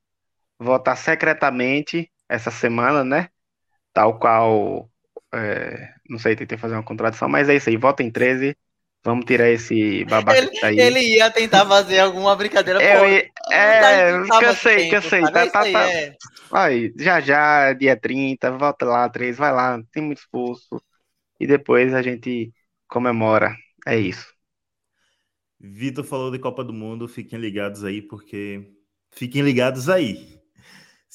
votar 0.58 0.96
secretamente 0.96 2.10
essa 2.28 2.50
semana, 2.50 3.04
né? 3.04 3.28
Tal 3.92 4.18
qual. 4.18 4.90
É, 5.32 5.92
não 6.08 6.18
sei, 6.18 6.34
tentei 6.36 6.58
fazer 6.58 6.74
uma 6.74 6.82
contradição, 6.82 7.28
mas 7.28 7.48
é 7.48 7.54
isso 7.54 7.68
aí. 7.68 7.76
Votem 7.76 8.10
13, 8.10 8.56
Vamos 9.07 9.24
tirar 9.24 9.48
esse 9.50 10.04
babaca 10.04 10.38
Ele, 10.38 10.50
que 10.50 10.61
tá 10.61 10.66
aí. 10.66 10.78
ele 10.80 11.00
ia 11.16 11.30
tentar 11.30 11.64
fazer 11.66 12.00
alguma 12.00 12.34
brincadeira. 12.34 12.80
Eu 12.82 13.00
pô, 13.00 13.07
ia- 13.07 13.30
não 13.48 13.52
é, 13.52 14.26
tá- 14.28 14.40
cansei, 14.40 14.76
tempo, 14.76 14.90
cansei, 14.90 15.22
tá- 15.22 15.44
É 15.44 15.50
tá- 15.50 15.62
tá. 15.72 15.92
é. 15.92 16.16
Vai, 16.50 16.92
já 16.98 17.20
já, 17.20 17.72
dia 17.72 17.96
30, 17.98 18.50
volta 18.50 18.84
lá, 18.84 19.09
3, 19.09 19.36
vai 19.36 19.52
lá, 19.52 19.80
tem 19.92 20.02
muito 20.02 20.18
esforço. 20.18 20.82
E 21.40 21.46
depois 21.46 21.94
a 21.94 22.02
gente 22.02 22.52
comemora. 22.88 23.54
É 23.86 23.96
isso. 23.98 24.26
Vitor 25.61 26.04
falou 26.04 26.30
de 26.30 26.38
Copa 26.38 26.62
do 26.64 26.72
Mundo, 26.72 27.09
fiquem 27.09 27.38
ligados 27.38 27.84
aí, 27.84 28.02
porque. 28.02 28.72
Fiquem 29.12 29.42
ligados 29.42 29.88
aí. 29.88 30.36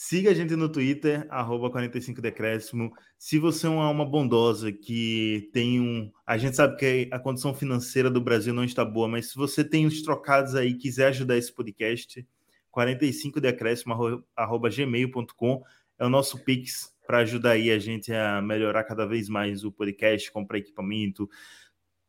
Siga 0.04 0.32
a 0.32 0.34
gente 0.34 0.56
no 0.56 0.68
Twitter, 0.68 1.28
arroba 1.30 1.70
45decréscimo. 1.70 2.92
Se 3.20 3.38
você 3.38 3.68
é 3.68 3.70
uma 3.70 3.86
alma 3.86 4.04
bondosa 4.04 4.72
que 4.72 5.48
tem 5.54 5.80
um. 5.80 6.12
A 6.26 6.40
gente 6.40 6.56
sabe 6.56 6.76
que 6.76 7.08
a 7.12 7.20
condição 7.20 7.54
financeira 7.54 8.10
do 8.10 8.20
Brasil 8.20 8.52
não 8.52 8.64
está 8.64 8.84
boa, 8.84 9.08
mas 9.08 9.30
se 9.30 9.36
você 9.36 9.64
tem 9.64 9.86
uns 9.86 10.02
trocados 10.02 10.56
aí 10.56 10.70
e 10.70 10.74
quiser 10.76 11.10
ajudar 11.10 11.38
esse 11.38 11.54
podcast, 11.54 12.28
45decréscimo, 12.76 13.92
arro- 13.92 14.24
arroba 14.36 14.72
gmail.com 14.72 15.62
é 16.00 16.06
o 16.06 16.10
nosso 16.10 16.44
Pix 16.44 16.92
para 17.06 17.20
ajudar 17.20 17.52
aí 17.52 17.70
a 17.70 17.78
gente 17.78 18.12
a 18.12 18.42
melhorar 18.42 18.84
cada 18.86 19.06
vez 19.06 19.30
mais 19.30 19.64
o 19.64 19.72
podcast, 19.72 20.32
comprar 20.32 20.58
equipamento, 20.58 21.30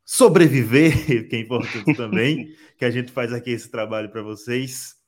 sobreviver, 0.03 0.95
que 1.28 1.36
é 1.36 1.40
importante 1.40 1.95
também, 1.95 2.57
que 2.78 2.86
a 2.86 2.90
gente 2.90 3.12
faz 3.12 3.34
aqui 3.34 3.51
esse 3.51 3.70
trabalho 3.70 4.09
para 4.09 4.22
vocês. 4.22 5.01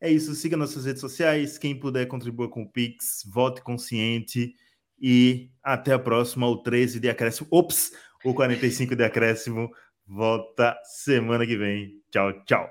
É 0.00 0.10
isso, 0.10 0.34
siga 0.34 0.56
nossas 0.56 0.86
redes 0.86 1.00
sociais, 1.00 1.58
quem 1.58 1.78
puder 1.78 2.06
contribua 2.06 2.48
com 2.48 2.62
o 2.62 2.68
Pix, 2.68 3.22
vote 3.30 3.60
consciente 3.60 4.54
e 4.98 5.50
até 5.62 5.92
a 5.92 5.98
próxima, 5.98 6.46
o 6.46 6.62
13 6.62 6.98
de 6.98 7.10
acréscimo. 7.10 7.48
Ops, 7.50 7.92
o 8.24 8.32
45 8.32 8.96
de 8.96 9.04
acréscimo 9.04 9.70
volta 10.06 10.74
semana 10.84 11.46
que 11.46 11.56
vem. 11.56 11.92
Tchau, 12.10 12.32
tchau. 12.44 12.68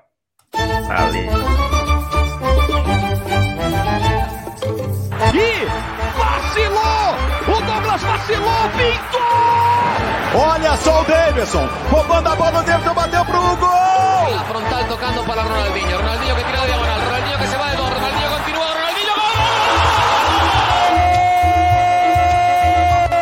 Valeu. 0.54 1.30
E 5.34 5.66
vacilou! 6.18 7.14
O 7.48 7.62
Douglas 7.66 8.02
vacilou, 8.02 8.70
pintou! 8.76 9.70
Olha 10.36 10.78
só 10.78 11.02
o 11.02 11.06
Davidson. 11.06 11.68
Roubando 11.90 12.30
a 12.30 12.36
bola, 12.36 12.60
o 12.60 12.64
Davidson 12.64 12.94
bateu 12.94 13.26
pro 13.26 13.56
gol. 13.58 14.46
Frontal 14.48 14.88
tocando 14.88 15.24
para 15.26 15.42
Ronaldinho. 15.44 15.98
Ronaldinho 15.98 16.36
que 16.36 16.44
tira 16.44 16.62
de 16.62 16.68
diagonal. 16.68 16.99
Que 17.40 17.48
se 17.48 17.58
va 17.58 17.70
de 17.72 17.78
dos. 17.78 17.90
Ronaldinho 17.90 18.30
continúa. 18.38 18.68
Ronaldinho. 18.74 19.14